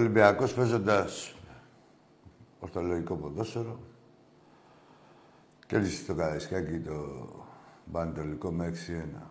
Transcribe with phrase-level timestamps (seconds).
[0.00, 1.34] Ολυμπιακός παίζοντας
[2.60, 3.78] ορθολογικό ποδόσφαιρο
[5.66, 7.28] κέρδισε στο Καραϊσκάκι το
[7.92, 8.72] Πανετολικό με 6-1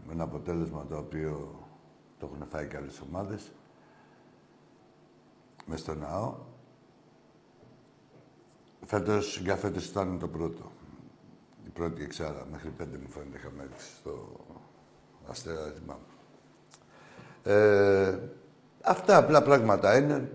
[0.07, 1.63] με ένα αποτέλεσμα το οποίο
[2.19, 3.51] το έχουν φάει και άλλες ομάδες
[5.65, 6.35] με στο ναό.
[8.85, 10.71] Φέτος, για φέτος ήταν το πρώτο.
[11.65, 14.39] Η πρώτη εξάρα, μέχρι πέντε μου φαίνεται είχαμε έρθει στο
[15.29, 16.01] Αστέρα, δεν θυμάμαι.
[17.43, 18.19] Ε,
[18.83, 20.31] αυτά απλά πράγματα είναι.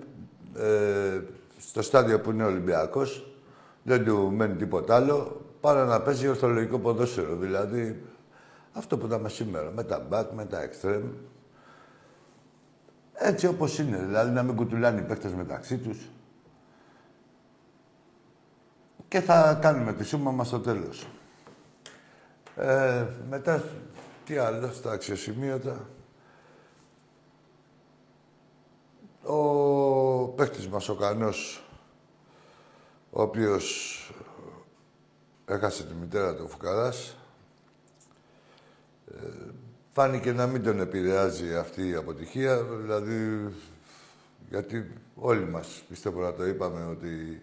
[0.56, 1.20] Ε,
[1.58, 3.34] στο στάδιο που είναι ο Ολυμπιακός,
[3.82, 7.36] δεν του μένει τίποτα άλλο, παρά να παίζει ορθολογικό ποδόσφαιρο.
[7.36, 8.02] Δηλαδή,
[8.72, 11.02] αυτό που είδαμε σήμερα, με τα μπακ, με τα εξτρέμ.
[13.14, 16.08] Έτσι όπως είναι, δηλαδή να μην κουτουλάνε οι παίκτες μεταξύ τους.
[19.08, 21.06] Και θα κάνουμε τη σούμα μας στο τέλος.
[22.56, 23.62] Ε, μετά,
[24.24, 25.88] τι άλλο, στα αξιοσημείωτα.
[29.26, 31.64] Ο παίχτης μας, ο Κανός,
[33.10, 33.98] ο οποίος
[35.46, 37.16] έχασε τη μητέρα του Φουκαράς,
[39.10, 39.50] ε,
[39.92, 43.48] φάνηκε να μην τον επηρεάζει αυτή η αποτυχία, δηλαδή,
[44.48, 47.42] γιατί όλοι μας, πιστεύω να το είπαμε, ότι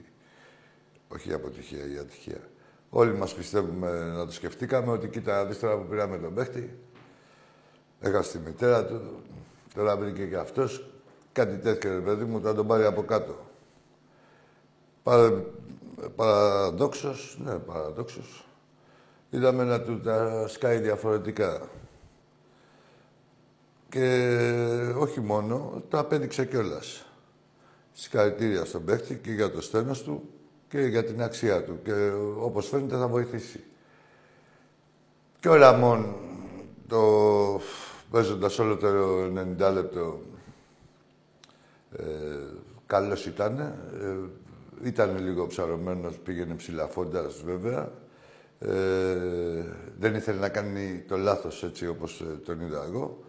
[1.07, 2.49] όχι η αποτυχία, η ατυχία.
[2.89, 6.79] Όλοι μας πιστεύουμε να το σκεφτήκαμε, ότι κοίτα, αντίστοιχα που πήραμε τον παίχτη,
[7.99, 9.21] έχασε τη μητέρα του,
[9.75, 10.90] τώρα βρήκε και αυτός,
[11.31, 13.35] Κάτι τέτοιο, ρε παιδί μου, θα τον πάρει από κάτω.
[15.03, 15.43] Παρα...
[16.15, 18.45] Παραδόξως, ναι, παραδόξως.
[19.29, 21.61] Είδαμε να του τα σκάει διαφορετικά.
[23.89, 24.29] Και
[24.97, 27.05] όχι μόνο, το απέδειξε κιόλας.
[27.91, 30.29] Συγχαρητήρια στον παίχτη και για το στένος του
[30.67, 31.79] και για την αξία του.
[31.83, 33.63] Και όπως φαίνεται θα βοηθήσει.
[35.39, 36.15] Και ο Ραμόν,
[36.87, 37.01] το
[38.11, 38.87] παίζοντας όλο το
[39.67, 40.19] 90 λεπτό,
[41.97, 42.03] ε,
[42.85, 43.59] καλός ήταν.
[43.59, 44.15] Ε,
[44.83, 47.91] ήταν λίγο ψαρωμένος, πήγαινε ψηλαφώντας βέβαια.
[48.59, 49.65] Ε,
[49.99, 53.23] δεν ήθελε να κάνει το λάθος έτσι όπως ε, τον είδα εγώ.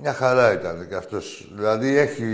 [0.00, 1.52] Μια χαρά ήταν και αυτός.
[1.54, 2.26] Δηλαδή έχει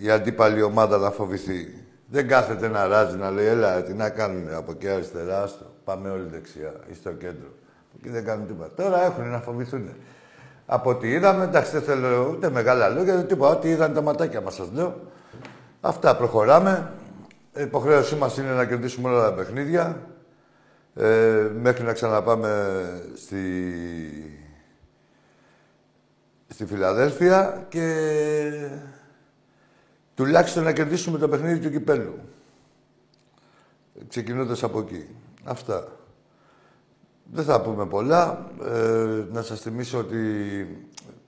[0.00, 1.74] η αντίπαλη ομάδα να φοβηθεί.
[2.06, 5.74] Δεν κάθεται να ράζει, να λέει, έλα, τι να κάνουν από εκεί αριστερά, στο.
[5.84, 7.48] πάμε όλοι δεξιά ή στο κέντρο.
[7.98, 8.82] Εκεί δεν κάνουν τίποτα.
[8.82, 9.88] Τώρα έχουν να φοβηθούν.
[10.66, 13.56] Από ό,τι είδαμε, εντάξει, δεν θέλω ούτε μεγάλα λόγια, ούτε τίποτα.
[13.56, 15.00] Ό,τι είδαν τα ματάκια μας, σας λέω.
[15.80, 16.92] Αυτά προχωράμε.
[17.56, 20.06] Η υποχρέωσή μας είναι να κερδίσουμε όλα τα παιχνίδια.
[20.94, 22.82] Ε, μέχρι να ξαναπάμε
[23.14, 23.40] στη,
[26.48, 28.00] στη Φιλαδέλφια και
[30.14, 32.18] τουλάχιστον να κερδίσουμε το παιχνίδι του κυπέλου.
[34.08, 35.06] Ξεκινώντας από εκεί.
[35.44, 35.88] Αυτά.
[37.24, 38.50] Δεν θα πούμε πολλά.
[38.64, 40.16] Ε, να σας θυμίσω ότι...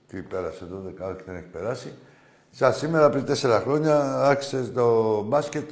[0.07, 1.93] Τι πέρασε εδώ, όχι δεν έχει περάσει.
[2.51, 5.69] Σαν σήμερα, πριν τέσσερα χρόνια, άρχισε το μπάσκετ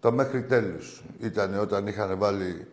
[0.00, 1.02] το μέχρι τέλους.
[1.20, 2.66] Ήταν όταν είχαν βάλει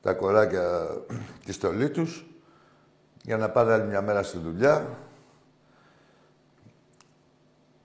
[0.00, 0.88] τα κοράκια
[1.44, 2.26] τη στολή τους
[3.22, 4.98] για να πάνε άλλη μια μέρα στη δουλειά.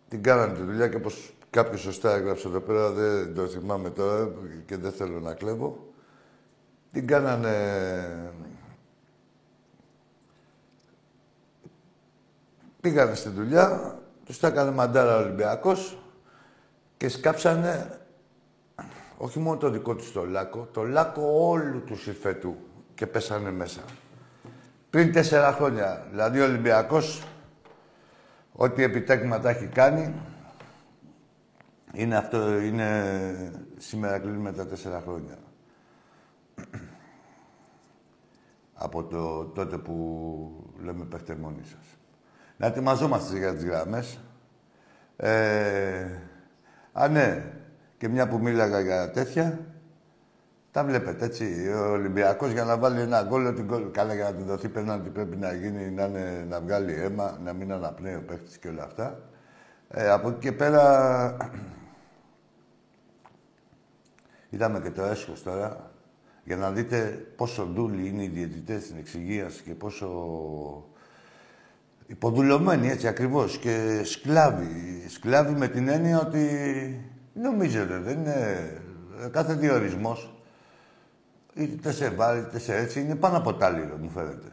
[0.10, 4.32] Την κάνανε τη δουλειά και όπως κάποιος σωστά έγραψε εδώ πέρα, δεν το θυμάμαι τώρα
[4.66, 5.88] και δεν θέλω να κλέβω.
[6.98, 7.54] Την κάνανε...
[12.82, 15.98] Πήγανε στη δουλειά, τους τα έκανε μαντάρα ο Ολυμπιακός
[16.98, 18.00] και σκάψανε
[19.18, 22.56] όχι μόνο το δικό τους το λάκκο, το λάκκο όλου τους Σιφέτου
[22.96, 23.82] και πέσανε μέσα.
[24.90, 27.24] Πριν τέσσερα χρόνια, δηλαδή ο Ολυμπιακός,
[28.52, 30.14] ό,τι επιτέκματα έχει κάνει,
[31.94, 35.38] είναι αυτό, είναι σήμερα κλείνουμε τα τέσσερα χρόνια.
[38.86, 39.96] Από το τότε που
[40.84, 41.98] λέμε παίχτε μόνοι σας.
[42.58, 44.20] Να ετοιμαζόμαστε για τις γράμμες.
[45.16, 46.22] Ε,
[46.94, 47.54] α, ναι,
[47.98, 49.60] και μια που μίλαγα για τέτοια,
[50.72, 51.72] τα βλέπετε έτσι.
[51.76, 53.92] Ο Ολυμπιακός για να βάλει ένα γκολ, την γκολ.
[53.92, 57.54] Καλά για να του δοθεί πέναντι πρέπει να γίνει, να, είναι, να βγάλει αίμα, να
[57.54, 59.20] μην αναπνέει ο παίχτη και όλα αυτά.
[59.90, 61.38] Ε, από εκεί και πέρα.
[64.50, 65.92] Είδαμε και το έσχος τώρα,
[66.48, 70.08] για να δείτε πόσο ντούλοι είναι οι διαιτητές στην εξυγίαση και πόσο
[72.08, 75.06] υποδουλωμένοι, έτσι ακριβώς, και σκλάβοι.
[75.08, 76.46] Σκλάβοι με την έννοια ότι
[77.34, 78.70] νομίζετε, δεν είναι
[79.32, 80.42] κάθε διορισμός
[81.54, 83.72] είτε σε βάλει, είτε σε έτσι, είναι πάνω από τα
[84.02, 84.50] μου φαίνεται.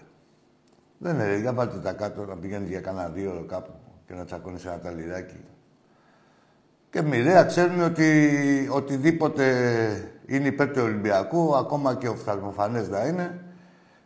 [0.98, 3.72] Δεν είναι, για βάλτε τα κάτω να πηγαίνεις για κανένα δύο ώρο κάπου
[4.06, 5.40] και να τσακώνεις ένα ταλιράκι.
[6.90, 13.44] Και μοιραία ξέρουν ότι οτιδήποτε είναι υπέρ του Ολυμπιακού, ακόμα και οφθαλμοφανές να είναι,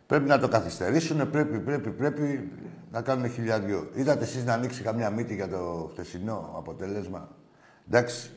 [0.07, 2.51] πρέπει να το καθυστερήσουν, πρέπει, πρέπει, πρέπει
[2.91, 3.89] να κάνουν χιλιαδιό.
[3.93, 7.29] Είδατε εσείς να ανοίξει καμιά μύτη για το χθεσινό αποτέλεσμα;
[7.87, 8.31] Εντάξει,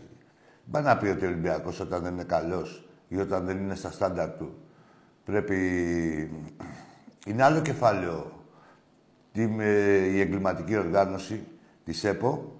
[0.70, 3.90] πάει να πει ότι ο Ολυμπιακός όταν δεν είναι καλός ή όταν δεν είναι στα
[3.90, 4.54] στάνταρ του.
[5.24, 5.56] Πρέπει...
[7.26, 8.32] Είναι άλλο κεφάλαιο
[9.32, 11.46] η εγκληματική οργάνωση
[11.84, 12.56] της ΕΠΟ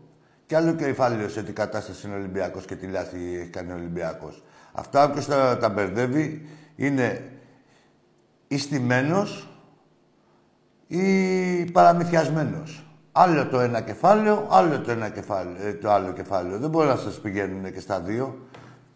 [0.47, 3.75] και άλλο κεφάλαιο σε τι κατάσταση είναι ο Ολυμπιακός και τι λάθη έχει κάνει ο
[3.75, 4.43] Ολυμπιακός.
[4.73, 7.31] Αυτά όποιος τα, τα μπερδεύει είναι
[8.49, 9.49] ή στημένος
[10.87, 12.87] ή παραμυθιασμένος.
[13.13, 16.59] Άλλο το ένα κεφάλαιο, άλλο το, ένα κεφάλαιο, ε, το άλλο κεφάλαιο.
[16.59, 18.39] Δεν μπορεί να σας πηγαίνουν και στα δύο.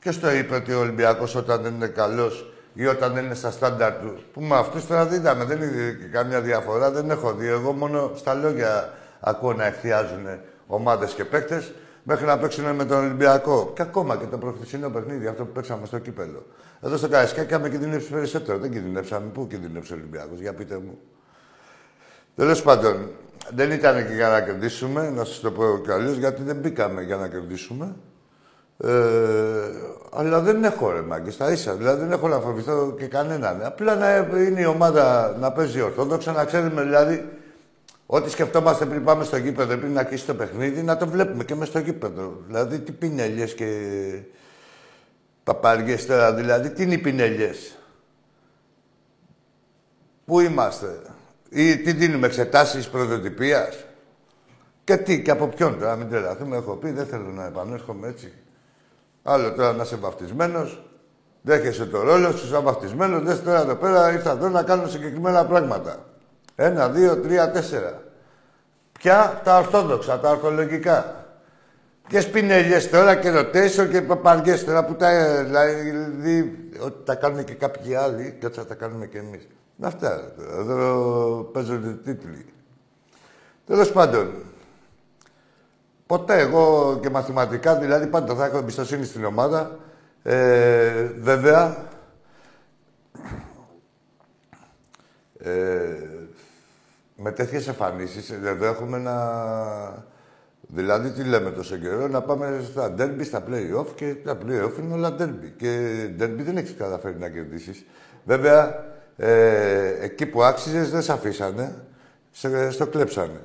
[0.00, 3.50] Ποιο το είπε ότι ο Ολυμπιακός όταν δεν είναι καλός ή όταν δεν είναι στα
[3.50, 4.18] στάνταρ του.
[4.32, 7.46] Που με αυτούς τώρα δεν είδαμε, δεν είναι καμιά διαφορά, δεν έχω δει.
[7.46, 10.26] Εγώ μόνο στα λόγια ακούω να εκθιάζουν
[10.66, 11.72] ομάδες και παίκτες
[12.08, 13.72] μέχρι να παίξουν με τον Ολυμπιακό.
[13.74, 16.46] Και ακόμα και το προχθεσινό παιχνίδι, αυτό που παίξαμε στο κύπελο.
[16.80, 18.58] Εδώ στο Καραϊσκάκι είχαμε κινδυνεύσεις περισσότερο.
[18.58, 19.26] Δεν κινδυνεύσαμε.
[19.32, 20.98] Πού κινδυνεύσε ο Ολυμπιακός, για πείτε μου.
[22.36, 23.10] Τέλος πάντων,
[23.54, 27.16] δεν ήταν και για να κερδίσουμε, να σας το πω κι γιατί δεν μπήκαμε για
[27.16, 27.94] να κερδίσουμε.
[28.78, 28.90] Ε,
[30.12, 31.74] αλλά δεν έχω ρε μάγκε, στα ίσα.
[31.74, 33.64] Δηλαδή δεν έχω να φοβηθώ και κανέναν.
[33.64, 37.28] Απλά να είναι η ομάδα να παίζει ορθόδοξα, να ξέρουμε δηλαδή
[38.06, 41.54] ό,τι σκεφτόμαστε πριν πάμε στο γήπεδο, πριν να κλείσει το παιχνίδι, να το βλέπουμε και
[41.54, 42.42] μέσα στο γήπεδο.
[42.46, 43.68] Δηλαδή τι πινελιέ και
[45.44, 47.50] παπαριές τώρα, δηλαδή τι είναι οι πινελιέ.
[50.24, 51.00] Πού είμαστε,
[51.48, 53.72] ή τι δίνουμε εξετάσεις πρωτοτυπία.
[54.84, 58.32] Και τι, και από ποιον τώρα, μην τρελαθούμε, έχω πει, δεν θέλω να επανέρχομαι έτσι.
[59.22, 60.82] Άλλο τώρα να είσαι βαφτισμένος,
[61.42, 65.46] δέχεσαι το ρόλο σου, είσαι βαφτισμένος, δες τώρα εδώ πέρα ήρθα εδώ να κάνω συγκεκριμένα
[65.46, 66.04] πράγματα.
[66.56, 68.02] Ένα, δύο, τρία, τέσσερα.
[68.98, 71.24] Πια τα ορθόδοξα, τα ορθολογικά.
[72.08, 75.42] Και σπινέλιες τώρα και ρωτήσω και παπαριές τώρα που τα.
[75.44, 75.92] Δηλαδή,
[76.80, 79.48] ότι τα κάνουν και κάποιοι άλλοι και ότι θα τα κάνουμε κι εμείς.
[79.80, 80.32] Αυτά.
[80.58, 82.46] Εδώ παίζονται τίτλοι.
[83.66, 84.32] Τέλος πάντων,
[86.06, 89.78] Ποτέ εγώ και μαθηματικά, δηλαδή πάντα θα έχω εμπιστοσύνη στην ομάδα.
[90.22, 91.76] Ε, βέβαια,
[95.38, 95.94] ε,
[97.16, 99.14] με τέτοιες εμφανίσεις εδώ έχουμε να.
[100.68, 104.94] Δηλαδή, τι λέμε τόσο καιρό, να πάμε στα derby, στα play-off και τα play-off είναι
[104.94, 105.52] όλα derby.
[105.56, 107.84] Και derby δεν έχεις καταφέρει να κερδίσεις.
[108.24, 108.84] Βέβαια,
[109.16, 111.74] ε, εκεί που άξιζες δεν σε αφήσανε,
[112.30, 113.40] σε, στο κλέψανε.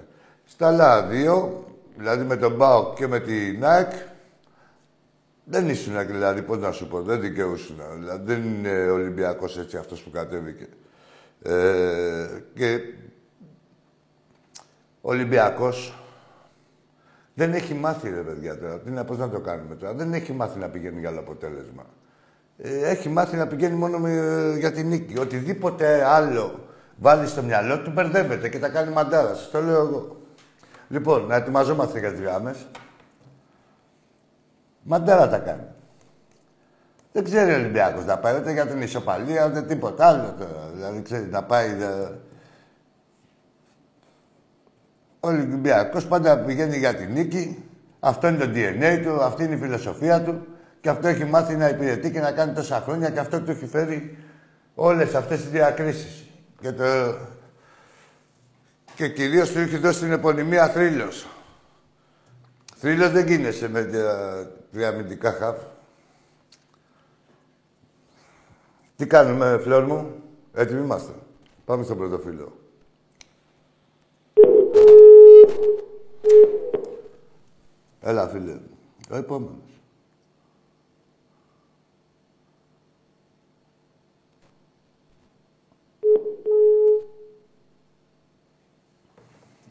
[0.46, 1.66] Στα άλλα δύο,
[1.98, 3.92] Δηλαδή με τον Μπάουκ και με την ΝΑΕΚ
[5.44, 7.82] δεν ήσουν δηλαδή, πώς να σου πω, δεν δικαιούσουν.
[8.00, 10.68] Δηλαδή δεν είναι Ολυμπιακός έτσι αυτός που κατέβηκε.
[11.42, 13.01] Ε, και ο
[15.02, 15.96] Ολυμπιακός
[17.34, 18.80] δεν έχει μάθει ρε παιδιά τώρα.
[18.80, 19.94] Τι να, πώς να το κάνουμε τώρα.
[19.94, 21.84] Δεν έχει μάθει να πηγαίνει για άλλο αποτέλεσμα.
[22.58, 25.20] Ε, έχει μάθει να πηγαίνει μόνο με, για την νίκη.
[25.20, 26.60] Οτιδήποτε άλλο
[26.98, 29.38] βάλει στο μυαλό του μπερδεύεται και τα κάνει μαντάρας.
[29.38, 30.18] Σας το λέω εγώ.
[30.88, 32.68] Λοιπόν, να ετοιμαζόμαστε για τις γράμμες.
[34.84, 35.68] Μαντέρα τα κάνει.
[37.12, 40.70] Δεν ξέρει ο Ολυμπιακός να πάει ούτε για την ισοπαλία, ούτε τίποτα άλλο τώρα.
[40.74, 41.74] Δηλαδή, ξέρει να πάει...
[41.74, 41.86] Δε...
[45.24, 47.64] Ο Ολυμπιακός πάντα πηγαίνει για την νίκη.
[48.00, 50.48] Αυτό είναι το DNA του, αυτή είναι η φιλοσοφία του.
[50.82, 53.66] Και αυτό έχει μάθει να υπηρετεί και να κάνει τόσα χρόνια και αυτό του έχει
[53.66, 54.18] φέρει
[54.76, 56.30] όλες αυτές τις διακρίσεις.
[56.62, 56.84] Και, το...
[58.96, 61.28] και κυρίως του έχει δώσει την επωνυμία θρύλος.
[62.76, 63.84] Θρύλος δεν γίνεσαι με
[64.72, 65.58] τρία αμυντικά χαφ.
[68.96, 70.22] Τι κάνουμε, φλόρ μου;
[70.54, 71.12] Έτοιμοι είμαστε.
[71.66, 72.61] Πάμε στον πρώτο φίλο.
[78.02, 78.58] Έλα, φίλε.
[79.12, 79.56] Ο επόμενος.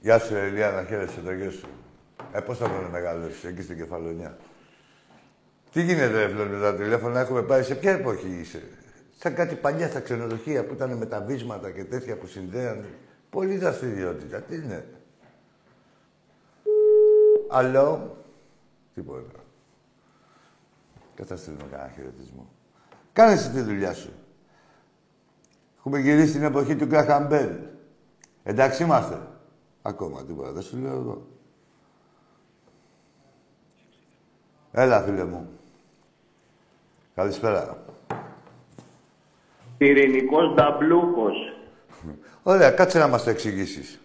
[0.01, 1.69] Γεια σου, Ελία, χαίρεσαι το γιο σου.
[2.33, 4.39] Ε, πώς θα τον μεγαλώσεις εκεί στην Κεφαλονιά.
[5.73, 7.63] Τι γίνεται, Φλόρ, τα τηλέφωνα; Έχουμε πάει.
[7.63, 8.63] Σε ποια εποχή είσαι;
[9.19, 12.85] Σαν κάτι παλιά στα ξενοδοχεία που ήταν με τα βίσματα και τέτοια που συνδέανε.
[13.31, 14.41] Πολύ δραστηριότητα.
[14.41, 14.85] Τι είναι;
[17.51, 18.17] Αλλό.
[18.95, 19.41] Τίποτα.
[21.15, 22.49] Καταστήλουμε κανένα χαιρετισμό.
[23.13, 24.13] Κάνε εσύ τη δουλειά σου.
[25.79, 27.51] Έχουμε γυρίσει την εποχή του Γκραχαμπέλ.
[28.43, 29.19] Εντάξει είμαστε.
[29.83, 30.53] Ακόμα τίποτα.
[30.53, 31.27] Δεν σου λέω εγώ.
[34.73, 35.49] Έλα, φίλε μου.
[37.15, 37.85] Καλησπέρα.
[39.79, 41.37] Πυρηνικός Νταμπλούκος.
[42.43, 44.01] Ωραία, κάτσε να μας το εξηγήσεις.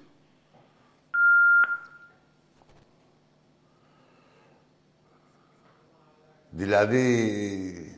[6.60, 7.98] Δηλαδή,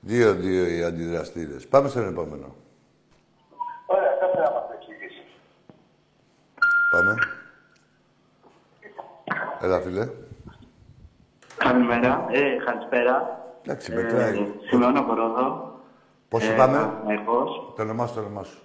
[0.00, 1.66] δύο-δύο οι αντιδραστήρες.
[1.68, 2.54] Πάμε στον επόμενο.
[3.86, 5.24] Ωραία, κάτσε να μας το εξηγήσεις.
[6.92, 7.14] Πάμε.
[9.62, 10.08] Έλα, φίλε.
[11.56, 12.26] Καλημέρα.
[12.30, 13.40] Ε, καλησπέρα.
[13.62, 14.46] Εντάξει, μετράει.
[14.68, 15.74] Σημειώνω από Ρόδο.
[16.28, 16.76] Πώς Ε, είπαμε.
[16.78, 17.72] Παναθηναϊκός.
[17.76, 18.58] Το όνομά σου, το όνομά σου.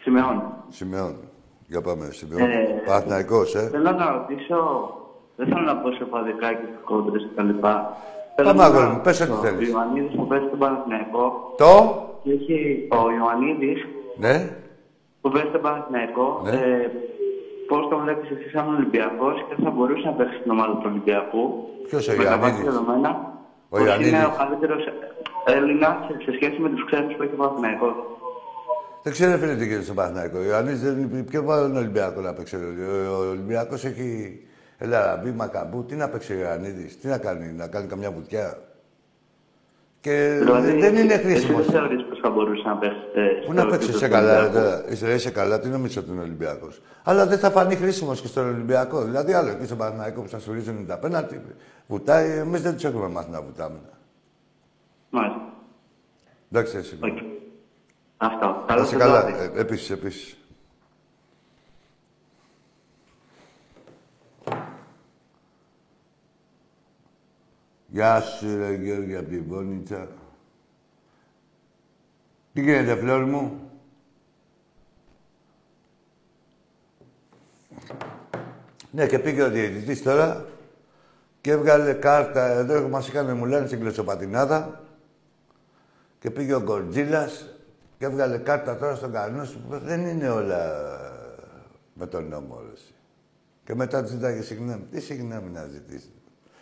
[0.00, 0.64] Σημειώνω.
[0.68, 1.18] Σημειώνω.
[1.66, 2.44] Για πάμε, σημειώνω.
[2.44, 3.68] Ε, Παναθηναϊκός, ε.
[3.68, 4.90] Θέλω να ρωτήσω,
[5.36, 7.74] δεν θέλω να πω σε παδικά και σε κόντρες και τα λοιπά.
[8.34, 9.68] Θέλω Πάμε, να αγόρι μου, πες ό,τι ρωτήσω, θέλεις.
[9.68, 11.22] Ο Ιωαννίδης που παίζει στον Παναθηναϊκό
[11.62, 11.72] Το;
[12.22, 12.58] και έχει
[12.98, 13.80] ο Ιωαννίδης
[14.24, 14.36] Ναι.
[15.20, 16.26] που παίζει στον Παναθηναϊκό.
[16.44, 16.50] Ναι.
[16.50, 16.90] Ε,
[17.70, 21.42] Πώς το βλέπεις εσύ σαν Ολυμπιακός και θα μπορούσε να παίξει στην ομάδα του Ολυμπιακού.
[21.88, 23.10] Ποιος ο Με τα Ιωαννίδης; βάση δεδομένα.
[23.68, 24.12] Ο πως Ιωαννίδης.
[24.12, 24.82] Είναι ο καλύτερος
[25.56, 27.94] Έλληνα σε, σε σχέση με τους ξένους που έχει ο Παναθηναϊκός;
[29.04, 30.36] Δεν ξέρω, φίλε, τι γίνεται στον Παναθηναϊκό.
[30.38, 32.56] Ο Ιωαννίδης δεν είναι πιο πάνω Ολυμπιακό να παίξει.
[32.56, 32.60] Ο,
[33.14, 34.08] ο Ολυμπιακός έχει
[34.78, 35.84] Ελ Αραμπί, Καμπού.
[35.84, 38.58] Τι να παίξει ο Ιωαννίδης, τι να κάνει, να κάνει καμιά βουτιά.
[40.00, 40.38] Και
[40.78, 41.58] δεν είναι χρήσιμο.
[41.58, 42.96] Δηλαδή, Εσύ δεν θεωρείς πως θα μπορούσε να παίξει.
[43.14, 44.64] ε, Πού στο να παίξεις, επίπεδο είσαι του καλά, ρε, Ολυμπιακού.
[44.66, 44.84] τώρα.
[44.92, 48.46] Είσαι, είσαι καλά, τι νομίζω ότι είναι Ολυμπιακός; Αλλά δεν θα φανεί χρήσιμος και στον
[48.48, 49.02] Ολυμπιακό.
[49.02, 51.40] Δηλαδή, άλλο εκεί στον Παναθηναϊκό που σας σφυρίζουν τα πέναλτι,
[51.86, 53.78] βουτάει, εμείς δεν τους έχουμε μάθει να βουτάμε.
[55.10, 55.40] Μάλιστα.
[56.52, 56.98] Εντάξει, εσύ.
[57.02, 57.18] Οκ.
[58.16, 58.46] Αυτό.
[58.46, 59.20] Να Καλό είσαι σας καλά.
[59.20, 59.50] βράδυ.
[59.58, 59.64] Ε,
[67.86, 70.08] Γεια σου, ρε Γιώργη, από τη Βόνιτσα.
[72.52, 73.70] Τι γίνεται, φλόρ μου;
[78.90, 80.46] Ναι, και πήγε ο διαιτητής τώρα
[81.40, 82.46] και έβγαλε κάρτα.
[82.46, 84.84] Εδώ μας είχαν, μου λένε, στην κλεισοπατινάδα.
[86.18, 87.48] Και πήγε ο Γκορτζίλας
[87.98, 89.60] και έβγαλε κάρτα τώρα στον κανόνα σου.
[89.68, 90.72] Δεν είναι όλα
[91.94, 92.94] με τον νόμο, ρε, εσύ.
[93.64, 94.86] Και μετά του ζητάγε συγγνώμη.
[94.90, 96.15] Τι συγγνώμη να ζητήσεις.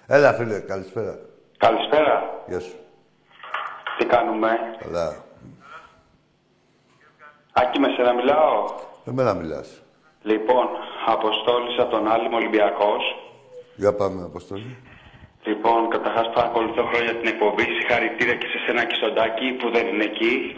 [0.07, 1.19] Έλα, φίλε, καλησπέρα.
[1.59, 2.43] Καλησπέρα.
[2.49, 2.75] Γεια σου.
[3.99, 5.25] Τι κάνουμε; Καλά.
[7.53, 8.65] Άκη με σένα μιλάω;
[9.05, 9.83] Με μένα μιλάς.
[10.23, 10.67] Λοιπόν,
[11.07, 13.03] Αποστόλης από τον Άλυμο Ολυμπιακός.
[13.77, 14.77] Για πάμε, Αποστολή.
[15.45, 17.63] Λοιπόν, καταρχάς παρακολουθώ χρόνια την εκπομπή.
[17.63, 20.57] Συγχαρητήρια και σε σένα και στον Τάκη που δεν είναι εκεί.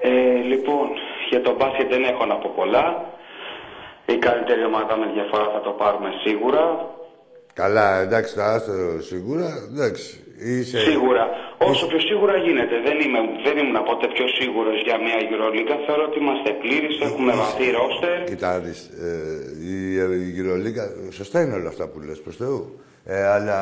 [0.00, 0.10] Ε,
[0.50, 0.88] λοιπόν,
[1.30, 3.04] για τον μπάσκετ δεν έχω να πω πολλά.
[4.06, 6.94] Η καλύτερη ομάδα με διαφορά θα το πάρουμε σίγουρα.
[7.60, 9.48] Καλά, εντάξει, τα άστο σίγουρα.
[9.72, 10.78] Εντάξει, είσαι...
[10.78, 11.24] Σίγουρα.
[11.58, 12.74] Όσο πιο σίγουρα γίνεται.
[12.86, 15.74] Δεν, είμαι, δεν ήμουν ποτέ πιο σίγουρος για μια Euroliga.
[15.86, 18.24] Θεωρώ ότι είμαστε πλήρει, έχουμε βαθύ ρόστερ.
[18.24, 19.10] Κοίτα, να δεις, ε,
[19.70, 19.94] η,
[20.26, 22.80] η Γυρολίγα, σωστά είναι όλα αυτά που λες, προς Θεού.
[23.04, 23.60] Ε, αλλά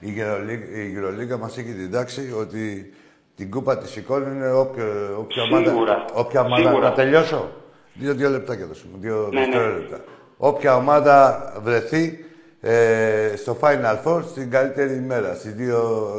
[0.00, 2.92] η Γυρολίγα, η Γυρολίγα μας έχει διδάξει ότι
[3.36, 5.70] την κούπα της σηκώνουν όποιο, όποια ομάδα...
[5.70, 6.04] Σίγουρα.
[6.14, 6.62] Όποια ομάδα...
[6.62, 6.88] Σίγουρα.
[6.88, 7.50] Να τελειώσω.
[7.94, 8.92] Δύο, δύο λεπτάκια δώσουμε.
[9.00, 9.46] Δύο Ναι, ναι.
[9.46, 10.04] δευτερόλεπτα.
[10.36, 11.16] Όποια ομάδα
[11.62, 12.24] βρεθεί
[12.60, 15.78] ε, στο Final Four στην καλύτερη ημέρα, στις δύο,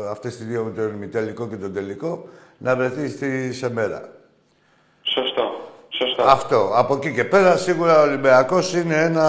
[0.10, 2.27] αυτές τις δύο με τον ημιτελικό και τον τελικό,
[2.58, 4.10] να βρεθεί στη, σε μέρα.
[5.01, 5.47] Σωστό.
[6.00, 6.24] Σωστά.
[6.38, 6.60] Αυτό.
[6.82, 9.27] Από εκεί και πέρα σίγουρα ο Ολυμπιακός είναι ένα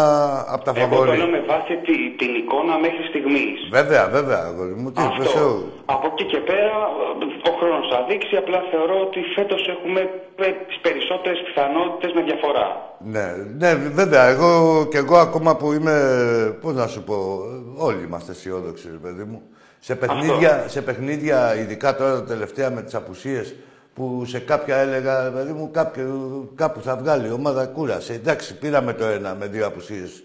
[0.55, 1.17] από τα Εγώ το φαβορή.
[1.19, 3.59] λέω με βάση τη, την εικόνα μέχρι στιγμής.
[3.71, 4.89] Βέβαια, βέβαια, αγόρι μου.
[4.93, 5.39] Τι, προς Αυτό.
[5.39, 5.73] Θεού.
[5.95, 6.75] Από εκεί και πέρα
[7.51, 8.37] ο χρόνος θα δείξει.
[8.37, 10.01] Απλά θεωρώ ότι φέτος έχουμε
[10.69, 12.69] τις περισσότερες πιθανότητες με διαφορά.
[13.15, 13.27] Ναι,
[13.61, 13.71] ναι,
[14.01, 14.25] βέβαια.
[14.35, 14.51] Εγώ
[14.91, 15.97] και εγώ ακόμα που είμαι.
[16.63, 17.17] Πώ να σου πω.
[17.77, 19.43] Όλοι είμαστε αισιόδοξοι, ρε παιδί μου.
[19.81, 23.55] Σε παιχνίδια, σε παιχνίδια, ειδικά τώρα τελευταία με τις απουσίες,
[23.99, 26.09] που σε κάποια έλεγα, ρε παιδί μου, κάποιο,
[26.55, 28.13] κάπου θα βγάλει η ομάδα κούρασε.
[28.13, 30.23] Εντάξει, πήραμε το ένα με δύο απουσίες.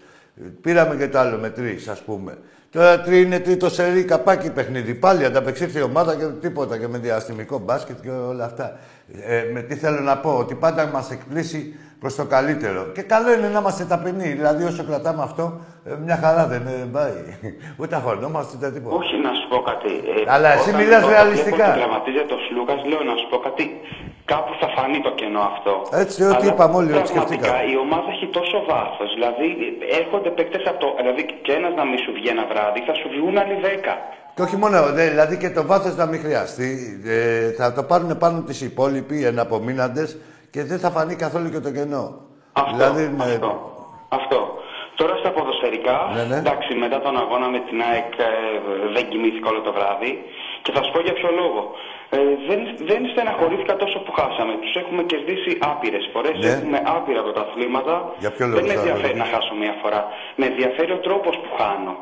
[0.60, 2.38] Πήραμε και το άλλο με τρεις, ας πούμε.
[2.70, 4.94] Τώρα τρί είναι τρίτο σερί καπάκι παιχνίδι.
[4.94, 8.78] Πάλι ανταπεξήρθε η ομάδα και τίποτα και με διαστημικό μπάσκετ και όλα αυτά.
[9.22, 12.80] Ε, με τι θέλω να πω, ότι πάντα μας εκπλήσει προς το καλύτερο.
[12.94, 14.28] Και καλό είναι να είμαστε ταπεινοί.
[14.40, 15.44] Δηλαδή, όσο κρατάμε αυτό,
[15.84, 17.18] ε, μια χαρά δεν ε, πάει.
[17.80, 18.96] Ούτε αγωνόμαστε ούτε τίποτα.
[18.96, 19.92] Όχι να σου πω κάτι.
[20.16, 21.56] ε, Αλλά εσύ όταν- μιλάς όταν ρεαλιστικά.
[21.56, 23.64] βλέπω ότι Τραυματίζεται ο Σλούκας, λέω να σου πω κάτι.
[24.32, 25.72] Κάπου θα φανεί το κενό αυτό.
[26.02, 27.72] Έτσι, ό,τι Αλλά είπαμε όλοι, ό,τι πραγματικά σκεφτήκαμε.
[27.74, 29.08] η ομάδα έχει τόσο βάθος.
[29.16, 29.46] Δηλαδή
[30.00, 30.88] έρχονται παίκτες από το.
[31.00, 33.94] Δηλαδή και ένας να μην σου βγει ένα βράδυ, θα σου βγουν άλλοι δέκα.
[34.36, 36.70] Και όχι μόνο, δε, δηλαδή και το βάθος να μην χρειαστεί.
[37.16, 40.08] Ε, θα το πάρουν πάνω τις υπόλοιποι εναπομείναντες
[40.54, 42.04] και δεν θα φανεί καθόλου και το κενό.
[42.62, 43.50] Αυτό, δηλαδή, ναι, αυτό,
[44.18, 44.38] αυτό.
[45.00, 46.36] Τώρα στα ποδοσφαιρικά, Ναι, ναι.
[46.42, 48.30] εντάξει, μετά τον αγώνα με την ΑΕΚ ε,
[48.94, 50.12] δεν κοιμήθηκα όλο το βράδυ
[50.64, 51.62] και θα σου πω για ποιο λόγο.
[52.16, 52.18] Ε,
[52.48, 54.52] δεν, δεν στεναχωρήθηκα τόσο που χάσαμε.
[54.62, 56.48] Τους έχουμε κερδίσει άπειρες φορές, Ναι.
[56.54, 57.94] έχουμε άπειρα πρωταθλήματα.
[58.24, 60.00] Για ποιο λόγο δεν με ενδιαφέρει στεναχωρήθηκες; να χάσω μία φορά.
[60.38, 61.94] Με ενδιαφέρει ο τρόπος που χάνω.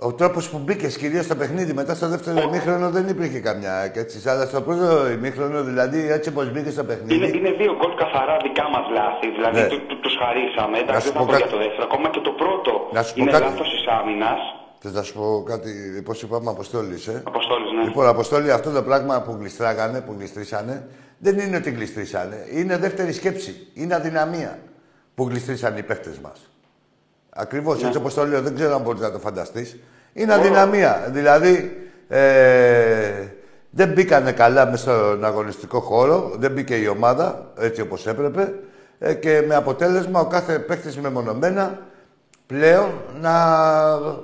[0.00, 3.96] Ο τρόπος που μπήκες κυρίως στο παιχνίδι μετά στο δεύτερο ημίχρονο δεν υπήρχε καμιά ΑΕΚ,
[3.96, 4.28] έτσι.
[4.28, 7.36] Αλλά στο πρώτο ημίχρονο, δηλαδή έτσι όπως μπήκες στο Είναι, παιχνίδι.
[7.38, 9.26] είναι δύο γκολ καθαρά δικά μας λάθη.
[9.36, 9.66] Δηλαδή Ναι.
[9.66, 10.76] του, του, τους χαρίσαμε.
[10.76, 11.52] Να Εντάξει, σου δεν θα πω πω για κάτι.
[11.52, 11.82] το δεύτερο.
[11.90, 13.44] Ακόμα και το πρώτο Να σου πω είναι κάτι.
[13.44, 14.40] λάθος της άμυνας.
[14.82, 15.70] Θες να σου πω κάτι,
[16.04, 17.82] πώς είπαμε, Αποστόλης, ε; Αποστόλης, ναι.
[17.84, 20.88] Λοιπόν, Αποστόλη, αυτό το πράγμα που γλιστράγανε, που γλιστρήσανε,
[21.18, 22.36] δεν είναι ότι γλιστρήσανε.
[22.52, 23.52] Είναι δεύτερη σκέψη.
[23.74, 24.58] Είναι αδυναμία
[25.14, 26.47] που γλιστρήσανε οι παίχτε μας.
[27.40, 27.86] Ακριβώς Ναι.
[27.86, 29.76] έτσι όπως το λέω, δεν ξέρω αν μπορείς να το φανταστείς.
[30.12, 31.08] Είναι αδυναμία.
[31.10, 32.18] Δηλαδή, ε,
[33.70, 38.54] δεν μπήκανε καλά μέσα στον αγωνιστικό χώρο, δεν μπήκε η ομάδα έτσι όπως έπρεπε
[38.98, 41.78] ε, και με αποτέλεσμα ο κάθε παίχτης μεμονωμένα
[42.46, 43.32] πλέον να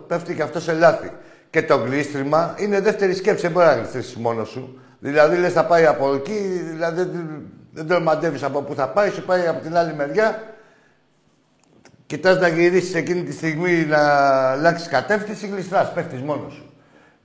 [0.07, 1.11] πέφτει και αυτό σε λάθη.
[1.50, 4.79] Και το γλίστριμα είναι δεύτερη σκέψη, δεν μπορεί να γλιστρήσεις μόνος σου.
[4.98, 9.11] Δηλαδή λες θα πάει από εκεί, δηλαδή δεν, δεν το μαντεύεις από πού θα πάει,
[9.11, 10.42] σου πάει από την άλλη μεριά
[12.06, 13.98] Κοιτάς να γυρίσεις εκείνη τη στιγμή να
[14.50, 16.64] αλλάξεις κατεύθυνση, γλιστράς, πέφτεις μόνος σου.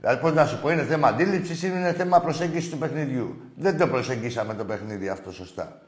[0.00, 3.36] Δηλαδή, πώς να σου πω, είναι θέμα αντίληψης, είναι θέμα προσέγγισης του παιχνιδιού.
[3.56, 5.78] Δεν το προσεγγίσαμε το παιχνίδι αυτό σωστά.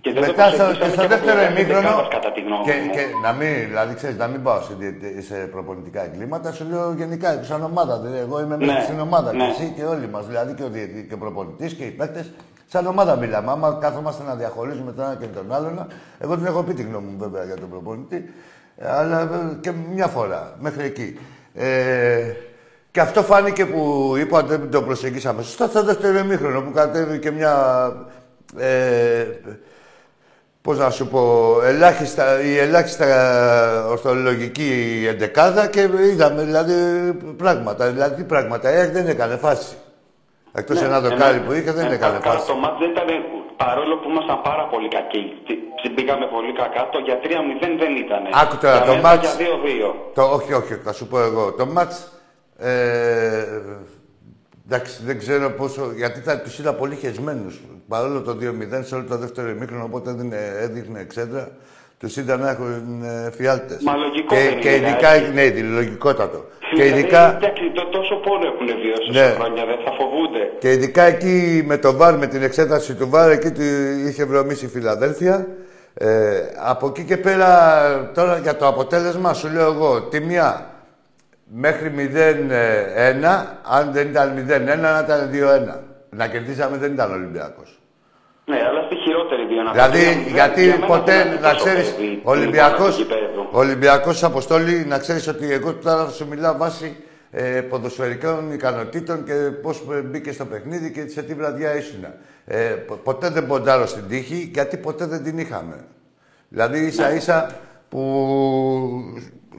[0.00, 1.88] Και δεν το Μετά στο, προσεγγίσαμε και στο και από δεύτερο πλευρά της ημίχρονο.
[1.88, 2.90] δεκάδας, κατά τη γνώμη Και, μου.
[2.94, 6.92] και να μην, δηλαδή, ξέρεις, να μην πάω σε, διαιτη- σε προπονητικά εγκλήματα, σου λέω
[6.92, 7.98] γενικά, σαν ομάδα.
[8.00, 9.38] Δηλαδή, εγώ είμαι μέσα Ναι, στην ομάδα ναι.
[9.44, 10.26] και εσύ και όλοι μας.
[10.26, 12.32] Δηλαδή και ο, διαιτη- και ο προπονητή και οι παίκτες.
[12.74, 13.50] Σαν ομάδα μιλάμε.
[13.50, 15.86] Άμα κάθομαστε να διαχωρίζουμε τον ένα και τον άλλον,
[16.18, 18.34] εγώ την έχω πει τη γνώμη μου βέβαια για τον προπονητή.
[18.76, 21.18] ε, Αλλά ε, και μια φορά, μέχρι εκεί.
[21.54, 22.32] Ε,
[22.90, 27.30] και αυτό φάνηκε που είπα ότι δεν το προσεγγίσαμε σωστά στο δεύτερο ημίχρονο που κατέβηκε
[27.30, 27.54] μια.
[28.58, 29.24] Ε,
[30.62, 33.06] πώς να σου πω, ελάχιστα, η ελάχιστα
[33.88, 36.74] ορθολογική εντεκάδα και είδαμε δηλαδή
[37.36, 37.90] πράγματα.
[37.90, 39.76] Δηλαδή τι πράγματα, η ΑΕΚ δεν έκανε φάση.
[40.56, 42.46] Εκτός ένα δοκάρι που είχε δεν ε, έκανε καλά, φάση.
[42.46, 43.06] Το μάτς δεν ήταν,
[43.56, 45.22] παρόλο που ήμασταν πάρα πολύ κακοί.
[45.46, 45.62] Τι-
[45.94, 48.22] Πήγαμε πολύ κακά, το για 3-0 δεν ήταν.
[48.42, 49.94] Άκου τώρα, Για το μένα μάτς- Για 2-2.
[50.14, 51.52] Το, όχι, όχι, θα σου πω εγώ.
[51.52, 52.12] Το μάτς,
[52.58, 53.44] ε,
[54.66, 57.60] εντάξει, δεν ξέρω πόσο, γιατί θα τους είδα πολύ χεσμένους.
[57.88, 61.48] Παρόλο το 2-0 σε όλο το δεύτερο ημίχρονο, οπότε έδινε, έδειχνε εξέδρα,
[61.98, 63.82] τους είδα να έχουν ε, φιάλτες.
[63.82, 65.32] Μα λογικό και, δεν και είναι, ειδικά, έτσι.
[65.32, 66.44] ναι, λογικότατο.
[66.74, 69.26] και Δηλαδή, ειδικά, εντάξει, το, τόσο πόνο έχουν βιώσει Ναι.
[69.26, 69.34] ναι.
[69.34, 70.52] χρόνια, δεν θα φοβούνται.
[70.58, 73.62] Και ειδικά εκεί με το ΒΑΡ, με την εξέταση του ΒΑΡ, εκεί του
[74.08, 75.46] είχε βρωμίσει η Φιλαδέλφια.
[75.94, 77.50] Ε, από εκεί και πέρα,
[78.14, 80.70] τώρα για το αποτέλεσμα, σου λέω εγώ, τη μία
[81.44, 85.80] μέχρι 0-1, αν δεν ήταν 0-1, να ήταν 2-1.
[86.10, 87.78] Να κερδίσαμε δεν ήταν Ολυμπιακός.
[88.46, 91.64] Ναι, αλλά στη χειρότερη δύο να Δηλαδή, παίξουμε, γιατί για μένα ποτέ, δεν να τόσο
[91.64, 93.48] ξέρεις, παίζει την Ολυμπιακός, εικόνα του γηπέδου.
[93.50, 96.96] Ολυμπιακός Αποστόλη, να ξέρεις ότι εγώ τώρα θα σου μιλάω βάσει
[97.30, 102.06] ε, ποδοσφαιρικών ικανοτήτων και πώς ε, μπήκε στο παιχνίδι και σε τι βραδιά ήσουν.
[102.44, 105.84] Ε, πο- ποτέ δεν ποντάρω στην τύχη, γιατί ποτέ δεν την είχαμε.
[106.48, 107.50] Δηλαδή, ίσα ίσα
[107.88, 108.00] που...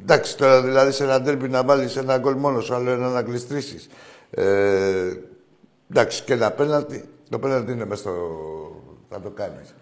[0.01, 3.21] Εντάξει, τώρα δηλαδή σε ένα ντέρμπι να βάλεις ένα γκολ μόνος σου, άλλο ένα να
[3.21, 3.89] γλιστρήσεις.
[4.29, 4.43] Ε,
[5.91, 7.03] εντάξει, και ένα πέναλτι.
[7.29, 8.11] Το πέναλτι είναι μέσα στο...
[9.09, 9.75] θα το κάνεις.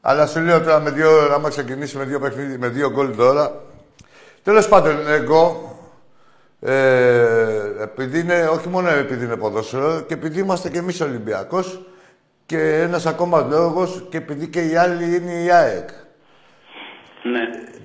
[0.00, 3.62] Αλλά σου λέω τώρα με δύο, άμα ξεκινήσει με δύο παιχνίδι, με δύο γκολ τώρα.
[4.42, 5.76] Τέλος πάντων, εγώ,
[6.60, 11.80] ε, επειδή είναι, όχι μόνο επειδή είναι ποδόσφαιρο, και επειδή είμαστε και εμείς Ολυμπιακός,
[12.46, 15.88] και ένας ακόμα λόγος και επειδή και οι άλλοι είναι η ΑΕΚ.
[17.22, 17.40] Ναι.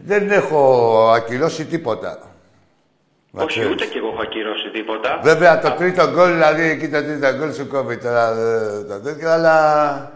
[0.05, 2.19] Δεν έχω ακυρώσει τίποτα.
[3.31, 3.69] Να Όχι, ξέρεις.
[3.71, 5.19] ούτε κι εγώ έχω ακυρώσει τίποτα.
[5.23, 9.29] Βέβαια το τρίτο γκολ, δηλαδή εκεί το τρίτο γκολ σου κόβει τώρα ε, το τέτοιο,
[9.29, 10.11] αλλά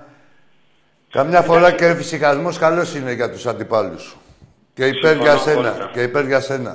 [1.11, 4.17] καμιά φορά και φυσικασμός καλός είναι για τους αντιπάλους σου.
[4.73, 5.69] Και υπέρ Συμφωνώ για σένα.
[5.69, 5.89] απόλυτα.
[5.93, 6.73] Και υπέρ για σένα.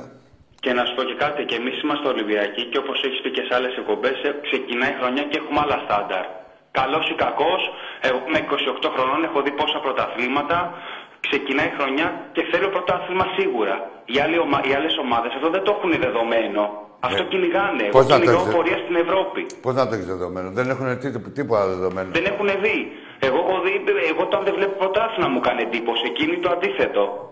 [0.65, 3.43] Και να σου πω και κάτι, και εμείς είμαστε Ολυμπιακοί και όπως έχεις πει και
[3.49, 4.17] σε άλλες εκπομπές,
[4.49, 6.25] ξεκινάει η χρονιά και έχουμε άλλα στάνταρ.
[6.81, 7.63] Καλός ή κακός,
[8.09, 10.59] εγώ με 28 χρονών έχω δει πόσα πρωταθλήματα.
[11.27, 13.77] Ξεκινάει η χρονιά και θέλω πρωτάθλημα σίγουρα.
[14.13, 14.59] Οι, άλλοι ομα...
[14.69, 16.63] οι άλλες ομάδες αυτό δεν το έχουν δεδομένο.
[17.09, 17.29] Αυτό Ναι.
[17.33, 17.85] κυνηγάνε.
[17.97, 19.43] Πώς Εγώ να το κυνηγάω έχεις- πορεία στην Ευρώπη.
[19.65, 22.09] Πώς να το έχεις δεδομένο, δεν έχουν τί- τίποτα δεδομένο.
[22.17, 22.79] Δεν έχουν δει.
[23.19, 23.73] Εγώ έχω δει,
[24.11, 26.03] εγώ όταν δεν βλέπω πρωτάθλημα μου κάνει εντύπωση.
[26.07, 27.29] Εκείνη το αντίθετο.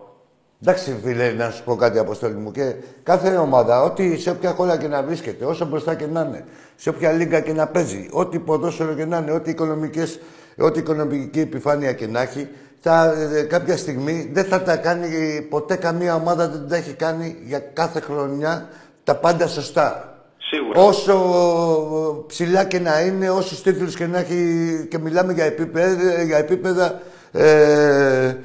[0.62, 2.51] Εντάξει, φίλε, να σου πω κάτι, Αποστόλη μου.
[2.51, 6.45] Και κάθε ομάδα, ό,τι σε όποια χώρα και να βρίσκεται, όσο μπροστά και να είναι,
[6.77, 10.21] σε όποια λίγα και να παίζει, ό,τι ποδόσφαιρο και να είναι, ό,τι, οικονομικές,
[10.59, 12.49] ό,τι οικονομική επιφάνεια και να έχει,
[12.81, 15.09] θα, ε, κάποια στιγμή δεν θα τα κάνει
[15.42, 18.68] ποτέ καμία ομάδα, δεν τα έχει κάνει για κάθε χρονιά
[19.05, 20.12] τα πάντα σωστά.
[20.55, 20.81] Σίγουρα.
[20.81, 26.38] Όσο ψηλά και να είναι, όσους τίτλους και να έχει, και μιλάμε για επίπεδα, για
[26.38, 27.01] επίπεδα
[27.33, 28.37] ε,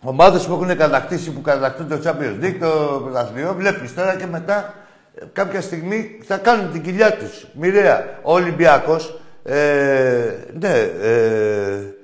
[0.00, 4.74] ομάδες που έχουν κατακτήσει, που κατακτούν το Champions League, το πρωταθλητικό, βλέπεις τώρα και μετά
[5.14, 7.46] ε, κάποια στιγμή θα κάνουν την κοιλιά τους.
[7.52, 8.18] Μοιραία.
[8.22, 9.56] Ο Ολυμπιακός, ε,
[10.58, 11.94] ναι, ε,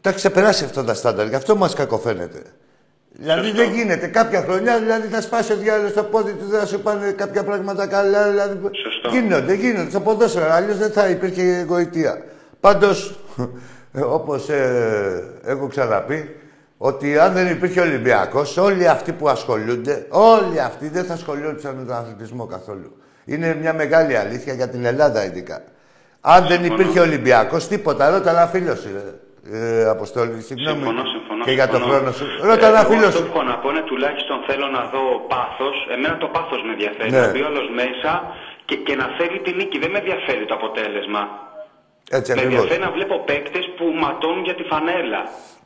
[0.00, 1.28] τα έχει ξεπεράσει αυτά τα στάνταρ.
[1.28, 2.42] Γι' αυτό μας κακοφαίνεται.
[3.20, 4.06] Δηλαδή δεν γίνεται.
[4.06, 7.44] Κάποια χρονιά δηλαδή θα σπάσει ο διάλογος στο πόδι του, δεν θα σου πάνε κάποια
[7.44, 8.28] πράγματα καλά.
[8.30, 9.08] Δηλαδή, Σωστό.
[9.08, 9.90] Γίνονται, γίνονται.
[9.90, 10.52] Στο ποδόσφαιρο.
[10.52, 12.22] Αλλιώς δεν θα υπήρχε γοητεία.
[12.60, 13.18] Πάντως,
[14.18, 16.36] όπως ε, έχω ξαναπεί,
[16.76, 21.84] ότι αν δεν υπήρχε Ολυμπιακός, όλοι αυτοί που ασχολούνται, όλοι αυτοί δεν θα ασχολούνται με
[21.84, 22.96] τον αθλητισμό καθόλου.
[23.24, 25.62] Είναι μια μεγάλη αλήθεια για την Ελλάδα ειδικά.
[26.20, 28.10] Αν δεν υπήρχε Ολυμπιακός, τίποτα.
[28.10, 28.88] Ρώτα ένα φίλο σου,
[29.52, 30.40] ε, ε, Αποστόλη.
[30.48, 30.78] Συγγνώμη.
[30.78, 31.42] Συμφωνώ, συμφωνώ.
[31.46, 31.94] Και για τον συμφωνώ.
[31.96, 32.26] χρόνο σου.
[32.48, 33.26] Ρώτα ένα Ε, εγώ φίλος αυτό σου.
[33.30, 35.76] που έχω να πω είναι τουλάχιστον θέλω να δω πάθος.
[35.94, 37.10] Εμένα το πάθος με ενδιαφέρει.
[37.14, 37.20] Ναι.
[37.22, 38.10] Να μπει όλος μέσα
[38.68, 39.76] και, και να θέλει τη νίκη.
[39.82, 41.22] Δεν με ενδιαφέρει το αποτέλεσμα.
[42.18, 42.54] Έτσι Με ακριβώς.
[42.58, 45.20] ενδιαφέρει να βλέπω παίκτες που ματώνουν για τη φανέλα.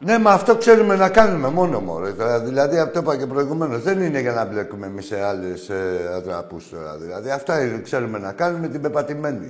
[0.07, 2.11] Ναι, μα αυτό ξέρουμε να κάνουμε μόνο μωρέ.
[2.13, 3.83] Τώρα, Δηλαδή, αυτό είπα και προηγουμένως.
[3.83, 6.97] Δεν είναι για να μπλέκουμε εμείς σε άλλες ε, ατραπούς τώρα.
[7.03, 9.49] Δηλαδή, αυτά είναι- ξέρουμε να κάνουμε την πεπατημένη.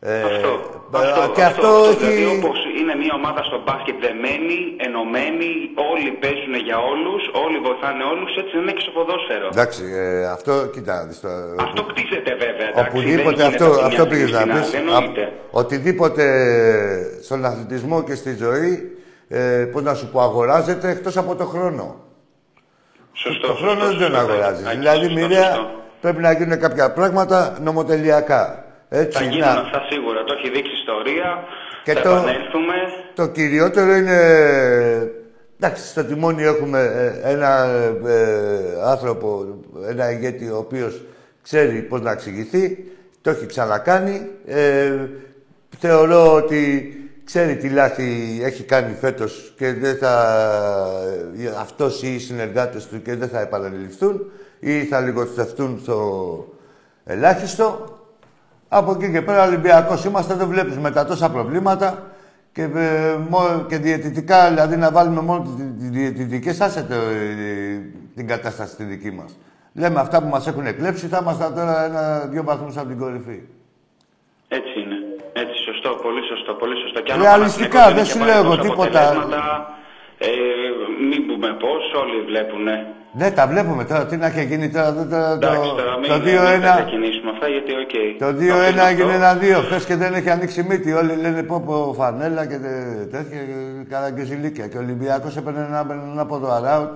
[0.00, 0.50] Ε, αυτό.
[0.94, 2.36] ε, αυτό, και αυτό, Δηλαδή, έχει.
[2.38, 5.50] όπως είναι μια ομάδα στο μπάσκετ δεμένη, ενωμένη,
[5.92, 9.46] όλοι παίζουν για όλους, όλοι βοηθάνε όλους, έτσι δεν είναι και στο ποδόσφαιρο.
[9.54, 10.94] Εντάξει, ε, αυτό κοιτά.
[10.98, 11.40] να δεις τώρα.
[11.66, 12.68] Αυτό κτίζεται βέβαια.
[12.72, 14.94] Εντάξει, Οπουδήποτε δεν αυτό, γίνεται από τη αυτό μια πήγες στιγμή να στην πεις.
[14.96, 15.24] άλλη, εννοείται.
[15.24, 15.30] Α,
[15.60, 16.24] Οτιδήποτε
[17.26, 18.72] στον αθλητισμό και στη ζωή,
[19.28, 21.86] ε, πώς να σου πω, αγοράζεται εκτός από το χρόνο.
[23.12, 23.46] Σωστό.
[23.46, 24.66] το χρόνο σωστό, δεν τον σωστό, αγοράζεις.
[24.66, 25.70] Άκη, Δηλαδή, σωστό, μοιραία σωστό.
[26.00, 28.62] πρέπει να γίνουν κάποια πράγματα νομοτελειακά.
[28.88, 30.24] Έτσι, Θα να- γίνουν αυτά σίγουρα.
[30.24, 31.38] Το έχει δείξει η ιστορία.
[31.84, 32.74] Και θα το- επανέλθουμε.
[33.14, 34.18] Το κυριότερο είναι...
[35.60, 36.80] Εντάξει, στο τιμόνι έχουμε
[37.24, 37.64] ε, ένα
[38.06, 38.18] ε,
[38.84, 39.46] άνθρωπο,
[39.88, 41.02] ένα ηγέτη ο οποίος
[41.42, 44.26] ξέρει πώς να εξηγηθεί, το έχει ξανακάνει.
[44.46, 44.92] Ε,
[45.78, 46.92] θεωρώ ότι
[47.24, 50.34] ξέρει τι λάθη έχει κάνει φέτος και δεν θα...
[51.38, 55.98] ε, αυτός ή οι συνεργάτες του και δεν θα επαναληφθούν ή θα λιγοθευτούν στο
[57.04, 57.97] ελάχιστο.
[58.68, 62.02] Από εκεί και πέρα Ολυμπιακός είμαστε, δεν βλέπεις με τα τόσα προβλήματα
[62.52, 67.80] και, ε, μο- και διαιτητικά, δηλαδή να βάλουμε μόνο τις τις διαιτητικές, άσε το, ε,
[68.16, 69.38] την κατάσταση τη δική μας.
[69.74, 73.40] Λέμε αυτά που μας έχουν εκλέψει, θα ήμασταν τώρα ένα-δύο βαθμούς από την κορυφή.
[74.48, 74.96] Έτσι είναι.
[75.32, 75.90] Έτσι, σωστό.
[76.02, 76.52] Πολύ σωστό.
[76.52, 77.00] Πολύ σωστό.
[77.00, 79.00] Και αν ο Ρεαλιστικά, Παναθηναϊκός δεν είχε σου πάρει λέω εγώ τόσα τίποτα.
[79.10, 79.72] αποτελέσματα,
[80.20, 80.30] Ε,
[81.38, 82.74] μην πούμε πώς, όλοι βλέπουνε.
[83.12, 84.06] Ναι, τα βλέπουμε τώρα.
[84.06, 84.94] Τι να έχει γίνει τώρα.
[84.94, 86.84] Το, το, Εντάξει, τώρα το, μην, το μην, μην 2-1.
[86.84, 87.94] ξεκινήσουμε αυτά γιατί, οκ.
[88.18, 88.86] Το Αφήνω 2-1 αυτό.
[88.86, 89.64] έγινε ένα-2.
[89.64, 90.92] Χθες και δεν έχει ανοίξει μύτη.
[90.92, 93.54] Όλοι λένε πω πω φανέλα και τε- τέτοια και
[93.88, 94.66] καραγκεζιλίκια.
[94.66, 96.90] Και ο Ολυμπιακός έπαιρνε ένα, ένα από το αράουτ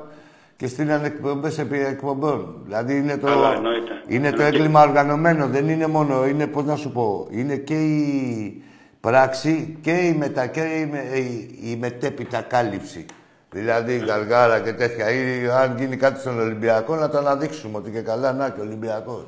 [0.56, 2.54] και στείλανε εκπομπές επί εκπομπών.
[2.64, 3.92] Δηλαδή είναι το, Καλά, εννοείται.
[4.06, 4.56] είναι το Εννοείται.
[4.56, 5.46] έγκλημα οργανωμένο.
[5.46, 8.62] Δεν είναι μόνο, είναι πώς να σου πω, είναι και η
[9.00, 13.06] πράξη και η, μετα, και η, με- η, η μετέπειτα κάλυψη.
[13.52, 15.10] Δηλαδή γαργάρα και τέτοια.
[15.10, 18.62] Ή αν γίνει κάτι στον Ολυμπιακό να το αναδείξουμε ότι και καλά να και ο
[18.62, 19.24] Ολυμπιακός.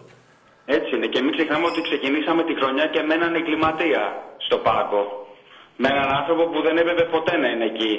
[0.66, 1.06] Έτσι είναι.
[1.06, 4.02] Και μην ξεχνάμε ότι ξεκινήσαμε τη χρονιά και με έναν εγκληματία
[4.46, 5.02] στο πάγκο.
[5.76, 7.92] Με έναν άνθρωπο που δεν έπρεπε ποτέ να είναι εκεί.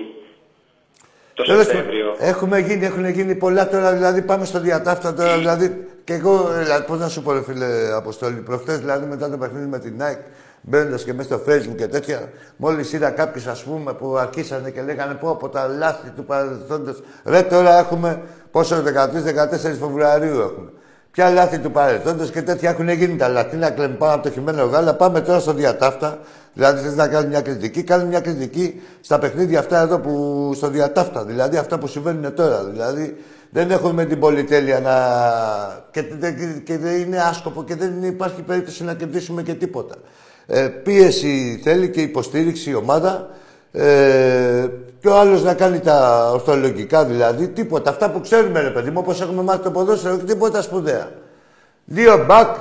[1.33, 2.11] Το Τέλος Σεπτέμβριο.
[2.11, 6.51] πάντων, Έχουμε γίνει, έχουν γίνει πολλά τώρα, δηλαδή πάμε στο διατάφτα τώρα, δηλαδή και εγώ,
[6.55, 9.79] ε, δηλαδή, πώς να σου πω ρε φίλε Αποστόλη, προχτές δηλαδή μετά το παιχνίδι με
[9.79, 10.23] την Nike,
[10.67, 14.81] μπαίνοντας και μέσα στο facebook και τέτοια, μόλις είδα κάποιους ας πούμε που αρχίσανε και
[14.81, 20.69] λέγανε πω από τα λάθη του παρελθόντος, ρε τώρα έχουμε πόσο 13-14 Φεβρουαρίου έχουμε.
[21.11, 23.55] Ποια λάθη του παρελθόντος και τέτοια έχουν γίνει τα λάθη.
[23.55, 26.19] Να κλεμ, πάμε από το χειμένο γάλα, πάμε τώρα στο διατάφτα.
[26.53, 30.67] Δηλαδή θες να κάνει μια κριτική, κάνει μια κριτική στα παιχνίδια αυτά εδώ που στο
[30.69, 31.23] διατάφτα.
[31.23, 32.63] Δηλαδή αυτά που συμβαίνουν τώρα.
[32.63, 33.17] Δηλαδή
[33.49, 34.93] δεν έχουμε την πολυτέλεια να.
[35.91, 36.01] και,
[36.63, 39.95] και δεν είναι άσκοπο και δεν υπάρχει περίπτωση να κερδίσουμε και τίποτα.
[40.47, 43.29] Ε, πίεση θέλει και υποστήριξη η ομάδα.
[43.71, 44.67] Ε,
[44.99, 47.47] και ο άλλος να κάνει τα ορθολογικά δηλαδή.
[47.47, 47.89] Τίποτα.
[47.89, 51.09] Αυτά που ξέρουμε, ρε παιδί μου, όπως έχουμε μάθει το ποδόσφαιρο και τίποτα σπουδαία.
[51.85, 52.55] Δύο μπακ,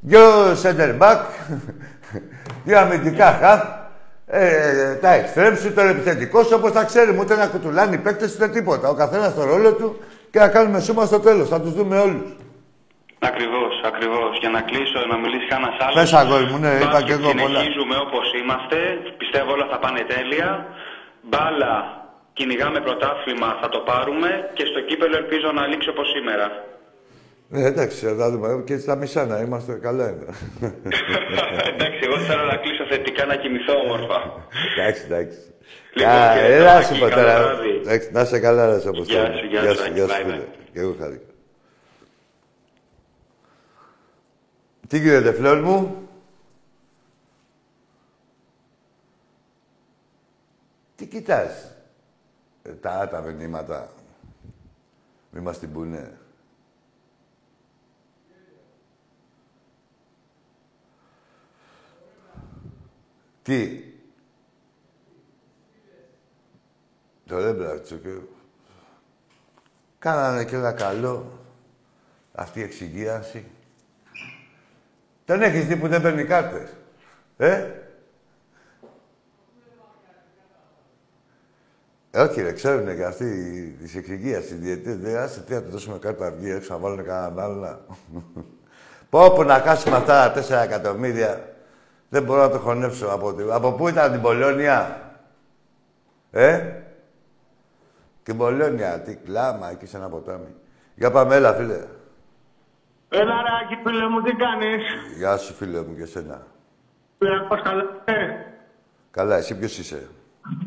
[0.00, 0.20] δύο
[0.62, 1.18] center back,
[2.64, 3.62] δύο αμυντικά χαφ,
[4.26, 7.20] ε, τα εξτρέμψη, το επιθετικός όπως τα ξέρουμε.
[7.20, 8.88] Ούτε να κουτουλάνε οι παίκτες ούτε τίποτα.
[8.88, 9.98] Ο καθένας στο ρόλο του
[10.30, 11.48] και να κάνουμε σούμα στο τέλος.
[11.48, 12.36] Θα τους δούμε όλους.
[13.28, 14.30] Ακριβώς, ακριβώς.
[14.42, 15.96] Για να κλείσω, να μιλήσει κανένας άλλος.
[15.98, 17.60] Πες αγόρι μου, ναι, είπα και εγώ πολλά.
[17.60, 18.78] Συνεχίζουμε όπως είμαστε.
[19.20, 20.48] Πιστεύω όλα θα πάνε τέλεια.
[21.28, 21.74] Μπάλα,
[22.38, 24.30] κυνηγάμε πρωτάθλημα, θα το πάρουμε.
[24.56, 26.46] Και στο κύπελο ελπίζω να λήξει όπως σήμερα.
[27.52, 28.48] Ναι, εντάξει, θα δούμε.
[28.68, 30.26] Και στα μισά να είμαστε καλά είναι.
[31.72, 34.18] εντάξει, εγώ θέλω να κλείσω θετικά να κοιμηθώ όμορφα.
[34.74, 35.38] εντάξει, εντάξει.
[35.98, 36.12] Λοιπόν,
[36.56, 37.36] έλα σου πω τώρα.
[38.12, 39.92] Να είσαι καλά, να σε Γεια σου, γεια σου.
[39.94, 41.29] Γεια σου, Και εγώ χάρηκα.
[44.90, 46.08] Τι γίνεται, φλόρ μου;
[50.96, 51.72] Τι κοιτάς;
[52.62, 53.92] Ε, τα, τα μηνύματα.
[55.30, 56.18] Μη μας την πούνε.
[63.42, 63.84] Τι;
[67.26, 68.18] Το Ρέμπρατσο και...
[69.98, 71.38] Κάνανε και ένα καλό
[72.32, 73.50] αυτή η εξυγίαση.
[75.30, 76.68] Δεν έχεις δει που δεν παίρνει κάρτες.
[77.36, 77.66] Ε;
[82.10, 83.24] Ε, όχι ρε, ξέρουνε και αυτοί
[83.82, 84.96] τη εξυγίαση, οι διαιτητές.
[84.96, 87.86] Δεν άσε τι να τους δώσουμε κάρτα βγει έξω να βάλουν κανέναν άλλο.
[89.10, 91.54] Πω πω να χάσουμε αυτά τα 4 εκατομμύρια.
[92.08, 95.00] Δεν μπορώ να το χωνέψω από, από πού ήταν την Πολώνια;
[96.30, 96.72] Ε;
[98.22, 100.54] Την Πολώνια, τι κλάμα εκεί σε ένα ποτάμι.
[100.94, 101.78] Για πάμε, έλα φίλε.
[103.12, 104.82] Έλα ρε Άκη, φίλε μου, τι κάνεις;
[105.18, 106.42] Γεια σου φίλε μου και εσένα.
[107.18, 108.14] Πήρακος καλά, ε.
[109.10, 110.08] Καλά, εσύ ποιος είσαι;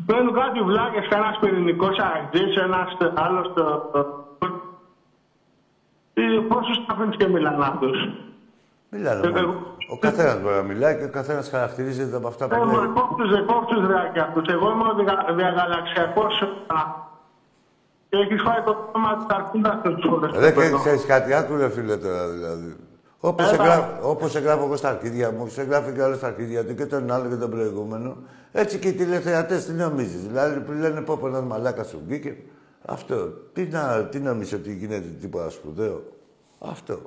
[0.06, 3.64] Παίρνουν κάτι βλάκες, κανένας πυρηνικός αγγής, ένας άλλος το...
[6.48, 7.98] Πόσους τα αφήνεις και μιλάνε αυτούς;
[8.90, 9.42] Μιλάνε ε,
[9.90, 12.74] Ο καθένας μπορεί να μιλάει και ο καθένας χαρακτηρίζεται από αυτά που ε, λέει.
[12.74, 14.84] Εγώ κόψεις, κόψεις ρε Άκη αυτούς; Εγώ είμαι
[15.30, 16.42] ο διαγαλαξιακός
[18.14, 22.76] και έχεις φάει το θέμα της αρκούντας τους Δεν ξέρεις κάτι, άκου φίλε τώρα δηλαδή.
[23.20, 26.74] Όπως, εγγράφω, όπως εγγράφω εγώ στα αρχίδια μου, όπως εγγράφει και άλλος στα αρχίδια του
[26.74, 28.16] και τον άλλο και τον προηγούμενο,
[28.52, 30.26] έτσι και οι τηλεθεατές τι νομίζεις.
[30.26, 32.36] Δηλαδή που λένε πω πω ένας μαλάκα σου βγήκε.
[32.84, 33.28] Αυτό.
[33.52, 36.02] Τι, να, τι νομίζεις ότι γίνεται τίποτα σπουδαίο.
[36.58, 37.00] Αυτό.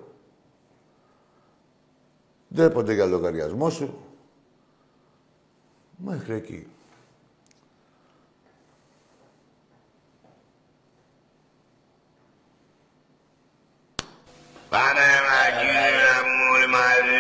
[2.54, 3.98] Ντρέπονται για λογαριασμό σου.
[5.98, 6.67] Μέχρι εκεί.
[14.78, 17.18] Πάμε μακριά μου μαζί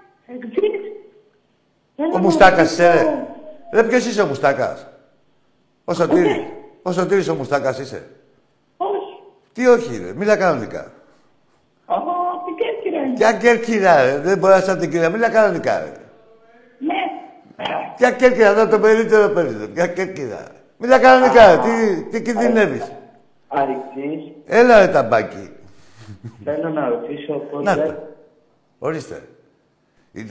[2.14, 3.26] Ο Μουστάκας είσαι, ρε.
[3.72, 4.86] Ρε, ποιος είσαι ο Μουστάκας;
[5.84, 6.36] Ο Σωτήρης.
[6.82, 8.08] Ο Σωτήρης ο Μουστάκας είσαι;
[8.76, 9.22] Όχι.
[9.52, 10.12] Τι όχι, ρε.
[10.12, 10.92] Μίλα κανονικά.
[11.86, 12.10] Από
[12.46, 13.14] την Κέρκυρα είναι.
[13.14, 14.18] Ποια Κέρκυρα, ρε.
[14.18, 15.10] Δεν μπορείς να είσαι την Κέρκυρα.
[15.10, 15.92] Μίλα κανονικά, ρε.
[16.78, 16.94] Ναι.
[17.96, 19.70] Ποια Κέρκυρα, εδώ το περίπτερο περίπτερο.
[19.72, 20.46] Ποια Κέρκυρα.
[20.76, 21.60] Μίλα κανονικά, ρε.
[21.62, 22.92] Τι, τι κινδυνεύεις;
[23.48, 25.50] Αρικτής, Έλα, ρε, ταμπάκι.
[26.44, 27.86] θέλω να ρωτήσω πώς Να δεν...
[27.86, 27.94] το.
[28.78, 29.22] Ορίστε.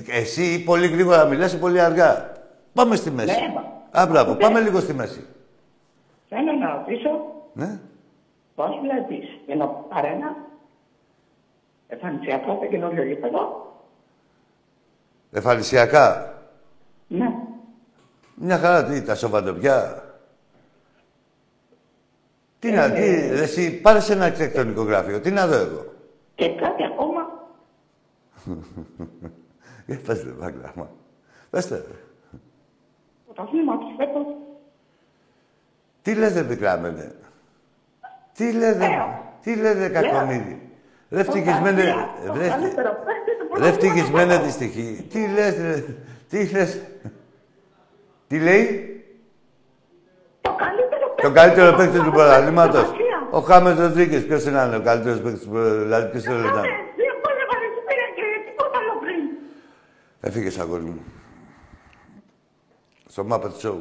[0.08, 2.32] Εσύ πολύ γρήγορα μιλάς ή πολύ αργά.
[2.74, 3.40] Πάμε στη μέση.
[3.40, 4.02] Ναι, μα.
[4.02, 4.32] Α, μπράβο.
[4.32, 4.38] Ναι.
[4.38, 5.26] Πάμε λίγο στη μέση.
[6.30, 7.10] Θέλω να ρωτήσω
[7.54, 7.80] Ναι.
[8.56, 10.36] πώς βλέπεις για να παρένα
[11.88, 13.74] εμφανισιακό το καινούριο γήπεδο;
[15.32, 16.34] Εφαλισιακά.
[17.08, 17.34] Ναι.
[18.36, 20.04] Μια χαρά τι, τα σοβαντοπιά.
[22.60, 23.02] Τι να, τι,
[23.42, 25.20] εσύ, πάρες σε ένα αρχιτεκτονικό γράφειο.
[25.20, 25.86] Τι να δω εγώ.
[26.36, 27.22] Και κάτι ακόμα.
[29.86, 30.74] Για πες ρε Βάγκλα,
[31.50, 31.82] Πες το, ρε.
[33.26, 34.26] Πρωταθλήμα τους φέτος.
[36.02, 37.16] Τι λες ρε πικράμενε.
[38.34, 38.88] Τι λες ρε,
[39.42, 40.70] τι λες ρε κακομίδι.
[41.10, 41.84] Ρε ευτυχισμένε,
[42.26, 43.68] Το ρε, καλύτερο παίκτη του ρε πρωταθλήματος.
[43.68, 45.08] ευτυχισμένε τη στοιχή.
[45.12, 45.84] Τι λες ρε,
[46.30, 46.82] τι λες.
[48.28, 48.66] Τι λέει;
[50.42, 51.22] Το καλύτερο παίκτη.
[51.22, 52.82] Το καλύτερο παίκτη του πρωταθλήματος.
[52.84, 53.28] Πρωταθλήμα.
[53.32, 54.26] Ο Χάμες Ροντρίγκες.
[54.26, 55.84] Ποιος είναι άλλος, ο καλύτερος παίκτης του πρωταθλήματος.
[55.84, 56.68] Δηλαδή, ποιος το Κάνε, ρωτάνε.
[57.00, 59.22] δύο γκολ έβαλε και πήρε και τίποτα άλλο πριν.
[60.24, 61.04] Έφυγες, αγόρι μου.
[63.06, 63.80] Στο Muppet Show.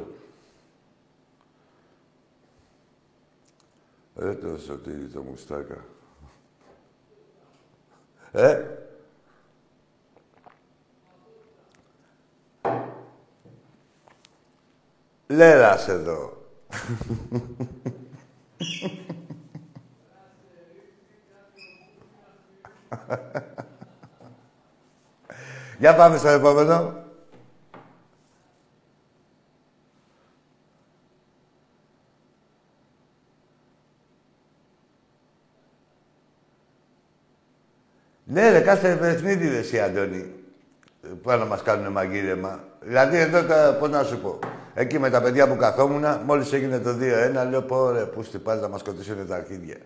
[4.14, 5.84] Ρε το σωτήρι το μουστάκα.
[8.32, 8.64] Ε.
[15.26, 16.46] Λέρας εδώ.
[25.80, 26.94] Για πάμε στο επόμενο.
[38.24, 40.32] Ναι, ρε, κάθε παιχνίδι ρε εσύ, Αντώνη.
[41.22, 42.64] Πάνε να μας κάνουν μαγείρεμα.
[42.80, 44.38] Δηλαδή, εδώ, τα, πώς να σου πω.
[44.74, 48.38] Εκεί με τα παιδιά που καθόμουν, μόλις έγινε το 2-1, λέω, πω ρε, πού στη
[48.38, 49.76] πάλι να μας σκοτήσουν τα αρχίδια.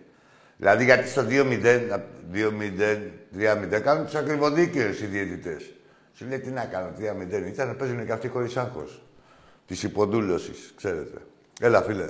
[0.57, 1.99] Δηλαδή, γιατί στο 2-0,
[2.31, 5.74] 2-0, 3-0, κάνουν τους ακριβοδίκαιους οι διαιτητές.
[6.17, 7.47] Σου λέει, τι να κάνω, 3-0.
[7.47, 9.01] Ήταν να παίζουν και αυτοί χωρίς άγχος.
[9.67, 11.17] Της υποδούλωσης, ξέρετε.
[11.61, 12.07] Έλα, φίλε.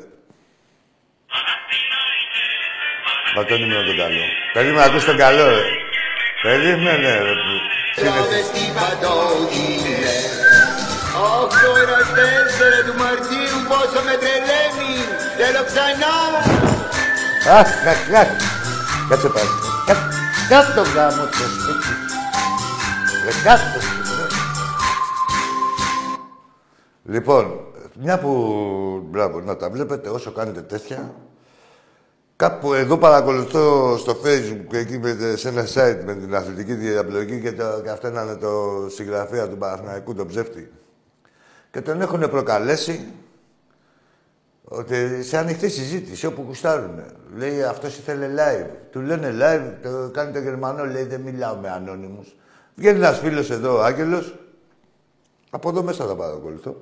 [3.36, 4.24] Μα τον ήμουν τον καλό.
[4.54, 5.62] Περίμενε να ακούς τον καλό, ρε.
[6.42, 7.34] Περίμενε, ρε.
[7.44, 7.64] που-
[8.02, 8.44] Σύνδεση.
[8.50, 9.18] στην παντό
[9.58, 9.98] είναι
[11.24, 14.92] Οχτώ ένας τέσσερα του Μαρτίου πόσο με τρελαίνει
[15.38, 16.14] Θέλω ξανά
[17.60, 18.30] Αχ, αχ, αχ.
[19.10, 19.50] Κάτσε πάλι.
[19.88, 20.10] Κά-
[20.50, 21.94] Κάτω γάμο το σπίτι.
[23.26, 23.78] Ρε, κάτω.
[23.80, 23.95] ρε.
[27.06, 27.60] Λοιπόν,
[28.00, 29.08] μια που...
[29.10, 31.14] Μπράβο, να τα βλέπετε όσο κάνετε τέτοια.
[32.36, 37.52] Κάπου εδώ παρακολουθώ στο facebook εκεί με, σε ένα site με την αθλητική διαπλοκή και,
[37.52, 40.72] το, και αυτό είναι το συγγραφέα του Παναθηναϊκού, τον ψεύτη.
[41.72, 43.08] Και τον έχουν προκαλέσει
[44.64, 47.04] ότι σε ανοιχτή συζήτηση όπου κουστάρουν.
[47.36, 48.70] Λέει αυτός ήθελε live.
[48.92, 52.36] Του λένε live, το κάνει το Γερμανό, λέει δεν μιλάω με ανώνυμους.
[52.76, 54.36] Βγαίνει ένας φίλος εδώ, ο Άγγελος,
[55.56, 56.76] από εδώ μέσα θα παρακολουθώ.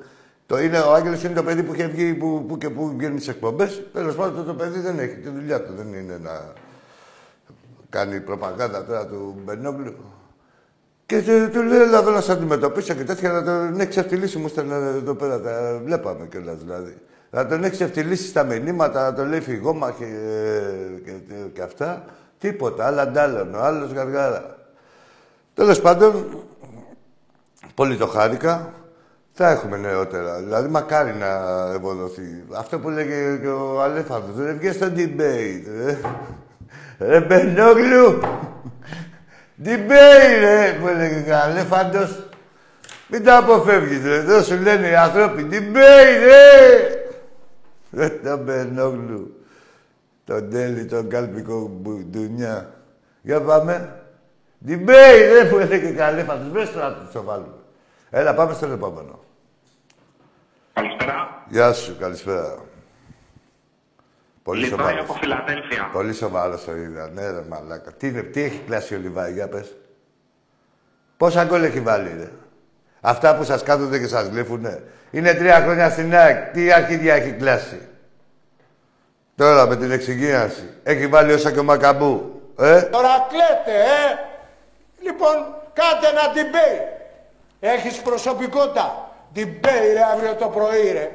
[0.45, 3.15] Το είναι, ο Άγγελος είναι το παιδί που είχε βγει που, που και που βγαίνει
[3.15, 3.83] τις εκπομπές.
[3.93, 5.73] Τέλος πάντων το, το παιδί δεν έχει τη δουλειά του.
[5.77, 6.53] Δεν είναι να
[7.89, 9.95] κάνει προπαγάνδα τώρα του Μπενόγλου.
[11.05, 14.37] Και του, του λέει, έλα εδώ να σε αντιμετωπίσω και τέτοια, να τον έχει ξεφτυλίσει.
[14.37, 16.97] Μου στέλνε εδώ πέρα, τα βλέπαμε κιόλας δηλαδή.
[17.29, 22.05] Να τον έχει ξεφτυλίσει στα μηνύματα, να τον λέει φυγόμαχε ε, και, και, και αυτά.
[22.39, 24.57] Τίποτα, άλλα αντάλλων, ο άλλος γαργάρα.
[25.53, 26.25] Τέλος πάντων,
[27.75, 28.73] πολύ το χάρηκα.
[29.35, 30.39] Θα έχουμε νεότερα.
[30.39, 31.27] Δηλαδή, μακάρι να
[31.75, 32.43] ευοδοθεί.
[32.53, 35.97] Αυτό που λέγε και ο Αλέφαντος, ρε, βγες στο debate, ρε.
[36.99, 38.19] Ρε, Μπενόγλου.
[39.63, 42.27] Debate, ρε, που έλεγε και ο Αλέφαντος.
[43.07, 44.15] Μην τα αποφεύγεις, ρε.
[44.15, 46.87] Εδώ σου λένε οι άνθρωποι, debate, ρε.
[47.91, 49.45] Ρε, το Μπενόγλου.
[50.25, 52.73] Τον τέλει, τον κάλπικο μπουντουνιά.
[53.21, 54.01] Για πάμε.
[54.67, 56.49] Debate, ρε, που έλεγε και ο Αλέφαντος.
[56.51, 57.53] Βρες τώρα να το βάλουμε.
[58.15, 59.19] Έλα, πάμε στον επόμενο.
[60.73, 61.43] Καλησπέρα.
[61.49, 62.55] Γεια σου, καλησπέρα.
[64.43, 65.03] Πολύ Λιβάη σοβαρός.
[65.03, 65.89] από Φιλαδέλφια.
[65.91, 67.09] Πολύ σοβαρός το είδα.
[67.09, 67.91] Ναι, ρε μαλάκα.
[67.91, 69.75] Τι, είναι, τι έχει κλάσει ο Λιβάη, για πες.
[71.17, 72.31] Πόσα γκολ έχει βάλει, ρε.
[73.01, 74.83] Αυτά που σας κάθονται και σας γλύφουνε.
[75.11, 76.51] Είναι τρία χρόνια στην ΑΕΚ.
[76.51, 77.87] Τι αρχίδια έχει κλάσει.
[79.35, 80.69] Τώρα με την εξυγίανση.
[80.83, 82.41] Έχει βάλει όσα και ο Μακαμπού.
[82.59, 84.17] Ε, Τώρα κλαίτε, ε!
[85.01, 85.35] Λοιπόν,
[85.73, 87.02] κάντε ένα debate.
[87.65, 88.85] Έχεις προσωπικότητα.
[89.35, 91.11] Debate, ρε, αύριο το πρωί, ρε.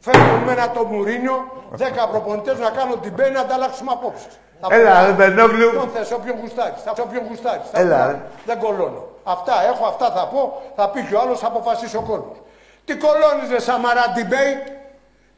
[0.00, 1.38] Φέρνουν με ένα το Μουρίνιο,
[1.70, 4.34] δέκα προπονητές να κάνουν debate να ανταλλάξουμε απόψεις.
[4.60, 5.70] Θα Έλα, πω, ρε Μπενόγλου.
[5.70, 6.82] Ποιον θες, όποιον γουστάρεις.
[6.84, 7.66] Θα όποιον γουστάρεις.
[7.72, 8.20] Θα Έλα, πω, ρε.
[8.46, 9.02] Δεν κολώνω.
[9.24, 10.62] Αυτά έχω, αυτά θα πω.
[10.76, 12.36] Θα πει και ο άλλος, θα αποφασίσει ο κόσμος.
[12.84, 14.62] Τι κολώνεις, ρε Σαμαρά, debate.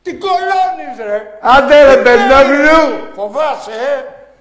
[0.02, 2.80] Τι κολώνεις, ρε; Άντε, ρε Μπενόγλου.
[3.14, 3.94] Φοβάσαι, ε;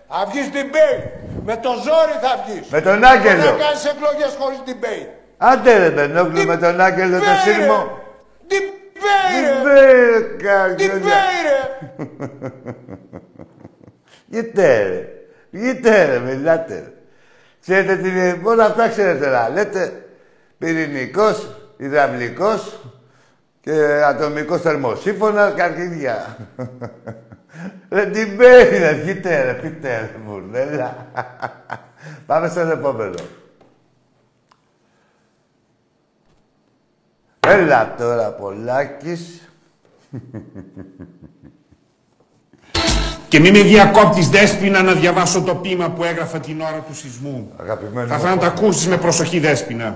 [0.09, 1.03] Θα βγεις debate.
[1.45, 2.67] Με το ζόρι θα βγεις.
[2.69, 3.41] Με τον Άγγελο.
[3.41, 5.09] Δεν κάνεις εκλογές χωρίς debate.
[5.44, 8.00] Άντε, ρε Μπενόγλου, με τον Άγγελο το Debate, σύρμο.
[8.50, 8.58] ρε.
[8.58, 9.64] Debate, ρε.
[9.64, 10.98] Μπε, καγκελιά.
[11.98, 12.62] Debate, ρε.
[14.28, 15.08] Γείτε ρε.
[15.50, 16.94] Γείτε ρε, μιλάτε ρε.
[17.62, 20.06] Ξέρετε τι είναι, όλα αυτά ξέρετε να λέτε.
[20.58, 22.80] Πυρηνικός, υδραυλικός
[23.62, 26.38] και ατομικός θερμοσύφωνας και αρχίδια.
[27.89, 31.08] Ρε την παίρνει, ρε, πείτε ρε, πείτε ρε, μπουρνέλα.
[32.26, 33.20] Πάμε στον επόμενο.
[37.48, 39.50] Έλα τώρα, Πολάκης.
[43.28, 47.52] Και μην με διακόπτεις Δέσποινα να διαβάσω το ποίημα που έγραφα την ώρα του σεισμού.
[47.58, 48.08] Αγαπημένο.
[48.08, 49.96] Θα ήθελα να τα ακούσεις με προσοχή Δέσποινα.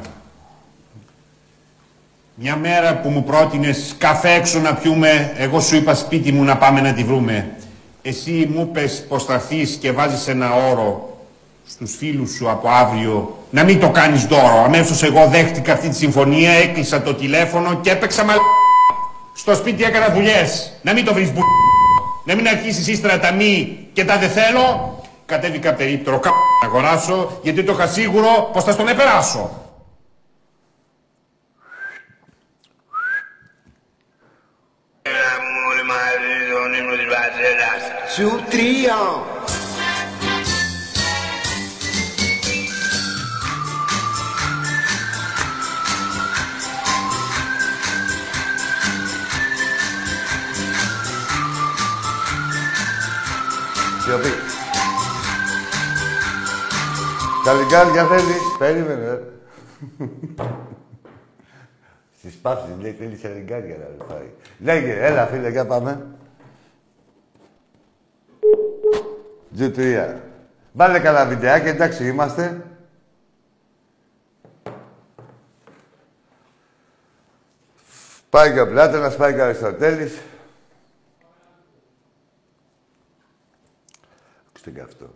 [2.36, 6.58] Μια μέρα που μου πρότεινες καφέ έξω να πιούμε, εγώ σου είπα σπίτι μου να
[6.58, 7.56] πάμε να τη βρούμε.
[8.02, 11.18] Εσύ μου πες πως θα έρθεις και βάζεις ένα όρο
[11.68, 14.64] στους φίλους σου από αύριο να μην το κάνεις δώρο.
[14.66, 18.34] Αμέσως εγώ δέχτηκα αυτή τη συμφωνία, έκλεισα το τηλέφωνο και έπαιξα μα...
[19.36, 20.80] Στο σπίτι έκανα δουλειές.
[20.82, 21.42] Να μην το βρεις μπου...
[22.26, 25.00] Να μην αρχίσεις ύστερα τα μη και τα δεν θέλω.
[25.26, 26.30] Κατέβηκα περίπτωρο κα...
[26.62, 29.50] να αγοράσω γιατί το είχα σίγουρο πως θα στον επεράσω.
[35.02, 35.66] Έλα μου
[57.46, 58.58] Τα λιγκάρια θέλεις.
[58.58, 59.10] Περίμενε.
[59.10, 59.22] ρε.
[62.18, 64.30] Στις πάψεις, λέει, θέλει σε λιγκάρια να φάει.
[64.60, 66.08] Λέγε, έλα φίλε, για πάμε.
[69.54, 70.22] Τζουτρία.
[70.74, 72.66] Βάλε καλά βιντεάκι, εντάξει είμαστε.
[78.30, 80.22] Πάει και ο Πλάτωνας, πάει και ο Αριστοτέλης.
[84.48, 85.14] Ακούστε και αυτό.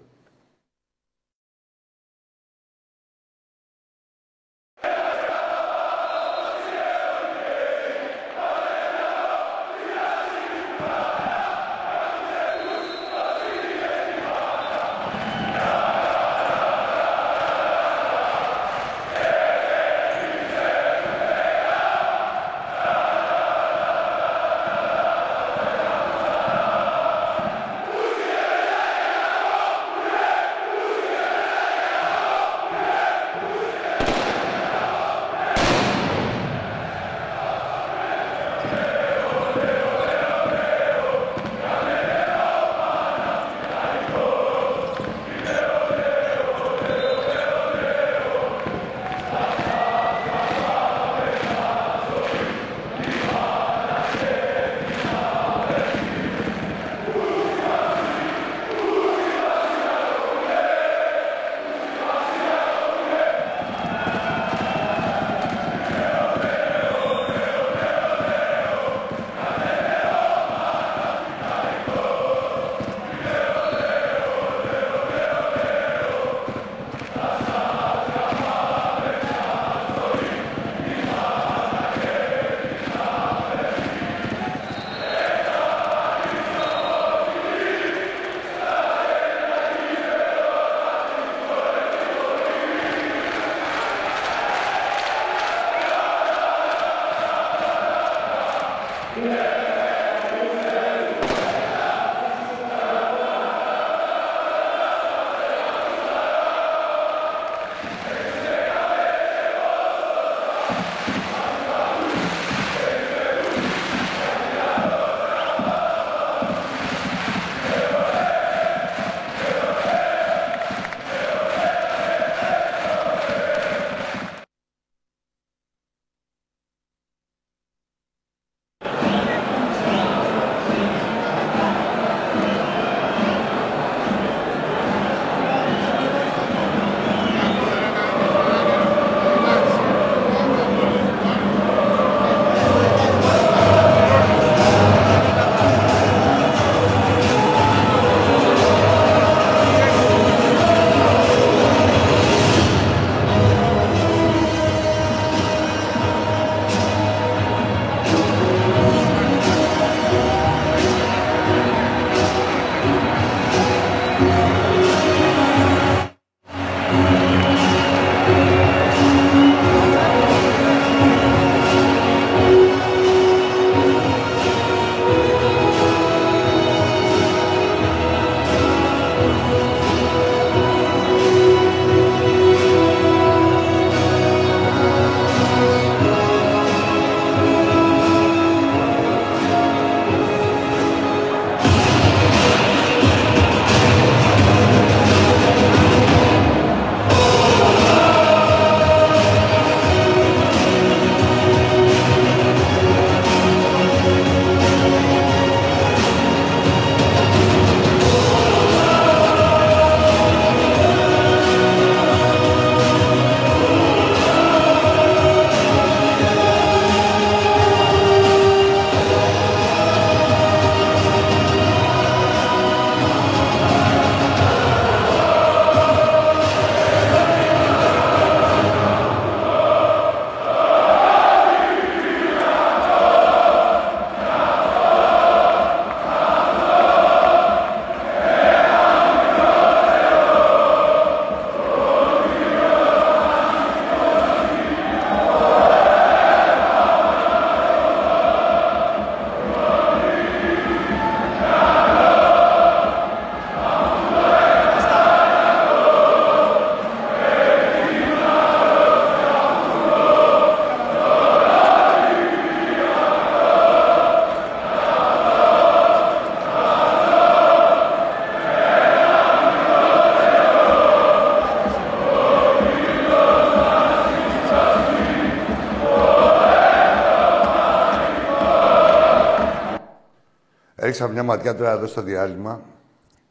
[281.01, 282.61] Έριξα μια ματιά τώρα εδώ στο διάλειμμα.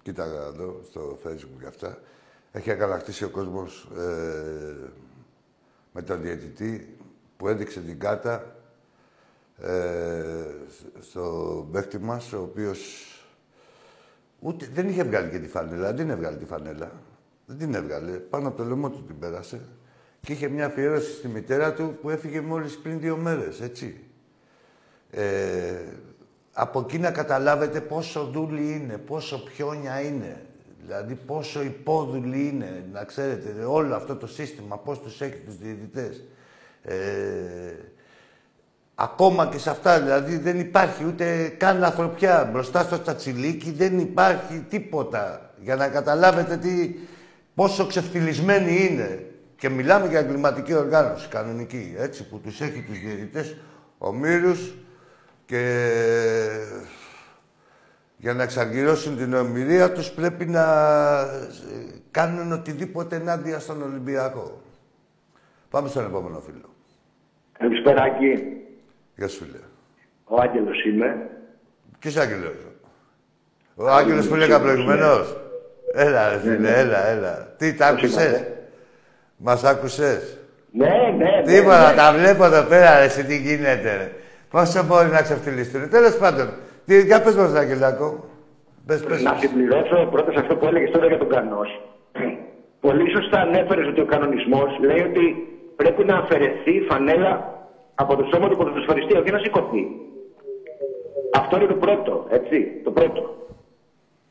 [0.03, 1.99] Κοίταγα εδώ στο facebook και αυτά.
[2.53, 4.91] Έχει αγανακτήσει ο κόσμος ε,
[5.93, 6.97] με τον διαιτητή
[7.37, 8.57] που έδειξε την κάτα
[9.59, 10.45] ε,
[11.01, 12.79] στο παίχτη μας, ο οποίος
[14.41, 16.93] ούτε, δεν είχε βγάλει και τη φανέλα, δεν έβγαλε τη φανέλα.
[17.47, 18.13] Δεν την έβγαλε.
[18.13, 19.61] Πάνω από το λαιμό του την πέρασε.
[20.21, 24.01] Και είχε μια αφιέρωση στη μητέρα του που έφυγε μόλις πριν δύο μέρες, έτσι.
[25.11, 25.77] Ε,
[26.61, 30.43] από εκεί να καταλάβετε πόσο δούλη είναι, πόσο πιόνια είναι.
[30.85, 36.25] Δηλαδή πόσο υπόδουλη είναι, να ξέρετε, όλο αυτό το σύστημα, πώς τους έχει τους διαιτητές.
[36.83, 36.97] Ε,
[38.95, 42.49] ακόμα και σε αυτά, δηλαδή δεν υπάρχει ούτε καν ανθρωπιά.
[42.53, 45.51] Μπροστά στο τσατσιλίκι δεν υπάρχει τίποτα.
[45.63, 46.95] Για να καταλάβετε τι,
[47.55, 49.27] πόσο ξεφτυλισμένοι είναι.
[49.57, 53.57] Και μιλάμε για εγκληματική οργάνωση, κανονική, έτσι, που τους έχει τους διαιτητές
[53.99, 54.73] ομήρους
[55.49, 55.63] και
[58.17, 60.63] για να εξαργυρώσουν την ομιλία τους πρέπει να
[61.21, 61.47] ε,
[62.11, 64.61] κάνουν οτιδήποτε ενάντια στον Ολυμπιακό.
[65.71, 66.75] Πάμε στον επόμενο φίλο.
[67.59, 68.43] Καλησπέρα, Άκη.
[69.17, 69.59] Γεια σου, φίλε.
[70.25, 71.31] Ο Άγγελος είμαι.
[71.99, 72.55] Ποιος Άγγελος;
[73.75, 75.37] Ο Άγγελος που έλεγα προηγουμένως.
[75.95, 76.71] Έλα, ρε φίλε, ναι.
[76.71, 77.55] έλα, έλα.
[77.57, 78.45] Τι, τα άκουσες;
[79.37, 80.39] Μας άκουσες;
[80.73, 81.43] Ναι, ναι, ναι.
[81.43, 81.97] Τίποτα, ναι.
[81.97, 84.13] τα βλέπω εδώ πέρα, ρε, εσύ τι γίνεται, ρε.
[84.51, 85.91] Πόσο μπορεί να ξεφτυλιστούν.
[85.91, 86.49] Τέλος πάντων,
[86.87, 88.25] τι, για πες μας, Αγγελάκο.
[88.87, 89.23] Πες, πες.
[89.23, 91.81] Να συμπληρώσω πρώτα σε αυτό που έλεγες τώρα για τον Κανός.
[92.87, 95.25] Πολύ σωστά ανέφερες ότι ο κανονισμός λέει ότι
[95.77, 97.33] πρέπει να αφαιρεθεί η φανέλα
[97.95, 99.87] από το σώμα του ποδοσφαιριστή, όχι να σηκωθεί.
[101.35, 103.37] Αυτό είναι το πρώτο, έτσι, το πρώτο.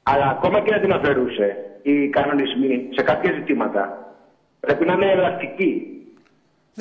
[0.04, 4.14] Αλλά ακόμα και να την αφαιρούσε, οι κανονισμοί σε κάποια ζητήματα
[4.60, 5.97] πρέπει να είναι ελαστικοί.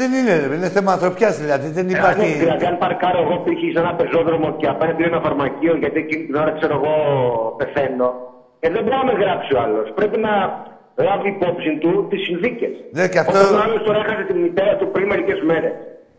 [0.01, 1.69] Δεν είναι, ρε, είναι θέμα ανθρωπιάς δηλαδή.
[1.79, 2.27] Δεν Ε, ναι, υπάρχει...
[2.45, 3.61] δηλαδή, αν παρκάρω εγώ π.χ.
[3.75, 6.95] σε ένα πεζόδρομο και απέναντι είναι ένα φαρμακείο, γιατί εκείνη την ώρα ξέρω εγώ
[7.59, 8.09] πεθαίνω,
[8.65, 9.87] ε, δεν μπορεί να με γράψει ο άλλος.
[9.99, 10.33] Πρέπει να
[11.07, 12.73] λάβει υπόψη του τις συνθήκες.
[12.99, 15.75] Ναι, και αυτό- Όταν ο άλλος τώρα έχασε τη μητέρα του πριν μερικές μέρες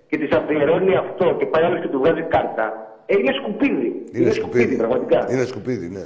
[0.09, 2.65] και της αφιερώνει αυτό και πάει άλλος και του βγάζει κάρτα,
[3.09, 3.89] ε, είναι σκουπίδι.
[4.17, 4.75] Είναι σκουπίδι.
[4.83, 5.19] πραγματικά.
[5.31, 6.05] Είναι σκουπίδι, ναι.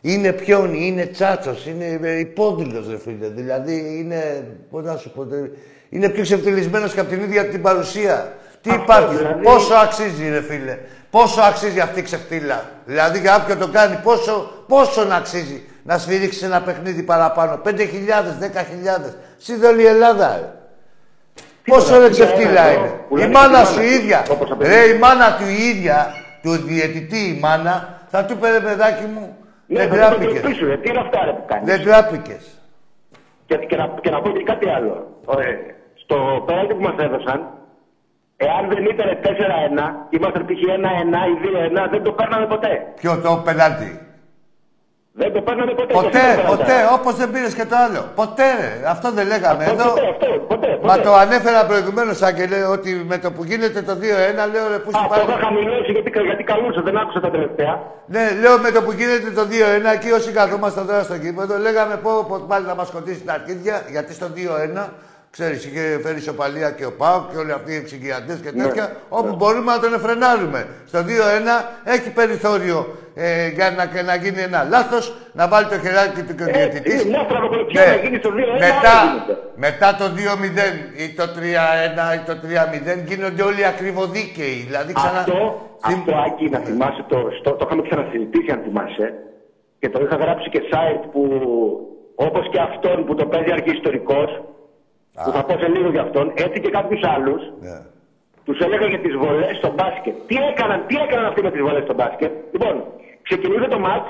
[0.00, 3.28] Είναι πιόνι, είναι τσάτσος, είναι ε, υπόδηλο, ρε φίλε.
[3.28, 4.44] Δηλαδή είναι.
[4.70, 5.24] Πώς να σου πω.
[5.24, 5.50] δεν-
[5.88, 8.32] Είναι πιο ξεφτυλισμένος και από την ίδια την παρουσία.
[8.60, 10.78] Τι Αυτό, υπάρχει, δηλαδή- πόσο αξίζει, ρε φίλε.
[11.10, 12.64] Πόσο αξίζει αυτή η ξεφτύλα.
[12.84, 17.56] Δηλαδή για όποιον το κάνει, πόσο, πόσο να αξίζει να σφυρίξει ένα παιχνίδι παραπάνω.
[17.64, 19.14] 5.000, 10.000.
[19.36, 20.52] Σύνδολη Ελλάδα, ρε.
[21.64, 22.84] Πόσο ρε Τίποτα, ξεφτύλα ένα είναι.
[22.84, 24.22] ευρώ, Η πουλάνε μάνα τη σου μάνα, ίδια.
[24.30, 24.94] όπως τα Ρε παιδιά.
[24.94, 26.06] η μάνα του η ίδια,
[26.42, 29.36] του διαιτητή η μάνα, θα του πει ρε παιδάκι μου,
[29.74, 30.40] Ναι, δεν θα το τράπηκες.
[30.40, 30.76] πίσω, ρε.
[30.76, 31.66] Τι είναι αυτά ρε, που κάνεις.
[31.70, 32.44] Δεν τράπηκες.
[33.46, 34.92] Και, και, να, και να πω και κάτι άλλο.
[35.24, 35.54] Ωραία.
[36.02, 36.16] Στο
[36.46, 37.38] πέναλτι που μας έδωσαν,
[38.36, 40.50] εάν δεν ήταν 4-1, ήμασταν π.χ.
[40.50, 40.76] 1-1
[41.32, 42.72] ή 2-1, δεν το παίρναμε ποτέ.
[43.00, 44.09] Ποιο το πελάτη.
[45.12, 45.92] Δεν το παίρναμε ποτέ.
[45.92, 46.94] Ποτέ, Και αυτό το ποτέ, πέναλτι.
[46.98, 48.00] όπως δεν πήρες και το άλλο.
[48.20, 48.70] Ποτέ, ρε.
[48.94, 49.88] Αυτό δεν λέγαμε Αυτό, εδώ.
[49.92, 51.00] ποτέ, αυτό, ποτέ, Μα ποτέ.
[51.06, 54.98] το ανέφερα προηγουμένως, Άγγελε, ότι με το που γίνεται το 2-1, λέω ρε, πού Α,
[54.98, 55.42] σου το είχα πάει.
[55.44, 57.72] χαμηλώσει γιατί, γιατί καλούσα, δεν άκουσα τα τελευταία.
[58.14, 61.94] Ναι, λέω με το που γίνεται το 2-1, εκεί όσοι καθόμασταν τώρα στο κήπεδο, λέγαμε
[62.04, 64.84] πω, πω πάλι να μας σκοτήσει τα αρχίδια, γιατί στο 2-1,
[65.30, 68.96] ξέρεις, είχε φέρει ισοπαλία και ο Πάο και όλοι αυτοί οι εξηγιατέ και Ναι, τέτοια,
[69.08, 70.66] όπου μπορούμε να τον εφρενάρουμε.
[70.86, 71.04] Στο 2-1
[71.84, 72.78] έχει περιθώριο
[73.14, 76.48] ε, για να, και να γίνει ένα λάθος, να βάλει το χεράκι του και ο
[76.48, 77.00] Ε, διαιτητής.
[77.02, 78.34] είναι μια στραβοκολοτιά να γίνει στο 2-1,
[78.68, 79.34] μετά, άλλο γίνεται.
[79.66, 84.56] μετά το 2-0 ή το 3-1 ή το 3-0 γίνονται όλοι ακριβοδίκαιοι.
[84.68, 85.18] Δηλαδή ξανά.
[85.18, 85.38] Αυτό,
[85.86, 89.06] Θυμ- αυτό Άκη, να θυμάσαι, το, στο, το είχαμε ξανασυζητήσει αν θυμάσαι
[89.80, 91.22] και το είχα γράψει και site που
[92.14, 94.28] όπως και αυτόν που το παίζει αρχιστορικός
[95.24, 97.76] που θα πω σε λίγο για αυτόν, έτσι και κάποιους άλλους Ναι.
[98.46, 100.14] τους έλεγα για τις βολές στο μπάσκετ.
[100.28, 102.74] Τι έκαναν, τι έκαναν αυτοί με τις βολές στο μπάσκετ; Λοιπόν,
[103.26, 104.08] ξεκινούσε το μάτς,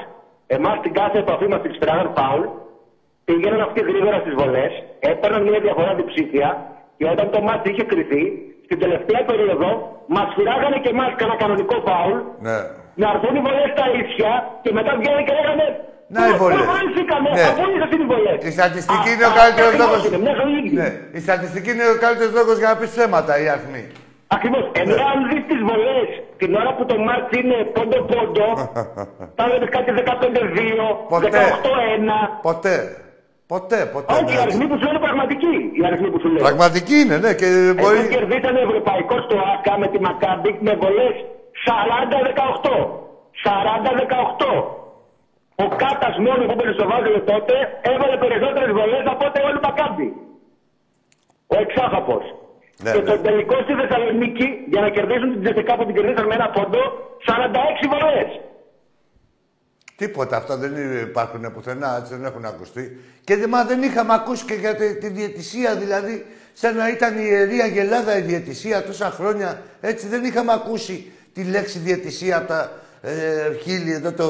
[0.57, 2.45] εμάς την κάθε επαφή μας την σπεράγαν φάουλ,
[3.27, 4.73] πήγαιναν αυτοί γρήγορα στις βολές,
[5.13, 6.49] έπαιρναν μια διαφορά διψήφια
[6.97, 8.23] και όταν το μάτς είχε κρυθεί,
[8.67, 9.69] στην τελευταία περίοδο
[10.17, 12.59] μας φυράγανε και εμάς κανένα κανονικό φάουλ, Ναι.
[13.01, 14.31] να έρθουν οι βολές στα ίσια
[14.63, 15.67] και μετά βγαίνουν και λέγανε
[16.15, 16.59] Να οι βολές.
[16.61, 17.45] Πού βοηθήκαμε, Ναι.
[17.51, 18.39] αφού ήρθαν οι βολές.
[18.49, 20.01] Η στατιστική Α, είναι ο α, καλύτερος ακριβώς λόγος.
[20.07, 20.73] είναι, Μια ζωή είναι.
[20.81, 20.89] Ναι.
[21.19, 23.85] Η στατιστική είναι ο καλύτερος λόγος για να πεις ψέματα η αριθμή.
[24.37, 24.65] Ακριβώς.
[24.83, 25.05] Ενώ Ναι.
[25.11, 26.07] αν δεις τις βολές
[26.41, 28.47] την ώρα που το μάτς είναι πόντο-πόντο,
[29.39, 31.29] θα βλέπεις κάτι 15-2, Ποτέ.
[31.39, 32.19] 18-1.
[32.49, 32.77] Ποτέ.
[33.55, 34.09] Ποτέ, ποτέ.
[34.15, 34.33] Όχι, ναι.
[34.35, 35.55] οι αριθμοί που σου λένε πραγματικοί.
[35.79, 36.43] Οι αριθμοί που σου λένε.
[36.49, 38.01] Πραγματική είναι, ναι, και Εδώ μπορεί.
[38.17, 41.15] κερδίσανε ευρωπαϊκό στο ΑΚΑ με τη Μακάμπικ με βολές
[41.67, 42.75] 40-18.
[43.45, 44.80] 40-18.
[45.65, 47.55] Ο Κάτας μόνος που έπαιρνε στο Βάζελο τότε
[47.93, 50.09] έβαλε περισσότερες βολές από ό,τι όλοι Μακάμπι.
[51.55, 52.25] Ο εξάχαπος.
[52.83, 53.09] Ναι, και ναι.
[53.11, 56.81] το τελικό στη Θεσσαλονίκη για να κερδίσουν την Τζεσικά που την κερδίσαν με ένα πόντο
[57.27, 58.31] 46 βολές.
[59.97, 63.01] Τίποτα, αυτά δεν είναι- υπάρχουν πουθενά, έτσι δεν έχουν ακουστεί.
[63.25, 67.19] Και δε- μα δεν είχαμε ακούσει και για τη, τη διαιτησία, δηλαδή, σαν να ήταν
[67.19, 69.63] η Ιερή Αγελάδα η διαιτησία τόσα χρόνια.
[69.81, 72.71] Έτσι δεν είχαμε ακούσει τη λέξη διαιτησία από τα
[73.03, 73.13] ε,
[73.63, 74.27] χείλη εδώ το,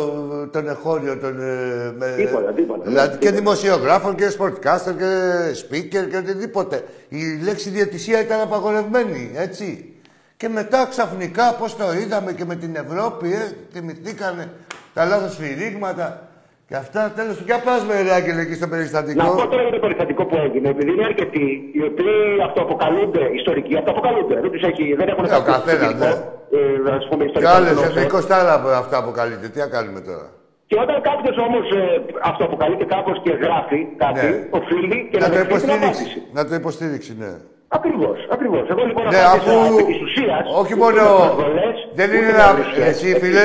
[0.52, 1.40] τον εχώριο, τον...
[1.40, 2.82] Ε, με- Τίποτα, τίποτα.
[2.84, 6.84] Δηλαδή και δημοσιογράφων και sportcaster και speaker και οτιδήποτε.
[7.08, 9.94] Η λέξη διαιτησία ήταν απαγορευμένη, έτσι.
[10.36, 14.50] Και μετά ξαφνικά, πώς το είδαμε και με την Ευρώπη, ε, θυμηθήκανε
[14.94, 16.29] τα λάθος σφυρίγματα
[16.70, 17.02] και αυτά.
[17.18, 19.22] Τέλος, για πας με ρε Άγγελε εκεί στο περιστατικό.
[19.22, 21.46] Να πω τώρα για το περιστατικό που έγινε, επειδή είναι αρκετοί
[21.76, 22.16] οι οποίοι
[22.48, 24.36] αυτοαποκαλούνται ιστορικοί, αυτοαποκαλούνται.
[24.44, 26.90] Δεν τους έχει, δεν έχουν Ναι, ο κάποιο καθένας, ιστορικό, ναι.
[26.90, 27.92] ε, ας πούμε, Και ιστορικό άλλες, γνώσεων.
[27.96, 29.46] εθνικός τα άλλα από αυτά αποκαλείται.
[29.52, 30.26] Τι να κάνουμε τώρα;
[30.70, 31.82] Και όταν κάποιος όμως ε,
[32.30, 34.58] αυτοαποκαλείται κάπως και γράφει κάτι, Ναι.
[34.58, 35.86] οφείλει και Να να το δεχτεί την υποστηρίξει.
[36.04, 36.18] απάντηση.
[36.36, 37.32] Να το υποστηρίξει, ναι.
[37.78, 38.64] Ακριβώς, ακριβώς.
[38.72, 41.02] Εγώ λοιπόν Ναι, απάντησα αφού επί της ουσίας, όχι ούτε μόνο.
[41.12, 42.44] με προσβολές, Δεν ούτε είναι με ένα.
[42.52, 42.86] αριστείες.
[42.92, 43.44] Εσύ, φίλε,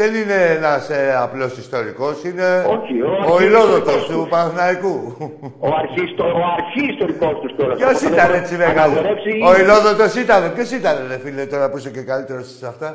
[0.00, 2.16] δεν είναι ένας ε, απλός ιστορικός.
[2.24, 4.28] Είναι Όχι, ο ο αρχής υλόδοτο ιστορικός του τους.
[4.28, 4.94] Παναθηναϊκού.
[5.58, 7.74] Ο αρχίστο, ο αρχίστορικός τους τώρα.
[7.74, 10.52] Ποιος θα ήταν το έτσι μεγάλος; αναγορεύσει- Ο υλόδοτο ήταν.
[10.54, 12.88] Ποιος ήταν, ρε φίλε, τώρα που είσαι και καλύτερος σε αυτά;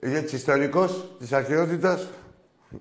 [0.00, 1.98] Έτσι, ιστορικός της αρχαιότητας;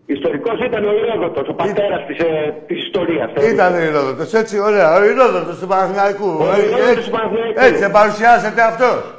[0.05, 3.29] Ιστορικός ήταν ο Ηρόδοτος, ο πατέρας της, ε, της ιστορίας.
[3.53, 4.37] Ήταν ο υλόδοτο.
[4.37, 4.95] Έτσι, ωραία.
[4.99, 6.29] Ο υλόδοτο του Παναθηναϊκού.
[6.39, 7.59] Ο Ε, υλόδοτος έτσι- του Παναθηναϊκού.
[7.67, 9.14] Έτσι, παρουσιάζεται αυτός.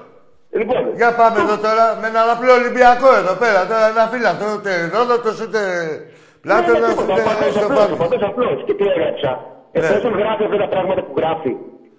[0.60, 3.60] Λοιπόν, Για πάμε εδώ τώρα με έναν απλό Ολυμπιακό εδώ πέρα.
[3.70, 5.60] Τώρα ένα φίλαθρο, ούτε Ηρόδοτο, ούτε
[6.44, 7.96] Πλάτωνα, Ναι, τίποτα, ούτε ο παντός στο απλός, ο πάνω.
[8.02, 8.56] παντός απλός.
[8.66, 9.30] Και τι έγραψα.
[9.40, 9.78] Ναι.
[9.80, 11.52] Εφόσον γράφει αυτά τα πράγματα που γράφει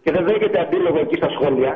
[0.03, 1.71] και δεν δέχεται αντίλογο εκεί στα σχόλια,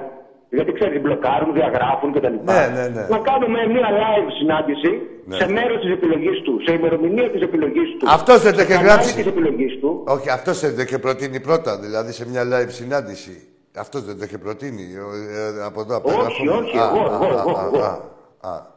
[0.58, 2.36] γιατί ξέρει, μπλοκάρουν, διαγράφουν κτλ.
[2.52, 3.04] Ναι, ναι, ναι.
[3.16, 4.92] Να κάνουμε μια live συνάντηση
[5.30, 5.36] Ναι.
[5.42, 8.06] σε μέρος της επιλογής του, σε ημερομηνία της επιλογής του.
[8.18, 9.16] Αυτός δεν το σε είχε κανάλι γράψει.
[9.16, 9.90] της επιλογής του.
[10.16, 13.36] Όχι, αυτός δεν το είχε προτείνει πρώτα, δηλαδή σε μια live συνάντηση.
[13.78, 15.14] Αυτό δεν το είχε προτείνει ο-
[15.60, 16.54] ε, από εδώ, από το Όχι, γραφείο.
[16.58, 17.82] όχι, Α, εγώ, α, εγώ, α, εγώ, α, εγώ.
[17.84, 18.70] α, α.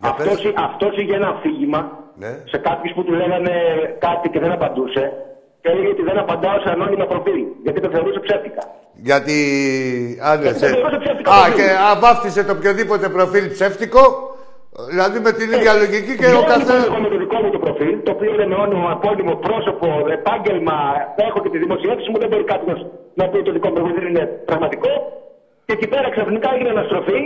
[0.00, 0.52] Για Αυτός, πες.
[0.56, 1.80] αυτός είχε ένα αφήγημα
[2.16, 2.42] Ναι.
[2.44, 3.52] σε κάποιους που του λέγανε
[3.98, 5.12] κάτι και δεν απαντούσε
[5.60, 8.62] και έλεγε ότι δεν απαντάω σε ανώνυμα προφίλ, γιατί το θεωρούσε ψεύτικα.
[8.94, 9.36] Γιατί
[10.22, 10.50] άνοιξε.
[10.50, 11.54] Γιατί δεν έδωσε ψεύτικο Α, προφίλ.
[11.56, 11.66] και
[12.00, 14.02] βάφτισε το οποιοδήποτε προφίλ ψεύτικο,
[14.92, 16.72] δηλαδή με την ίδια λογική και ο Βγαίνω κάθε.
[16.72, 19.88] λοιπόν εγώ με το δικό μου το προφίλ, το οποίο είναι με όνομα, επώνυμο, πρόσωπο,
[20.18, 20.76] επάγγελμα,
[21.28, 22.74] έχω και τη δημοσιεύση μου, δεν μπορεί κάποιο
[23.18, 24.92] να πει ότι το δικό μου προφίλ δεν είναι πραγματικό.
[25.66, 27.20] Και εκεί πέρα ξαφνικά έγινε αναστροφή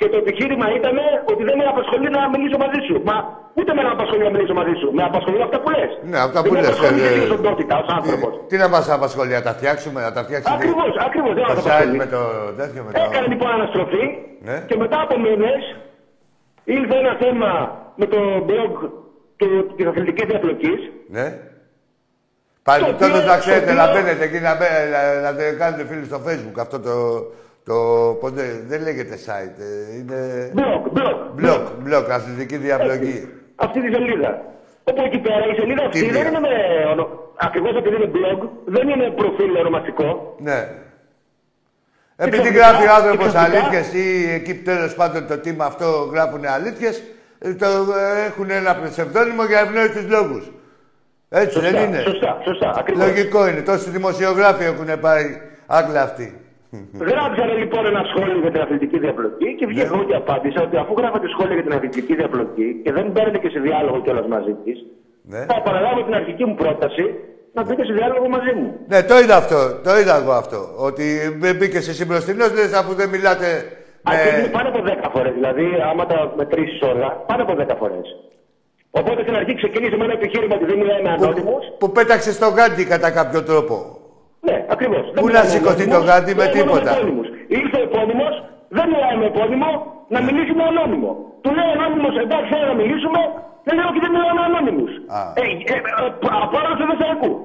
[0.00, 0.96] και το επιχείρημα ήταν
[1.32, 2.94] ότι δεν με απασχολεί να μιλήσω μαζί σου.
[3.08, 3.16] Μα
[3.58, 4.86] ούτε με απασχολεί να μιλήσω μαζί σου.
[4.98, 5.82] Με απασχολεί αυτά που λε.
[6.10, 8.26] Ναι, αυτά που δεν λες, Με απασχολεί ε, και η οντότητα ω άνθρωπο.
[8.50, 10.48] Τι να μα απασχολεί, να τα φτιάξουμε, να τα φτιάξει.
[10.56, 11.30] Ακριβώ, ακριβώ.
[11.38, 11.96] Δεν Το μας site απασχολεί.
[12.02, 12.20] με το
[12.60, 12.96] τέτοιο, με το.
[13.08, 14.04] Έκανε λοιπόν αναστροφή
[14.48, 14.56] Ναι.
[14.70, 15.52] και μετά από μήνε
[16.76, 17.50] ήρθε ένα θέμα
[17.96, 18.72] με το blog
[19.76, 20.80] της αθλητική διαπλοκής.
[21.08, 21.26] Ναι.
[22.62, 25.30] Πάλι Το τότε οποίο- να ξέρετε το να οποίο- μπαίνετε εκεί να, μπαι- να, να
[25.36, 26.58] το κάνετε φίλοι στο facebook.
[26.64, 26.94] Αυτό το.
[27.64, 27.74] το
[28.20, 29.56] πότε, δεν λέγεται site.
[29.68, 30.20] ε, Είναι.
[30.58, 31.16] Blog, blog.
[31.40, 33.28] Blog, blog, αθλητική διαπλογή.
[33.56, 34.30] Αυτή τη σελίδα.
[34.84, 36.12] Όπου εκεί πέρα η σελίδα αυτή Τίμια.
[36.22, 36.54] δεν είναι με.
[36.92, 37.10] ονο-
[37.40, 40.34] Ακριβώς επειδή είναι blog, δεν είναι προφίλ ονομαστικό.
[40.38, 40.68] Ναι.
[42.20, 44.04] Επειδή ξαφνικά- γράφει ο άνθρωπος και ξαφνικά- αλήθειες ή
[44.38, 46.94] εκεί τέλος πάντων το team αυτό γράφουν αλήθειες,
[47.62, 47.68] το
[48.02, 50.44] ε, έχουν ένα ψευδόνυμο για ευνόητους λόγους.
[51.28, 53.06] Έτσι Σωστά, δεν είναι; σωστά, σωστά, ακριβώς.
[53.06, 53.60] Λογικό είναι.
[53.70, 55.26] Τόσοι δημοσιογράφοι έχουν πάει
[55.66, 56.26] άκλα αυτοί.
[57.10, 59.70] Γράψανε λοιπόν ένα σχόλιο για την αθλητική διαπλοκή και Ναι.
[59.72, 63.38] βγήκα εγώ και απάντησα ότι αφού γράφατε σχόλιο για την αθλητική διαπλοκή και δεν μπαίνετε
[63.38, 64.78] και σε διάλογο κιόλας μαζί της,
[65.32, 65.38] Ναι.
[65.50, 67.04] θα επαναλάβω την αρχική μου πρόταση
[67.56, 68.68] να μπείτε σε διάλογο μαζί μου.
[68.92, 69.58] Ναι, το είδα αυτό.
[69.86, 70.58] Το είδα εγώ αυτό.
[70.76, 71.04] Ότι
[71.42, 73.48] με μπήκε εσύ μπροστινό, λες αφού δεν μιλάτε
[74.02, 74.48] Αυτό είναι με.
[74.56, 75.32] πάνω από 10 φορές.
[75.38, 78.06] Δηλαδή, άμα τα μετρήσεις όλα, πάνω από 10 φορές.
[78.90, 81.64] Οπότε στην αρχή ξεκίνησε με ένα επιχείρημα ότι δεν μιλάει με ανώνυμους.
[81.78, 83.76] Που πέταξε στο γάντι κατά κάποιο τρόπο.
[84.46, 85.04] Ναι, ακριβώς.
[85.20, 86.92] Πού να σηκωθεί το γάντι με τίποτα.
[87.58, 88.34] Ήρθε ο επώνυμος,
[88.76, 89.70] δεν μιλάει με επώνυμο,
[90.14, 91.10] να μιλήσει με ανώνυμο.
[91.42, 93.20] Του λέει ανώνυμος, εντάξει, έλα να μιλήσουμε,
[93.68, 94.86] δεν λέω και δεν μιλάω με ανώνυμου.
[95.18, 95.20] Α.
[95.40, 95.42] Ε,
[95.74, 95.80] ε, ε,
[96.44, 97.36] από άλλο δεν σε ακούω.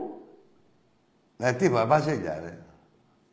[1.46, 2.54] Ε, τι είπα, βαζέλια, ρε.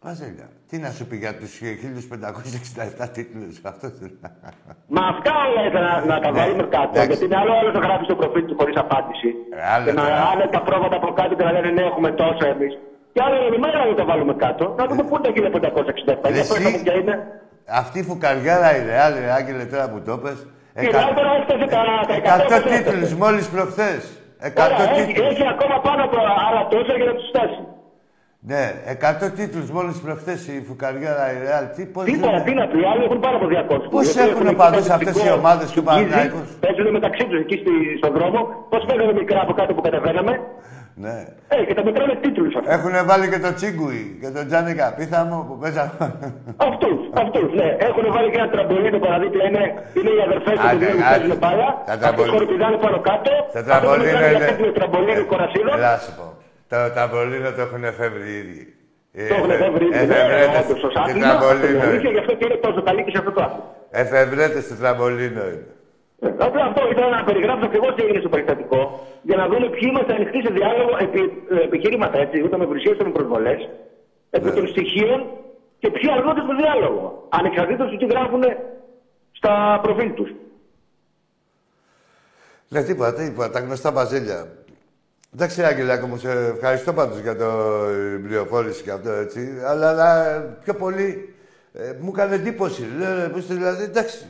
[0.06, 0.46] Βαζέλια.
[0.68, 4.10] Τι να σου πει για τους 1567 τίτλους, αυτό δεν
[4.96, 6.90] Μα αυτά όλα ήθελα να, να τα Ναι, βάλουμε κάτω.
[6.92, 7.06] εντάξει.
[7.10, 9.28] Γιατί είναι άλλο άλλο να γράφεις στο προφίλ του χωρίς απάντηση.
[9.58, 10.30] Ε, άλλο και να τώρα.
[10.34, 12.72] είναι τα πρόβατα από κάτω και να λένε ναι, έχουμε τόσα εμείς.
[13.12, 14.64] Και άλλο είναι μέρα να τα βάλουμε κάτω.
[14.78, 16.28] Να δούμε πού τα 1567.
[16.30, 17.14] Για Εσύ- πες μου ποια είναι.
[17.82, 20.38] Αυτή η φουκαριάρα η Ρεάλ, ρε Άγγελε, τώρα που το πες.
[20.84, 22.14] Η Real τώρα έφτασε τα τα
[22.58, 24.00] 100 τίτλους μόλις προχθές.
[24.40, 25.26] 100 Ωραία, έχει, τίτλους.
[25.32, 26.16] έχει ακόμα πάνω από
[26.46, 27.60] άλλα τόσα για να τους φτάσει.
[28.50, 31.64] Ναι, 100 τίτλους μόλις προχθές η φουκαριάρα η Ρεάλ.
[31.76, 32.44] Τι, πώς Τι δεν τώρα, είναι.
[32.46, 33.88] τι να πει, άλλοι έχουν πάνω από 200.
[33.96, 36.46] Πώς Γιατί έχουν εκεί οπαδούς στο αυτές οι Εθνικό, ομάδες και ο του Γκίζη, Παναθηναϊκός.
[36.64, 38.38] Παίζουν μεταξύ τους εκεί στη, στον δρόμο.
[38.72, 40.32] Πώς παίζανε μικρά από κάτω που κατεβαίναμε;
[41.04, 41.16] Ναι.
[41.54, 42.68] Ε, και τα μετράνε τίτλους αυτά.
[42.76, 45.92] Έχουν βάλει και το Τσίγκουι και τον Τζάνι Καπίθαμο που παίζανε.
[46.68, 47.68] Αυτούς, αυτούς, ναι.
[47.88, 49.62] Έχουν βάλει και ένα τραμπολίνο παραδίπλα, είναι,
[49.98, 51.10] είναι οι αδερφές του Άντε, που άντε.
[51.12, 51.68] παίζουν μπάλα.
[51.86, 53.30] Τα Αυτοί τραμπολί- χοροπηδάνε πάνω κάτω.
[53.54, 54.30] Τα Αυτό τραμπολίνο είναι...
[54.36, 54.66] είναι...
[54.70, 55.72] Το τραμπολίνο κορασίδων.
[55.78, 56.26] Ελά σου πω.
[56.72, 58.62] Το τραμπολίνο το έχουν εφεύρει οι ίδιοι.
[59.30, 61.26] Το έχουν εφεύρει ήδη, ναι, Εφευρέτες όντως, ως του άθλημα.
[61.32, 62.14] Αυτό είναι τραμπολίνο αλήθεια, είναι.
[62.16, 63.66] γι' αυτό και είναι τόσο καλή και σε αυτό το άθλημα.
[64.02, 65.66] Εφευρέτες του τραμπολίνο είναι.
[66.20, 69.86] Ε, Απλά αυτό ήθελα να περιγράψω ακριβώ τι έγινε στο περιστατικό για να δούμε ποιοι
[69.90, 73.68] είμαστε ανοιχτοί σε διάλογο επί, ε, επιχειρήματα έτσι, ούτε με βρισίε ούτε με προσβολές,
[74.30, 74.50] επί Ναι.
[74.50, 75.20] των στοιχείων
[75.78, 77.26] και ποιοι αρνούνται στο διάλογο.
[77.28, 78.42] Ανεξαρτήτως του τι γράφουν
[79.32, 80.30] στα προφίλ τους.
[82.68, 83.50] Ναι, τίποτα, τίποτα.
[83.50, 84.48] Τα γνωστά μπαζέλια.
[85.34, 87.46] Εντάξει, Άγγελάκο μου, σε ευχαριστώ πάντως για το
[88.16, 89.40] η πληροφόρηση και αυτό, έτσι.
[89.66, 91.34] Αλλά, αλλά πιο πολύ
[91.72, 92.82] ε, μου έκανε εντύπωση.
[92.98, 94.26] Λέω, ρε, πώς, δηλαδή, εντάξει,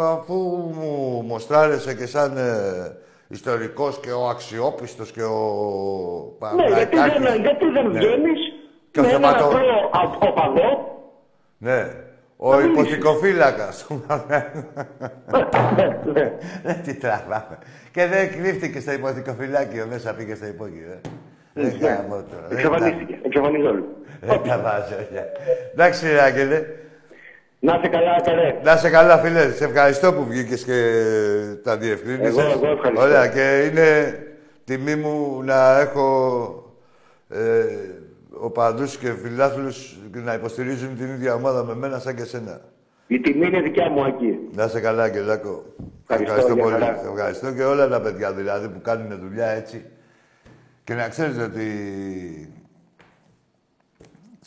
[0.00, 0.34] αφού
[0.74, 2.96] μου μοστράρεσε και σαν ε,
[3.28, 5.36] ιστορικός και ο αξιόπιστος και ο
[6.56, 7.40] Ναι, γιατί δεν, Παναγιώτης.
[7.40, 7.98] γιατί δεν Ναι.
[7.98, 8.40] βγαίνεις
[8.90, 10.98] Και ο με έναν θεματο- απλό α- οπαδό.
[11.58, 11.90] Ναι.
[12.36, 13.86] Ο υποθηκοφύλακας.
[16.12, 16.32] ναι.
[16.62, 17.58] Δεν τι τραβάμε.
[17.92, 20.90] Και δεν κρύφτηκε στο υποθηκοφυλάκιο μέσα, πήγε στο υπόγειο.
[20.92, 21.00] ε.
[21.54, 22.46] Δεν κάνω τώρα.
[22.48, 23.18] δεν τα- Εξαφανίστηκε.
[23.22, 23.84] Εξαφανιζόλου.
[24.20, 24.94] Δεν τα βάζω.
[25.12, 25.24] ναι.
[25.72, 26.62] Εντάξει, ρε Άγγελε.
[27.62, 28.54] Να είσαι καλά, καλέ.
[28.64, 29.50] Να σε καλά, φίλε.
[29.52, 30.92] Σε ευχαριστώ που βγήκες και
[31.62, 32.28] τα διευκρίνησες.
[32.38, 33.04] Εγώ- εγώ ευχαριστώ.
[33.04, 34.18] Ωραία, και είναι
[34.64, 36.54] τιμή μου να έχω
[37.28, 37.64] ε,
[38.40, 42.60] οπαδούς και φιλάθλους να υποστηρίζουν την ίδια ομάδα με μένα σαν και σένα.
[43.06, 44.38] Η τιμή είναι δικιά μου εκεί.
[44.54, 45.64] Να σε καλά, Αγγελάκο.
[46.08, 46.72] Ευχαριστώ, για πολύ.
[46.74, 46.98] χαρά.
[47.02, 49.84] Σε Ευχαριστώ και όλα τα παιδιά δηλαδή που κάνουν δουλειά έτσι.
[50.84, 51.64] Και να ξέρετε ότι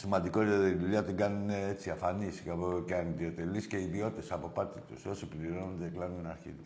[0.03, 4.31] σημαντικό είναι ότι η δουλειά την κάνουν έτσι αφανείς και, από, και ανιδιοτελείς και ιδιώτες
[4.31, 5.05] από πάτη τους.
[5.05, 6.65] Όσοι πληρώνονται κλάνουν αρχή του.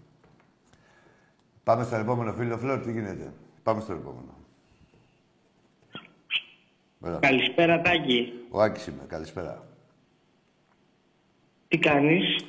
[1.63, 2.57] Πάμε στον επόμενο φίλο.
[2.57, 3.33] Φλόρ, τι γίνεται;
[3.63, 4.33] Πάμε στον επόμενο.
[6.99, 7.19] Ωραία.
[7.19, 8.33] Καλησπέρα Τάκη.
[8.49, 9.03] Ο Άκης είμαι.
[9.07, 9.67] Καλησπέρα.
[11.67, 12.45] Τι κάνεις;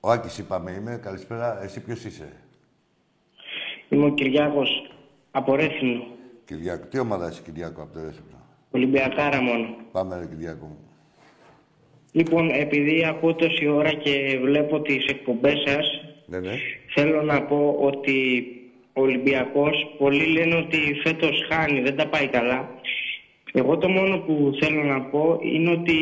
[0.00, 0.96] Ο Άκης είπαμε είμαι.
[0.96, 1.62] Καλησπέρα.
[1.62, 2.32] Εσύ ποιος είσαι;
[3.88, 4.92] Είμαι ο Κυριάκος
[5.30, 6.06] από Ρέθινο.
[6.44, 6.86] Κυριάκο.
[6.86, 8.41] Τι ομάδα είσαι Κυριάκο από το Ρέθινο;
[8.72, 9.66] Ολυμπιακάρα μόνο.
[9.92, 10.78] Πάμε ρε Κυριάκο μου.
[12.12, 15.86] Λοιπόν, επειδή ακούω τόση ώρα και βλέπω τις εκπομπές σας,
[16.26, 16.52] Ναι, ναι.
[16.94, 18.46] θέλω να πω ότι
[18.92, 22.68] ο Ολυμπιακός, πολλοί λένε ότι φέτος χάνει, δεν τα πάει καλά.
[23.52, 25.96] Εγώ το μόνο που θέλω να πω είναι ότι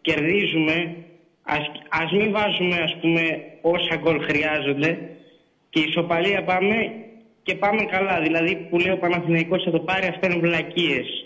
[0.00, 0.96] κερδίζουμε,
[1.42, 3.22] ας, ας μην βάζουμε ας πούμε
[3.60, 4.98] όσα γκολ χρειάζονται
[5.70, 6.74] και ισοπαλία πάμε
[7.42, 8.20] και πάμε καλά.
[8.20, 11.24] Δηλαδή που λέει ο Παναθηναϊκός θα το πάρει, αυτά είναι βλακίες.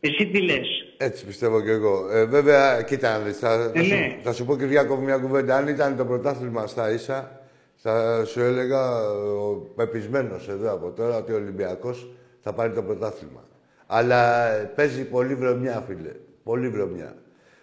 [0.00, 2.08] Εσύ τι λες; Έτσι πιστεύω και εγώ.
[2.12, 4.18] Ε, βέβαια, κοίτα, να δεις, θα, θα, Ε, σου, ναι.
[4.22, 5.56] θα σου πω Κυριάκο μια κουβέντα.
[5.56, 7.40] Αν ήταν το πρωτάθλημα στα ίσα,
[7.76, 13.44] θα σου έλεγα ο πεπισμένος εδώ από τώρα ότι ο Ολυμπιακός θα πάρει το πρωτάθλημα.
[13.86, 16.12] Αλλά ε, παίζει πολύ βρωμιά, φίλε.
[16.44, 17.14] Πολύ βρωμιά.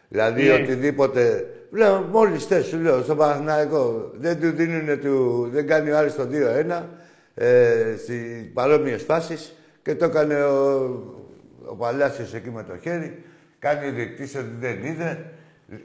[0.07, 0.53] Δηλαδή Ναι.
[0.53, 1.47] οτιδήποτε.
[1.71, 4.11] Λέω, μόλις θες, σου λέω, στον Παναθηναϊκό.
[4.13, 6.83] Δεν του δίνουν, του, δεν κάνει ο Άρης το 2-1
[7.35, 11.16] ε, στις παρόμοιες φάσεις και το έκανε ο,
[11.69, 13.23] ο Παλάσιος εκεί με το χέρι.
[13.59, 15.25] Κάνει διεκτής ότι δεν είδε.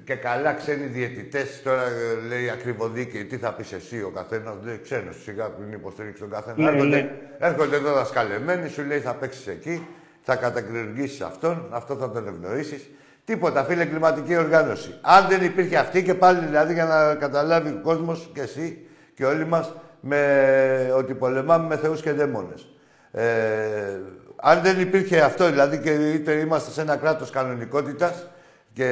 [0.04, 4.80] Και καλά ξένοι διαιτητές, τώρα ε, λέει ακριβοδίκαιοι, τι θα πεις εσύ ο καθένας, λέει
[4.82, 6.56] ξένος σιγά που είναι υποστηρίξεις τον καθένα.
[6.62, 7.10] Ναι, έρχονται, ναι.
[7.38, 9.86] έρχονται εδώ δασκαλεμένοι, σου λέει θα παίξεις εκεί,
[10.22, 12.90] θα κατακριουργήσεις αυτόν, αυτό θα τον ευνοήσεις.
[13.24, 14.98] Τίποτα, φίλε, κλιματική οργάνωση.
[15.00, 19.24] Αν δεν υπήρχε αυτή και πάλι δηλαδή για να καταλάβει ο κόσμος και εσύ και
[19.24, 22.68] όλοι μας με, ότι πολεμάμε με θεούς και δαίμονες.
[23.12, 24.00] Ε,
[24.44, 28.26] αν δεν υπήρχε αυτό, δηλαδή και είτε είμαστε σε ένα κράτος κανονικότητας
[28.72, 28.88] και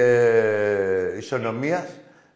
[1.17, 1.85] ισονομίας,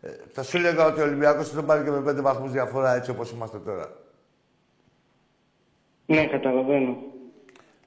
[0.00, 2.94] ε, θα σου έλεγα ότι ο Ολυμπιακός θα τον πάρει και με πέντε βαθμούς διαφορά
[2.94, 3.88] έτσι όπως είμαστε τώρα.
[6.06, 6.96] Ναι, καταλαβαίνω.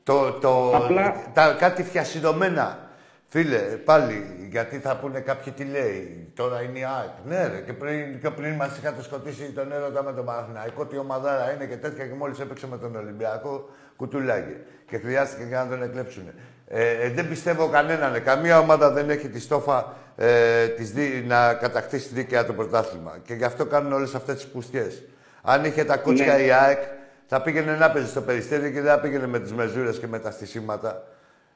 [0.04, 2.86] Το, το, Απλά- τα, κάτι φιασιδωμένα.
[3.30, 6.32] Φίλε, πάλι, γιατί θα πούνε κάποιοι τι λέει.
[6.36, 7.10] Τώρα είναι η ΑΕΚ.
[7.26, 10.98] Ναι, ρε, και πριν, και πριν μας είχατε σκοτήσει τον έρωτα με τον Παναθηναϊκό, τι
[10.98, 14.56] ομαδάρα είναι και τέτοια και μόλις έπαιξε με τον Ολυμπιακό, κουτουλάγε.
[14.90, 16.24] Και χρειάστηκε και να τον εκλέψουν.
[16.68, 18.16] Ε, ε, δεν πιστεύω κανέναν.
[18.16, 23.18] ε, Καμία ομάδα δεν έχει τη στόφα ε, της δι- να κατακτήσει δίκαια το πρωτάθλημα.
[23.26, 25.04] Και γι' αυτό κάνουν όλες αυτές τις πουστιές.
[25.42, 26.42] Αν είχε τα κότσια Ναι.
[26.42, 26.80] η ΑΕΚ,
[27.28, 30.20] θα πήγαινε να παίζει στο περιστέρι και δεν θα πήγαινε με τις μεζούρες και με
[30.20, 31.04] τα στισίματα.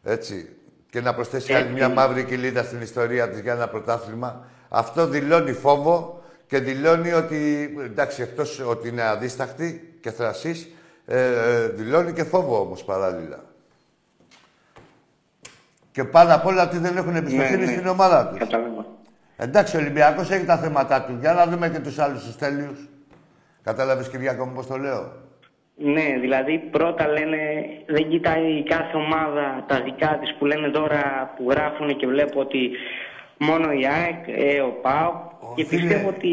[0.04, 0.50] Έτσι.
[0.90, 4.46] Και να προσθέσει άλλη μια μαύρη κοιλίδα στην ιστορία της για ένα πρωτάθλημα.
[4.70, 7.70] Αυτό δηλώνει φόβο και δηλώνει ότι.
[7.84, 10.68] εντάξει, εκτός ότι είναι αδίσταχτη και θρασής,
[11.14, 13.40] ε, ε, δηλώνει και φόβο όμως παράλληλα.
[15.92, 17.72] Και πάνω απ' όλα ότι δεν έχουν εμπιστοσύνη Ναι, ναι.
[17.72, 18.38] στην ομάδα τους.
[18.40, 18.86] Κατάλαβα.
[19.38, 21.18] Εντάξει, ο Ολυμπιακός έχει τα θέματα του.
[21.20, 22.90] Για να δούμε και τους άλλους τους τέλειους.
[23.64, 25.12] Κατάλαβες, Κυριάκο μου, πώς το λέω;
[25.76, 27.38] Ναι, δηλαδή πρώτα λένε
[27.88, 32.70] δεν κοιτάει κάθε ομάδα τα δικά της που λένε τώρα που γράφουν και βλέπω ότι
[33.38, 35.82] μόνο η ΑΕΚ, ε, ο ΠΑΟ και φίλε.
[35.82, 36.32] πιστεύω ότι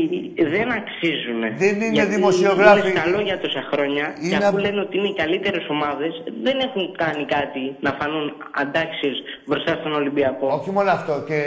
[0.55, 1.41] δεν αξίζουν.
[1.63, 2.89] Δεν είναι Γιατί δημοσιογράφοι.
[2.91, 6.13] Είναι καλό για τόσα χρόνια Είναι και αφού απ- λένε ότι είναι οι καλύτερες ομάδες
[6.47, 8.27] δεν έχουν κάνει κάτι να φανούν
[8.63, 9.17] αντάξιες
[9.47, 10.47] μπροστά στον Ολυμπιακό.
[10.61, 11.41] Όχι μόνο αυτό, και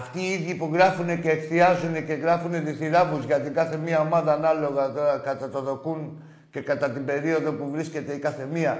[0.00, 4.92] αυτοί οι ίδιοι που γράφουν και εκθιάζουν και γράφουν διθυράβους γιατί κάθε μία ομάδα ανάλογα
[4.96, 8.74] τώρα κατά το δοκούν και κατά την περίοδο που βρίσκεται η κάθε μία.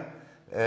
[0.56, 0.62] Ε,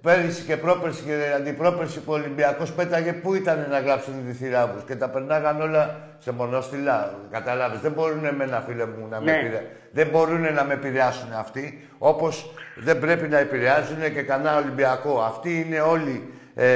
[0.00, 4.96] πέρυσι και πρόπερσι και αντιπρόπερσι που ο Ολυμπιακός πέταγε, πού ήταν να γράψουν διθυράβους και
[4.96, 7.14] τα περνάγαν όλα σε μονόστιλα.
[7.30, 9.38] Καταλάβεις, δεν μπορούν εμένα φίλε μου να με Ναι.
[9.38, 9.66] επηρεάσουν.
[9.92, 15.20] Δεν μπορούν να με επηρεάσουν αυτοί, όπως δεν πρέπει να επηρεάζουν και κανένα Ολυμπιακό.
[15.20, 16.66] Αυτοί είναι όλοι ε,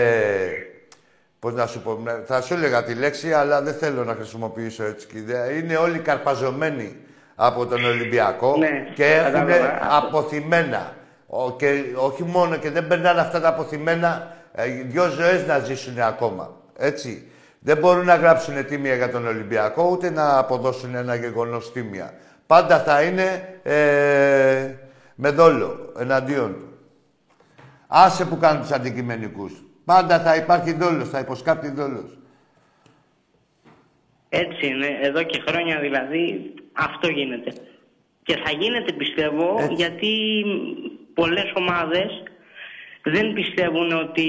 [1.39, 4.85] Πώς να σου πω, με- θα σου έλεγα τη λέξη, αλλά δεν θέλω να χρησιμοποιήσω
[4.85, 5.51] έτσι και ιδέα.
[5.51, 6.97] Είναι όλοι καρπαζωμένοι
[7.35, 9.79] από τον Ολυμπιακό Ναι, και έχουν κατάλαβα.
[9.97, 10.93] αποθυμένα.
[11.37, 15.99] Ο, και όχι μόνο και δεν περνάνε αυτά τα αποθυμένα ε, δυο ζωές να ζήσουν
[16.01, 16.57] ακόμα.
[16.77, 17.29] Έτσι.
[17.59, 22.15] Δεν μπορούν να γράψουν τίμια για τον Ολυμπιακό, ούτε να αποδώσουν ένα γεγονός τίμια.
[22.47, 24.75] Πάντα θα είναι ε,
[25.15, 26.69] με δόλο εναντίον του.
[27.87, 29.53] Άσε που κάνουν τους αντικειμενικούς.
[29.85, 32.19] Πάντα θα υπάρχει δόλος, θα υποσκάπτει δόλος.
[34.29, 37.53] Έτσι είναι, εδώ και χρόνια δηλαδή αυτό γίνεται.
[38.23, 39.75] Και θα γίνεται πιστεύω Έτσι.
[39.75, 40.35] γιατί
[41.15, 42.23] πολλές ομάδες
[43.03, 44.27] δεν πιστεύουν ότι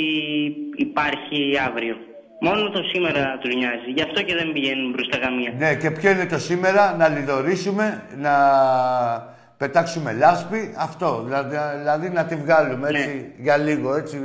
[0.75, 1.95] υπάρχει αύριο.
[2.39, 3.91] Μόνο το σήμερα τους νοιάζει.
[3.95, 5.53] Γι' αυτό και δεν πηγαίνουν μπροστά καμία.
[5.57, 8.33] Ναι, και ποιο είναι το σήμερα, να λιδωρήσουμε, να
[9.57, 11.21] πετάξουμε λάσπη, αυτό.
[11.25, 14.17] Δηλαδή, δηλαδή να τη βγάλουμε έτσι για λίγο, έτσι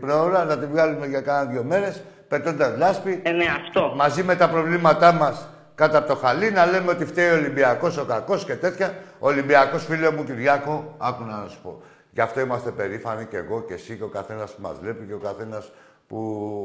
[0.00, 3.20] προώρα, να τη βγάλουμε για κάνα δύο μέρες, πετώντας λάσπη.
[3.22, 3.92] Ε, ναι, αυτό.
[3.96, 7.96] Μαζί με τα προβλήματά μας κάτω από το χαλί, να λέμε ότι φταίει ο Ολυμπιακός,
[7.96, 8.94] ο κακός και τέτοια.
[9.18, 11.82] Ο Ολυμπιακός, φίλε μου Κυριάκο, άκου να σου πω.
[12.14, 15.14] Γι' αυτό είμαστε περήφανοι και εγώ και εσύ και ο καθένας που μας βλέπει και
[15.14, 15.72] ο καθένας
[16.06, 16.18] που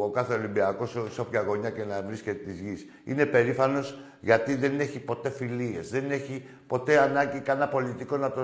[0.04, 2.86] ο κάθε Ολυμπιακός σε όποια γωνιά και να βρίσκεται της γης.
[3.04, 8.42] Είναι περήφανος γιατί δεν έχει ποτέ φιλίες, δεν έχει ποτέ ανάγκη κανένα πολιτικό να το...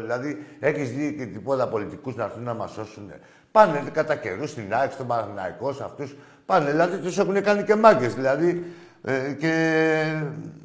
[0.00, 3.12] Δηλαδή, έχεις δει και τίποτα πολιτικούς να έρθουν να μας σώσουν.
[3.52, 6.16] Πάνε κατά καιρού στην ΑΕΚ, στον Παναθηναϊκός, σε αυτούς.
[6.46, 8.64] Πάνε, δηλαδή τους έχουν κάνει και μάγκες, δηλαδή
[9.02, 9.52] ε, και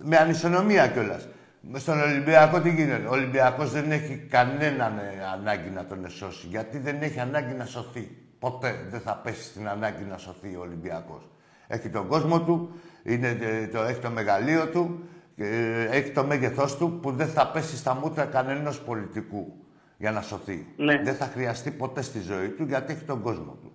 [0.02, 1.28] με ανισονομία κιόλας.
[1.74, 5.02] Στον Ολυμπιακό τι γίνεται; Ο Ολυμπιακός δεν έχει κανέναν ε,
[5.34, 6.48] ανάγκη να τον σώσει.
[6.48, 10.60] Γιατί δεν έχει ανάγκη να σωθεί; Ποτέ δεν θα πέσει στην ανάγκη να σωθεί ο
[10.60, 11.30] Ολυμπιακός.
[11.68, 12.72] Έχει τον κόσμο του,
[13.04, 15.04] είναι, ε, το, έχει το μεγαλείο του,
[15.36, 19.54] ε, έχει το μέγεθός του που δεν θα πέσει στα μούτρα κανένας πολιτικού
[19.98, 20.68] για να σωθεί.
[20.78, 21.02] Ναι.
[21.04, 23.72] Δεν θα χρειαστεί ποτέ στη ζωή του γιατί έχει τον κόσμο του.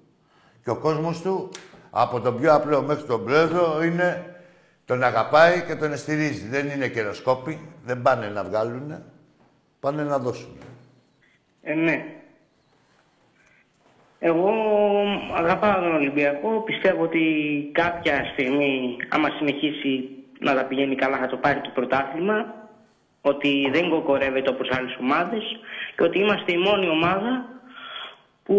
[0.63, 1.49] Και ο κόσμος του,
[1.91, 4.36] από τον πιο απλό μέχρι τον πρόεδρο, είναι
[4.87, 6.49] τον αγαπάει και τον στηρίζει.
[6.49, 9.03] Δεν είναι καιροσκόποι, δεν πάνε να βγάλουν,
[9.81, 10.59] πάνε να δώσουν.
[11.63, 12.05] Ε, ναι.
[14.19, 14.53] Εγώ
[15.35, 16.63] αγαπάω τον Ολυμπιακό.
[16.63, 17.21] Πιστεύω ότι
[17.73, 20.09] κάποια στιγμή, άμα συνεχίσει
[20.41, 22.55] να τα πηγαίνει καλά, θα το πάρει το πρωτάθλημα.
[23.21, 25.43] Ότι δεν κοκορεύεται όπως άλλες ομάδες.
[25.97, 27.49] Και ότι είμαστε η μόνη ομάδα
[28.43, 28.57] που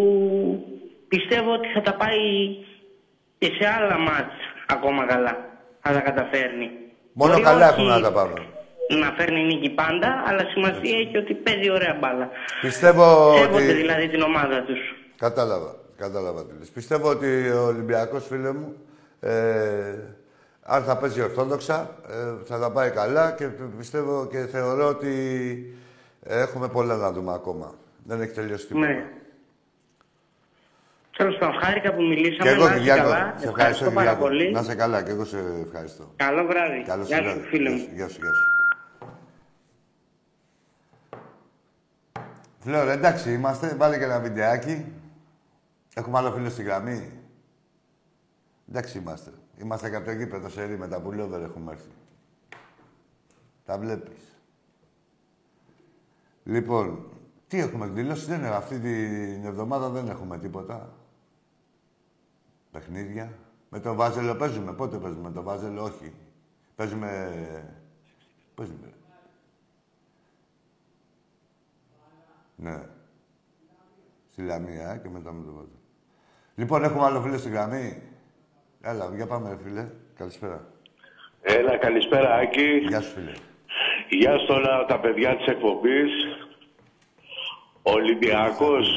[1.08, 2.56] πιστεύω ότι θα τα πάει
[3.38, 4.36] και σε άλλα μάτς
[4.68, 5.47] ακόμα καλά.
[5.82, 6.70] Θα τα καταφέρνει.
[7.14, 8.34] Μόνο Μπορεί καλά όχι έχουν να τα πάμε.
[9.00, 12.30] Να φέρνει νίκη πάντα, αλλά σημασία έχει ότι παίζει ωραία μπάλα.
[12.62, 13.74] Πιστεύω Σέβονται ότι...
[13.74, 14.80] δηλαδή την ομάδα τους.
[15.18, 15.76] Κατάλαβα.
[15.98, 16.70] Κατάλαβα τι λες.
[16.70, 18.76] Πιστεύω ότι ο Ολυμπιακός, φίλε μου,
[19.20, 19.96] ε,
[20.62, 23.48] αν θα παίζει ορθόδοξα, ε, θα τα πάει καλά και
[23.78, 25.14] πιστεύω και θεωρώ ότι
[26.24, 27.74] έχουμε πολλά να δούμε ακόμα.
[28.04, 28.88] Δεν έχει τελειώσει τίποτα.
[28.88, 29.06] Ναι.
[31.18, 32.50] Τέλος πάντων, χάρηκα που μιλήσαμε.
[32.50, 33.34] Και εγώ, να είσαι Κυριάκο, καλά.
[33.38, 34.22] σε ευχαριστώ, πάρα Κυριάκο.
[34.22, 34.52] πολύ.
[34.52, 36.12] Να είσαι καλά και εγώ σε ευχαριστώ.
[36.16, 36.84] Καλό βράδυ.
[36.84, 37.40] Καλό Γεια σου, βράδυ.
[37.42, 37.84] φίλε Γεια μου.
[37.84, 38.46] σου, Γεια σου, γεια σου.
[42.60, 43.76] Φλόρ, εντάξει είμαστε.
[43.76, 44.86] Βάλε και ένα βιντεάκι.
[45.96, 47.12] Έχουμε άλλο φίλο στη γραμμή.
[48.70, 49.32] Εντάξει είμαστε.
[49.62, 51.90] Είμαστε και από το γήπεδο σε ρί, με τα πουλόβερ έχουμε έρθει.
[53.66, 54.36] Τα βλέπεις.
[56.44, 57.10] Λοιπόν,
[57.48, 58.56] τι έχουμε εκδηλώσει, δεν έχουμε.
[58.56, 60.94] Αυτή την εβδομάδα δεν έχουμε τίποτα.
[62.72, 63.34] Παιχνίδια.
[63.70, 64.74] Με το Βάζελο παίζουμε.
[64.74, 66.14] Πότε παίζουμε με το Βάζελο, όχι.
[66.76, 67.10] Παίζουμε...
[68.56, 68.94] Παίζουμε.
[72.56, 72.84] Ναι.
[74.32, 75.82] Στη Λαμία ε, και μετά με το Βάζελο.
[76.56, 78.02] Λοιπόν, έχουμε άλλο φίλο στη γραμμή.
[78.82, 79.88] Έλα, για πάμε, ρε φίλε.
[80.16, 80.68] Καλησπέρα.
[81.42, 82.78] Έλα, καλησπέρα Άκη.
[82.88, 83.34] Γεια σου, φίλε.
[84.10, 86.12] Γεια σου όλα τα παιδιά της εκπομπής.
[87.82, 88.88] Ο Ολυμπιακός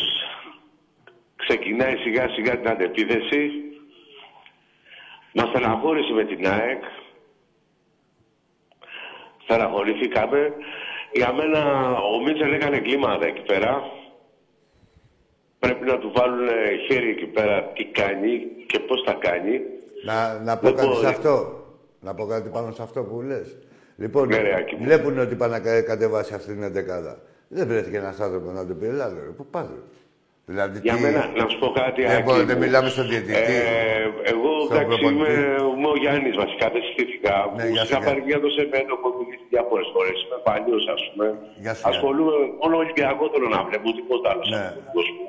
[1.55, 3.43] ξεκινάει σιγά σιγά την αντεπίθεση.
[5.35, 6.83] Μας στεναχώρησε με την ΑΕΚ.
[9.45, 10.53] Στεναχωρηθήκαμε.
[11.13, 11.61] Για μένα
[12.13, 13.83] ο Μίτσελ έκανε κλίματα εκεί πέρα.
[15.59, 16.49] Πρέπει να του βάλουν
[16.89, 18.33] χέρι εκεί πέρα τι κάνει
[18.67, 19.61] και πώς θα κάνει.
[20.05, 21.07] Να, να πω Δεν κάτι σε μπορεί.
[21.07, 21.65] αυτό.
[22.01, 23.59] Να πω κάτι πάνω σε αυτό που λες.
[23.97, 24.85] Λοιπόν, Ναι, ρε, Άκη μου.
[24.85, 27.23] βλέπουν ότι πάνε να κα- κατεβάσει αυτή την εντεκάδα.
[27.49, 29.73] Δεν βρέθηκε ένας άνθρωπος να τον πει, «Ελά, ρε, πού πάτε.
[30.47, 30.53] Ρε».
[30.53, 32.65] Δηλαδή, Για τι- μένα, να σου πω κάτι, Δεν Άκη μπορώ, δεν μου.
[32.65, 33.55] μιλάμε στον διαιτητή.
[33.63, 35.41] Ε, εγώ, στον εντάξει, είμαι, προπονητή.
[35.77, 37.35] είμαι ο Γιάννης βασικά, δεν συστήθηκα.
[37.57, 38.07] Ναι, Μου γεια σου, είχα Γιάννη.
[38.09, 40.17] πάρει μια δόση εμένα, έχω μιλήσει διάφορες φορές.
[40.25, 41.27] Είμαι παλιός, ας πούμε.
[41.63, 44.45] Γεια σου, Ασχολούμαι μόνο Ολυμπιακό θέλω να βλέπω, τίποτα άλλο.
[44.55, 44.65] Ναι.
[44.75, 45.25] στον κόσμο.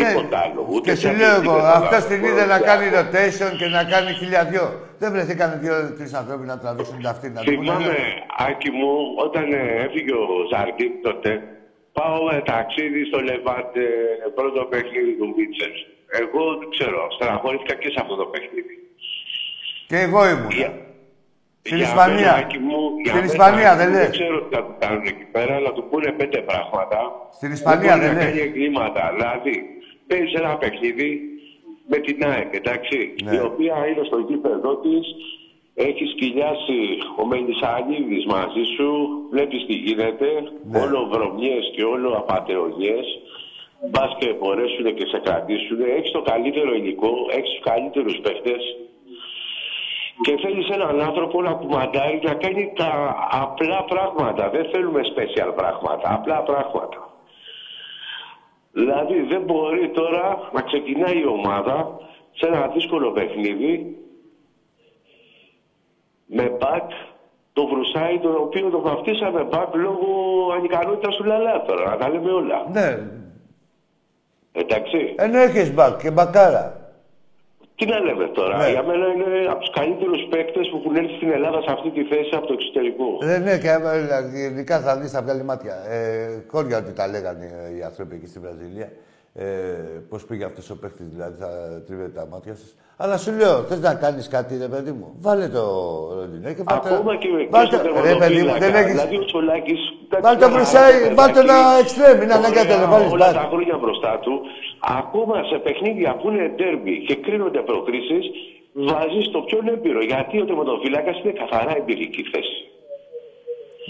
[0.00, 0.60] Τίποτα άλλο.
[0.74, 2.08] Ούτε Και σου σε λέω αυτή εγώ, την αυτό Ελλάδα.
[2.10, 4.64] την είδε να κάνει rotation και να κάνει χιλιαδιό.
[5.00, 7.26] Δεν βρεθήκαν δύο-τρει άνθρωποι να τραβήξουν τα αυτή.
[7.30, 7.98] Να του πούνε, Θυμάμαι, «Ναι».
[8.48, 8.90] Άκη μου,
[9.26, 11.30] όταν ε, έφυγε ο Ζαρντίν τότε,
[11.92, 13.86] πάω με ταξίδι στο Λεβάντε,
[14.34, 15.72] πρώτο παιχνίδι του Μίτσελ.
[16.20, 18.74] Εγώ δεν ξέρω, στεναχωρήθηκα και σε αυτό το παιχνίδι.
[19.88, 20.50] Και εγώ ήμουν.
[21.64, 22.14] Στην Για Ισπανία.
[22.14, 24.02] μένα, Άκη μου, για Στην μένα, Ισπανία, Άκη δεν μου, λες.
[24.08, 26.98] Δεν ξέρω τι θα του κάνουν εκεί πέρα, να του πούνε πέντε πράγματα.
[27.38, 28.24] Στην Ισπανία, μπορεί δεν να λες.
[28.28, 29.02] κάνει εγκλήματα.
[29.14, 29.54] Δηλαδή,
[30.08, 31.10] παίζει ένα παιχνίδι
[31.90, 33.34] με την ΑΕΚ, εντάξει, Ναι.
[33.36, 35.04] η οποία είναι στο γήπεδο της,
[35.74, 36.80] έχεις σκυλιάσει
[37.20, 38.88] ο Μελισανίδης μαζί σου,
[39.30, 40.28] βλέπεις τι γίνεται,
[40.64, 40.78] Ναι.
[40.80, 43.06] όλο βρωμιές και όλο απαταιωνιές,
[43.90, 48.76] μπας και μπορέσουν και σε κρατήσουν, έχεις το καλύτερο υλικό, έχεις τους καλύτερους παίχτες
[50.20, 54.50] και θέλεις έναν άνθρωπο να κουμαντάρει να κάνει τα απλά πράγματα.
[54.50, 57.10] Δεν θέλουμε special πράγματα, απλά πράγματα.
[58.72, 61.98] Δηλαδή δεν μπορεί τώρα να ξεκινάει η ομάδα
[62.32, 63.96] σε ένα δύσκολο παιχνίδι
[66.36, 66.88] με μπακ
[67.52, 70.08] το Βρουσάη, τον οποίο το βαφτίσαμε μπακ λόγω
[70.56, 72.58] ανικανότητας του Λαλά τώρα, να τα λέμε όλα.
[72.72, 72.88] Ναι,
[74.52, 75.14] Εντάξει.
[75.18, 76.76] ενώ έχεις μπακ και μπακάρα.
[77.74, 78.70] Τι να λέμε τώρα, Ναι.
[78.70, 82.02] για μένα είναι από τους καλύτερους παίκτες που έχουν έρθει στην Ελλάδα σε αυτή τη
[82.04, 83.04] θέση από το εξωτερικό.
[83.22, 85.74] Ε, ναι, και ε, ειδικά θα δεις θα βγάλει μάτια.
[85.88, 88.92] Ε, κόρια ότι τα λέγανε ε, οι άνθρωποι εκεί στη Βραζιλία.
[89.34, 89.44] Ε,
[90.08, 91.48] Πώς πήγε αυτός ο παίχτη, δηλαδή θα
[91.86, 92.76] τρίβεται τα μάτια σας.
[93.02, 95.06] Αλλά σου λέω, θες να κάνεις κάτι, ρε παιδί μου.
[95.26, 95.64] Βάλε το
[96.16, 96.88] Ροντινέ και βάλτε.
[96.94, 98.58] Ακόμα και με βάλτε, και στον ρε παιδί μου, τερματοφύλακα.
[98.64, 98.92] δεν έχει.
[98.96, 99.80] Δηλαδή ο Τσολάκης...
[100.24, 103.34] Βάλτε το Βρουσάη, βάλτε ένα εξτρέμ, είναι αναγκαίο να βάλεις Όλα μπακ.
[103.40, 104.32] τα χρόνια μπροστά του,
[105.00, 108.18] ακόμα σε παιχνίδια που είναι ντέρμπι και κρίνονται προκρίσει,
[108.88, 110.00] βάζεις το πιο έμπειρο.
[110.12, 112.58] Γιατί ο τερματοφύλακα είναι καθαρά εμπειρική θέση.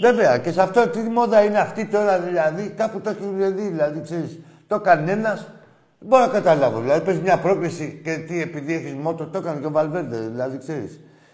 [0.05, 3.99] Βέβαια, και σε αυτό τι μόδα είναι αυτή τώρα, δηλαδή, κάπου το έχει δει, δηλαδή,
[4.07, 4.31] ξέρεις,
[4.71, 5.39] το κανένας.
[6.05, 6.77] Δεν μπορώ να καταλάβω.
[6.85, 10.57] Δηλαδή, παίζει μια πρόκληση και τι, επειδή έχεις μότο, το έκανε και ο Βαλβέρντε, δηλαδή,
[10.65, 10.93] ξέρεις.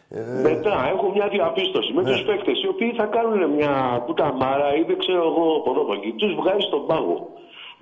[0.09, 2.09] Ε, Μετά έχω μια διαπίστωση με Ναι.
[2.11, 3.73] τους παίκτες οι οποίοι θα κάνουν μια
[4.05, 6.11] κουταμάρα ή δεν ξέρω εγώ από εδώ από εκεί.
[6.21, 7.17] Τους βγάζει στον πάγο.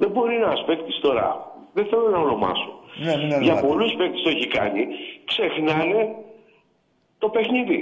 [0.02, 1.28] Δεν μπορεί ένας παίκτης τώρα,
[1.74, 2.72] δεν θέλω να ονομάσω.
[3.06, 3.68] ναι, μην Για ονομάτε.
[3.68, 4.82] πολλούς παίκτες το έχει κάνει,
[5.32, 6.02] ξεχνάνε
[7.18, 7.82] το παιχνίδι.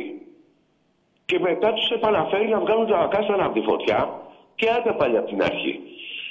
[1.26, 4.00] Και μετά τους επαναφέρει να βγάλουν τα κάστανα από τη φωτιά
[4.56, 5.74] και άντε πάλι από την αρχή.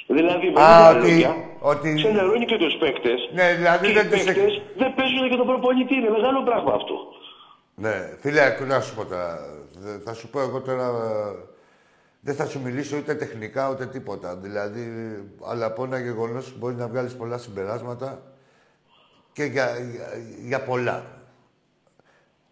[0.07, 3.29] Δηλαδή, με Α, λίγα ότι- λόγια, ότι- ξενερώνει και τους παίκτες.
[3.33, 5.95] Ναι, δηλαδή και δεν οι τους παίκτες δεν παίζουν και τον προπονητή.
[5.95, 6.95] Είναι μεγάλο πράγμα αυτό.
[7.75, 9.39] Ναι, φίλε, ακού να σου πω τώρα.
[9.79, 10.83] Δε- Θα σου πω εγώ τώρα.
[10.87, 11.53] ε,
[12.27, 14.35] Δεν θα σου μιλήσω ούτε τεχνικά ούτε τίποτα.
[14.35, 14.83] Δηλαδή,
[15.51, 18.21] αλλά από ένα γεγονός μπορεί να βγάλεις πολλά συμπεράσματα
[19.33, 20.07] και για, για,
[20.47, 21.03] για πολλά.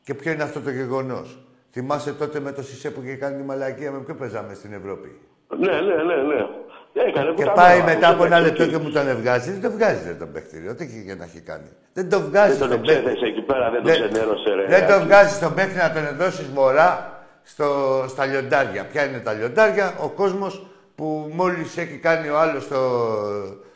[0.03, 1.37] Και ποιο είναι αυτό το γεγονός;
[1.71, 5.19] Θυμάσαι τότε με το Σισε που είχε κάνει τη μαλακία με ποιο παίζαμε στην Ευρώπη;
[5.59, 6.47] Ναι, ναι, ναι, ναι.
[6.93, 7.53] Έκανε Και κουταμάρα.
[7.61, 9.51] πάει μετά από ένα Εντάξει, λεπτό και μου τον βγάζει.
[9.51, 10.67] Δεν το βγάζει ρε, τον παίχτη.
[10.69, 11.69] Ό,τι και για να έχει κάνει.
[11.93, 12.57] Δεν το βγάζει.
[12.57, 14.65] Δεν τον εξέθεσε εκεί πέρα, δεν τον Δεν- ξενέρωσε, ρε.
[14.67, 15.03] Δεν το Άκη.
[15.05, 17.67] βγάζει στον παίχτη να τον δώσει βορρά στο,
[18.07, 18.83] στα λιοντάρια.
[18.91, 22.79] Ποια είναι τα λιοντάρια, ο κόσμος που μόλις έχει κάνει ο άλλος το,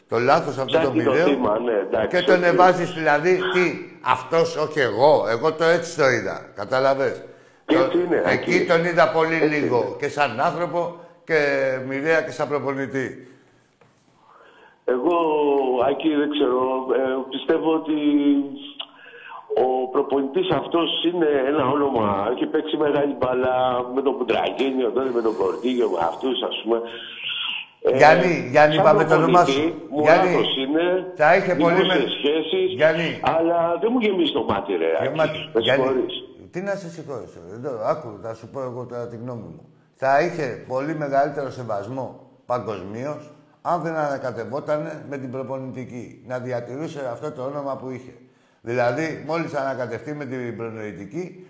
[0.09, 1.25] το λάθος αυτό το Ψάχνει το μοιραίο.
[1.25, 2.43] θύμα, ναι, εντάξει, και τον οκ.
[2.45, 3.65] εβάζεις δηλαδή τι,
[4.01, 5.25] αυτός όχι εγώ.
[5.29, 6.41] Εγώ το έτσι το είδα.
[6.55, 7.15] Κατάλαβε.
[7.65, 8.65] Έτσι είναι, Εκεί Άκη.
[8.65, 9.95] τον είδα πολύ Έτσι λίγο είναι.
[9.99, 11.39] και σαν άνθρωπο και
[11.87, 13.07] μοιραία και σαν προπονητή.
[14.85, 15.15] Εγώ,
[15.89, 16.59] Άκη, δεν ξέρω,
[16.99, 17.97] ε, πιστεύω ότι
[19.63, 22.27] ο προπονητής αυτός είναι ένα όνομα.
[22.33, 23.53] Έχει παίξει μεγάλη μπάλα
[23.95, 26.81] με τον Κουντραγίνιο, τότε με τον Κορδίγιο, με αυτούς, ας πούμε.
[27.81, 29.59] Ε, Γιάννη, Γιάννη, σαν πάμε το όνομά σου.
[29.61, 33.09] προπονητή, Γιάννη, Μουράτος είναι, θα είχε πολύ δημόσιες με- σχέσεις, Γιάννη.
[33.35, 35.03] αλλά δεν μου γεμίζει το μάτι, ρε, Άκη.
[35.09, 35.39] Γεμάτη.
[35.53, 36.13] Με Γιάννη, συγχωρείς.
[36.51, 37.39] τι να σε συγχωρήσω.
[37.57, 39.63] Εδώ, άκου, θα σου πω εγώ τώρα τη γνώμη μου.
[39.99, 43.31] Θα είχε πολύ μεγαλύτερο σεβασμό παγκοσμίως
[43.61, 46.23] αν δεν ανακατευόταν με την προπονητική.
[46.27, 48.13] Να διατηρούσε αυτό το όνομα που είχε.
[48.61, 51.47] Δηλαδή, μόλις ανακατευτεί με την προνοητική,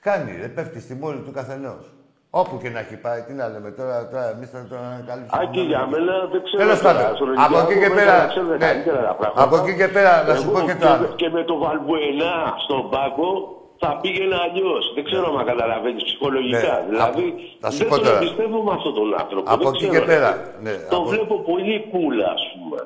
[0.00, 1.92] κάνει, ρε, πέφτει στη μόλι του καθενός.
[2.30, 5.42] Όπου και να έχει πάει, τι να λέμε τώρα, τώρα εμείς θα τον ανακαλύψουμε.
[5.42, 6.62] Άκη, για μένα δεν ξέρω.
[6.62, 8.12] Τέλος τώρα, πάντων, στον από εκεί και Ολυμπιακό πέρα.
[8.12, 8.66] μέσα ξέρετε ναι.
[8.66, 9.42] καλύτερα τα πράγματα.
[9.42, 11.06] Από εκεί και πέρα, να σου Εγώ πω και το άλλο.
[11.20, 13.30] Και με το Βαλμπουενά στον πάγκο
[13.78, 14.92] θα πήγαινε αλλιώς.
[14.94, 16.58] Δεν ξέρω αν καταλαβαίνεις ψυχολογικά.
[16.58, 18.16] Ναι, δηλαδή, από- θα σου δεν πω τον τώρα.
[18.18, 19.50] εμπιστεύω με αυτόν τον άνθρωπο.
[19.54, 20.04] Από Δεν εκεί ξέρω, και ρε.
[20.12, 20.30] πέρα.
[20.62, 22.78] Ναι, Το από- βλέπω πολύ κούλα, ας πούμε.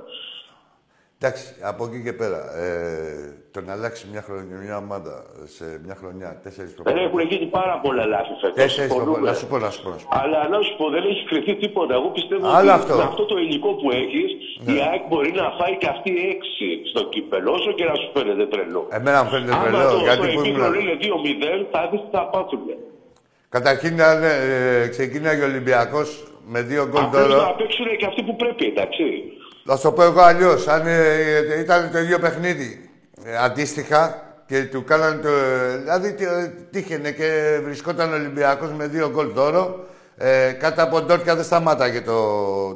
[1.23, 2.41] Εντάξει, από εκεί και πέρα.
[2.65, 5.15] Ε, το να αλλάξει μια, χρονιά, μια ομάδα
[5.57, 7.07] σε μια χρονιά, τέσσερις Δεν προπονητές.
[7.09, 8.57] έχουν γίνει πάρα πολλά λάθη φέτος.
[8.63, 9.31] Τέσσερις προπονητές.
[9.31, 9.91] Να σου πω, να σου πω.
[9.95, 10.19] Να σου πω.
[10.23, 11.93] Αλλά να σου πω, δεν έχει κρυφτεί τίποτα.
[11.99, 12.95] Εγώ πιστεύω Άλλο ότι αυτό.
[13.01, 14.31] με αυτό το υλικό που έχεις,
[14.65, 14.73] Ναι.
[14.73, 18.47] η ΑΕΚ μπορεί να φάει και αυτή έξι στο κύπελο, όσο και να σου φαίνεται
[18.53, 18.83] τρελό.
[18.99, 20.81] Εμένα μου φαίνεται Άμα τρελό, το, γιατί στο που επίκρο ήμουν.
[20.81, 22.65] είναι 2-0, θα δεις τι θα πάθουν.
[23.57, 26.09] Καταρχήν, αν ε, ξεκίναγε ο Ολυμπιακός
[26.53, 29.05] με δύο γκολ Απλώς τώρα, να παίξουν και αυτοί που πρέπει, εντάξει.
[29.65, 30.69] Θα σου το πω εγώ αλλιώς.
[30.69, 32.91] Αν ε, ήταν το ίδιο παιχνίδι
[33.25, 35.29] ε, αντίστοιχα και του κάνανε το.
[35.83, 39.85] Δηλαδή τι- ε, τύχαινε και βρισκόταν ο Ολυμπιακός με δύο γκολ δώρο.
[40.17, 42.15] Ε, κάτω από Ντόρκια δεν σταμάταγε το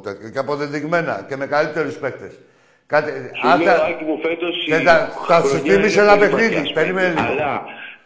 [0.03, 0.29] τέτοιο.
[0.29, 2.39] Και αποδεδειγμένα και με καλύτερους παίκτες.
[2.87, 3.11] Κάτι,
[3.41, 6.09] Σου αν λέω, τα- Άκη μου, φέτος η δεν τα- θα σου χρονιά θύμισε είναι
[6.11, 6.55] ένα πολύ παιχνίδι.
[6.55, 6.73] ματιασμένη.
[6.73, 7.31] Περίμενε λίγο.
[7.31, 7.51] Αλλά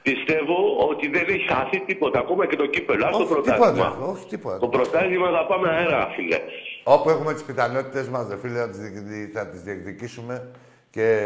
[0.02, 0.56] πιστεύω
[0.90, 3.06] ότι δεν έχει χαθεί τίποτα, ακόμα και το κύπελο.
[3.06, 3.70] Ας το Όχι, πρωτάθλημα.
[3.72, 4.58] τίποτα, όχι, τίποτα.
[4.64, 6.40] Το πρωτάθλημα θα πάμε αέρα, φίλε.
[6.84, 10.48] Όπου έχουμε τις πιθανότητες μας, ρε φίλε, θα τις, διεκδι- θα τις διεκδικήσουμε
[10.90, 11.18] και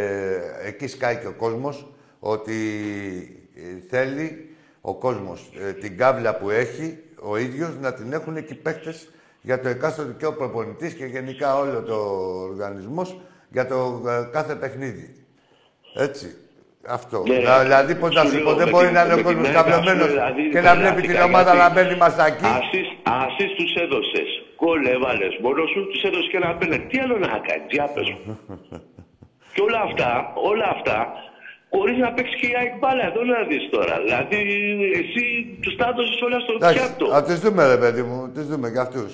[0.65, 1.87] εκεί σκάει και ο κόσμος
[2.19, 2.55] ότι
[3.55, 8.53] ε, θέλει ο κόσμος ε, την κάβλα που έχει ο ίδιος να την έχουν και
[8.53, 9.09] οι παίκτες
[9.41, 11.95] για το εκάστοτε και ο προπονητής και γενικά όλο το
[12.49, 15.15] οργανισμός για το ε, κάθε παιχνίδι.
[15.95, 16.35] Έτσι.
[16.87, 17.23] Αυτό.
[17.27, 19.13] Ναι, Να- δηλαδή, πώς να σου σου λέω, πω, δεν με μπορεί την- να είναι
[19.15, 21.53] με ο την κόσμος ΑΕΚ, ας πούμε, καυλωμένος δηλαδή, και να βλέπει την τρελάθηκα ομάδα
[21.55, 22.43] γιατί να μπαίνει μαστακή.
[22.43, 24.42] Assist, assist τους έδωσες.
[24.57, 26.85] Γκολ έβαλες μόνος σου, τους έδωσες και ένα πέναλτι.
[26.91, 28.39] Τι άλλο να κάνεις, για πες μου.
[29.53, 30.09] και όλα αυτά,
[30.51, 30.97] όλα αυτά,
[31.69, 33.03] χωρίς να παίξει και η ΑΕΚ μπάλα.
[33.09, 33.95] Εδώ να δεις τώρα.
[34.05, 34.39] Δηλαδή,
[35.01, 35.23] εσύ
[35.61, 37.05] τους τα έδωσες όλα στο Εντάξει, πιάτο.
[37.15, 39.13] θα τις δούμε ρε παιδί μου, τις δούμε κι αυτούς.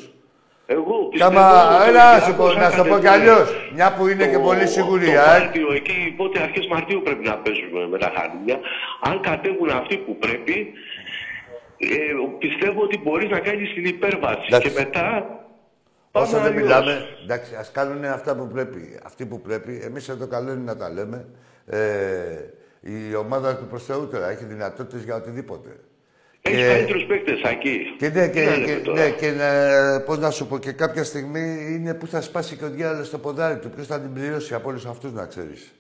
[0.77, 1.39] Εγώ Κι πιστεύω...
[1.39, 3.29] άμα, ότι ο έλα να Ολυμπιακός σου πω, θα να σου το πω κι κατεβεί.
[3.29, 3.47] αλλιώς.
[3.77, 5.41] Μια που είναι και Το- πολύ σίγουρη το η ΑΕΚ.
[5.43, 8.57] Μάρτιο, εκεί πότε αρχές Μαρτίου πρέπει να παίζουμε με τα χάνια.
[9.09, 10.55] Αν κατέβουν αυτοί που πρέπει,
[11.79, 14.41] ε, πιστεύω ότι μπορείς να κάνεις την υπέρβαση.
[14.47, 14.69] Εντάξει.
[14.69, 15.07] Και μετά
[16.11, 16.61] πάμε Όσο δεν αλλιώς.
[16.63, 18.99] μιλάμε, εντάξει, ας κάνουν αυτά που πρέπει.
[19.03, 21.25] Αυτοί που πρέπει, εμείς εδώ καλό είναι να τα λέμε.
[21.65, 21.79] Ε,
[22.81, 25.69] η ομάδα του προς Θεού τώρα έχει δυνατότητες για οτιδήποτε.
[26.41, 27.79] Έχεις Και- καλύτερους παίκτες εκεί.
[27.97, 29.03] Και ναι, και, Τι να λέμε και, τώρα.
[29.03, 32.65] ναι, και να, πώς να σου πω, και κάποια στιγμή είναι που θα σπάσει και
[32.65, 33.69] ο διάλογος στο ποδάρι του.
[33.69, 35.73] Ποιος θα την πληρώσει από όλους αυτούς, να ξέρεις.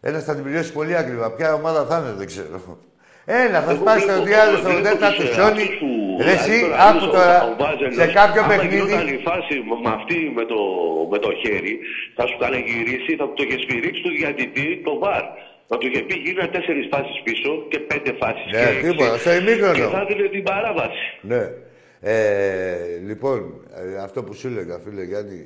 [0.00, 1.30] Ένας θα την πληρώσει πολύ ακριβά.
[1.32, 2.78] Ποια ομάδα θα είναι, δεν ξέρω.
[3.44, 5.62] Ένα, θα Εγώ σπάσει βλέπω- το διάλογο στο βλέπω δέτα τους, του ε, χιόνι.
[5.62, 8.76] αυτούς που- Ρε εσύ, δηλαδή τώρα, άκου ο- τώρα, ο Βάζελος, σε κάποιο άμα παιχνίδι...
[8.76, 10.58] γινόταν η φάση με- με αυτή με το,
[11.12, 11.74] με το χέρι,
[12.16, 12.36] θα σου
[12.70, 15.24] γυρίσει, θα το είχε σφυρίξει του διατητή το βαρ.
[15.70, 18.48] Να του είχε πει γίνα τέσσερις φάσεις πίσω και πέντε φάσεις.
[18.56, 19.72] Ναι, τίποτα, στο ημίχρονο.
[19.78, 21.04] Και θα έδινε την παράβαση.
[21.32, 21.42] Ναι.
[22.00, 22.16] Ε,
[23.08, 23.38] λοιπόν,
[23.80, 25.40] ε, αυτό που σου έλεγα, φίλε Γιάννη,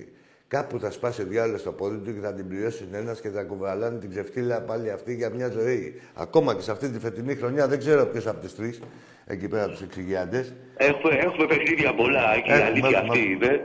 [0.55, 3.43] κάπου θα σπάσει ο διάλογος στο πόδι του και θα την πληρώσει ένας και θα
[3.43, 6.01] κουβαλάνε την ξεφτύλα πάλι αυτή για μια ζωή.
[6.15, 8.81] Ακόμα και σε αυτή τη φετινή χρονιά δεν ξέρω ποιος από του τρεις,
[9.27, 10.55] εκεί πέρα τους εξηγιάντες.
[10.77, 13.61] Έχουμε, έχουμε παιχνίδια πολλά και η Έχουμε, αλήθεια έχουμε, αυτή είναι.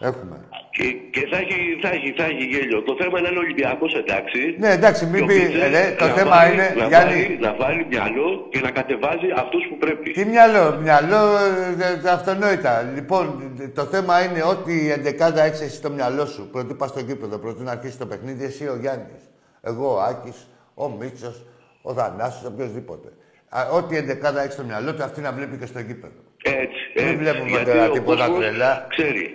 [0.00, 0.40] Έχουμε.
[0.70, 2.82] Και, και θα, έχει, θα, έχει, θα έχει γέλιο.
[2.82, 4.56] Το θέμα είναι ο Ολυμπιακός εντάξει.
[4.58, 6.86] Ναι, εντάξει, μην Και ο πει, Μίτσελ ε, ναι, το να θέμα βάλει- είναι, να
[6.86, 7.12] Γιάννη.
[7.22, 10.10] βάλει, να βάλει μυαλό και να κατεβάζει αυτούς που πρέπει.
[10.10, 12.82] Τι μυαλό, μυαλό, ε, ε, αυτονόητα.
[12.94, 16.48] Λοιπόν, το θέμα είναι ότι η εντεκάδα έχει εσύ στο μυαλό σου.
[16.52, 19.22] Πρωτού πας στο γήπεδο, πρωτού να αρχίσει το παιχνίδι, εσύ ο Γιάννης.
[19.62, 21.44] Εγώ ο Άκης, ο Μίτσος,
[21.82, 23.08] ο Θανάσης, οποιοδήποτε.
[23.48, 26.20] Α, Ό,τι εντεκάδα έχει στο μυαλό του, αυτή να βλέπει και στο γήπεδο.
[26.42, 27.16] Έτσι, Μην έτσι.
[27.16, 28.86] βλέπουμε Γιατί τώρα ο τίποτα κόσμος τρελά.
[28.88, 29.30] Ξέρει.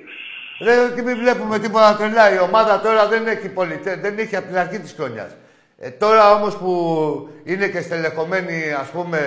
[0.64, 2.34] Ρε, και μην βλέπουμε τίποτα τρελά.
[2.34, 5.36] Η ομάδα τώρα δεν έχει πολιτέ, δεν έχει από την αρχή της χρονιάς.
[5.78, 9.18] Ε, τώρα όμως που είναι και στελεχωμένη, ας πούμε,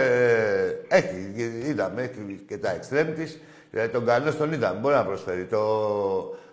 [0.88, 1.32] ε, έχει,
[1.66, 3.40] είδαμε, έχει και τα εξτρέμ της.
[3.70, 5.44] Ε, τον Κανό τον είδαμε, μπορεί να προσφέρει.
[5.44, 5.58] Το,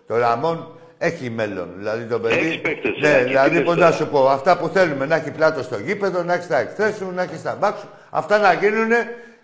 [0.06, 1.68] το Ραμόν έχει μέλλον.
[1.76, 2.34] Δηλαδή το παιδί.
[2.34, 3.88] Έχεις παίκτες, ναι, έχεις δηλαδή παίκτες πώς τώρα.
[3.88, 6.94] να σου πω, αυτά που θέλουμε να έχει πλάτο στο γήπεδο, να έχει τα εξτρέμ
[6.94, 7.88] σου, να έχει τα μπακ σου.
[8.10, 8.90] Αυτά να γίνουν,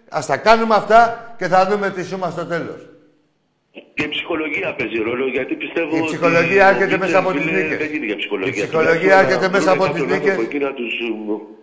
[0.09, 2.89] ας τα κάνουμε αυτά και θα δούμε τι σούμα στο τέλος.
[3.97, 5.91] Και η ψυχολογία παίζει ρόλο γιατί πιστεύω.
[5.97, 7.79] Η ότι ψυχολογία ο έρχεται Μίτσελ, μέσα από τις φίλε, νίκες.
[7.83, 8.53] Δεν είναι για ψυχολογία.
[8.53, 10.31] Η ψυχολογία Τουλάχιστον έρχεται να μέσα βρουν από κάποιον τις νίκες.
[10.31, 10.93] άνθρωπο εκεί να τους,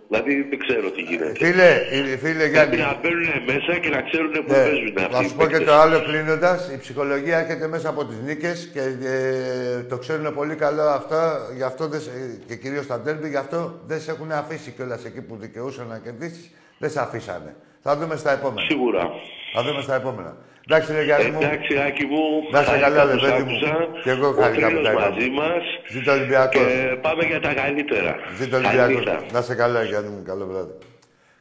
[0.09, 1.33] Δηλαδή δεν ξέρω τι γίνεται.
[1.43, 1.69] Φίλε,
[2.13, 2.75] ε, φίλε Γιάννη.
[2.75, 5.13] Πρέπει να μπαίνουν μέσα και να ξέρουν πού Ναι, παίζουν αυτοί.
[5.15, 5.67] να οι σου πω και παίκτες.
[5.69, 6.59] το άλλο κλείνοντας.
[6.75, 8.83] Η ψυχολογία έρχεται μέσα από τις νίκες και
[9.15, 11.21] ε, το ξέρουν πολύ καλά αυτά.
[11.55, 13.59] Γι' αυτό δεν, σε- και κυρίως τα ντέρμπι, γι' αυτό
[13.89, 16.51] δεν σε έχουν αφήσει κιόλας εκεί που δικαιούσαν να κερδίσεις.
[16.81, 17.55] Δεν σε αφήσανε.
[17.85, 18.67] Θα δούμε στα επόμενα.
[18.69, 19.03] Σίγουρα.
[19.55, 20.37] Θα δούμε στα επόμενα.
[20.69, 21.39] Εντάξει, ρε Γιάννη μου.
[21.41, 22.23] Εντάξει, Άκη μου.
[22.51, 23.55] Να είσαι χάρηκα καλά, που ρε σ' παιδί μου.
[23.55, 23.73] άκουσα.
[24.03, 25.09] Και εγώ Ο χάρηκα που θρύλος τα είπαμε.
[25.09, 25.63] μαζί μας.
[25.93, 26.61] Ζήτω Ολυμπιακός.
[26.71, 28.11] Και πάμε για τα καλύτερα.
[28.39, 28.95] Ζήτω Καλή Ολυμπιακός.
[28.95, 29.15] νύχτα.
[29.35, 30.21] Να σε καλά, Γιάννη μου.
[30.25, 30.73] Καλό βράδυ.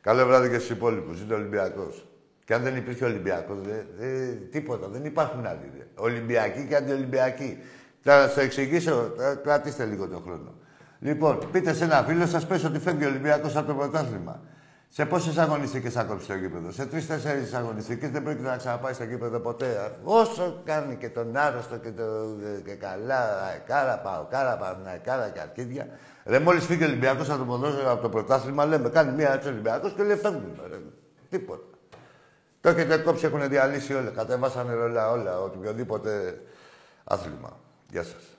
[0.01, 1.17] Καλό βράδυ και στους υπόλοιπους.
[1.21, 1.95] Ζήτω Ολυμπιακός.
[2.47, 4.09] Και αν δεν υπήρχε Ολυμπιακός, δε, δε,
[4.55, 4.87] τίποτα.
[4.95, 5.67] Δεν υπάρχουν άλλοι.
[5.77, 5.83] Δε.
[5.95, 7.59] Ολυμπιακοί και αντιολυμπιακοί.
[8.07, 9.15] Θα σα εξηγήσω.
[9.21, 10.51] ε, Κρατήστε λίγο τον χρόνο.
[11.01, 14.41] Λοιπόν, πείτε σε ένα φίλο σας πες ότι φεύγει ο Ολυμπιακός από το πρωτάθλημα.
[14.97, 19.05] Σε πόσες αγωνιστικές θα κόψει το γήπεδο; Σε τρει-τέσσερι αγωνιστικές; Δεν πρόκειται να ξαναπάει στο
[19.05, 19.97] γήπεδο ποτέ.
[20.05, 22.05] Όσο κάνει και τον άρρωστο και, το,
[22.65, 25.89] και καλά, αεκάρα, πάω, κάρα, πάω, αεκάρα και αρκίδια.
[26.25, 29.49] Ρε, μόλις φύγει ο Ολυμπιακός από το ποδόσφαιρο, από το πρωτάθλημα, λέμε κάνει μία έτσι
[29.49, 30.63] Ολυμπιακός και λέει φεύγουμε.
[30.71, 30.77] Ρε.
[31.31, 31.63] Τίποτα.
[32.61, 34.11] Το έχετε κόψει, έχουν διαλύσει όλα.
[34.11, 36.41] Κατεβάσανε όλα, όλα, οποιοδήποτε
[37.05, 37.57] άθλημα.
[37.91, 38.34] Γεια σας.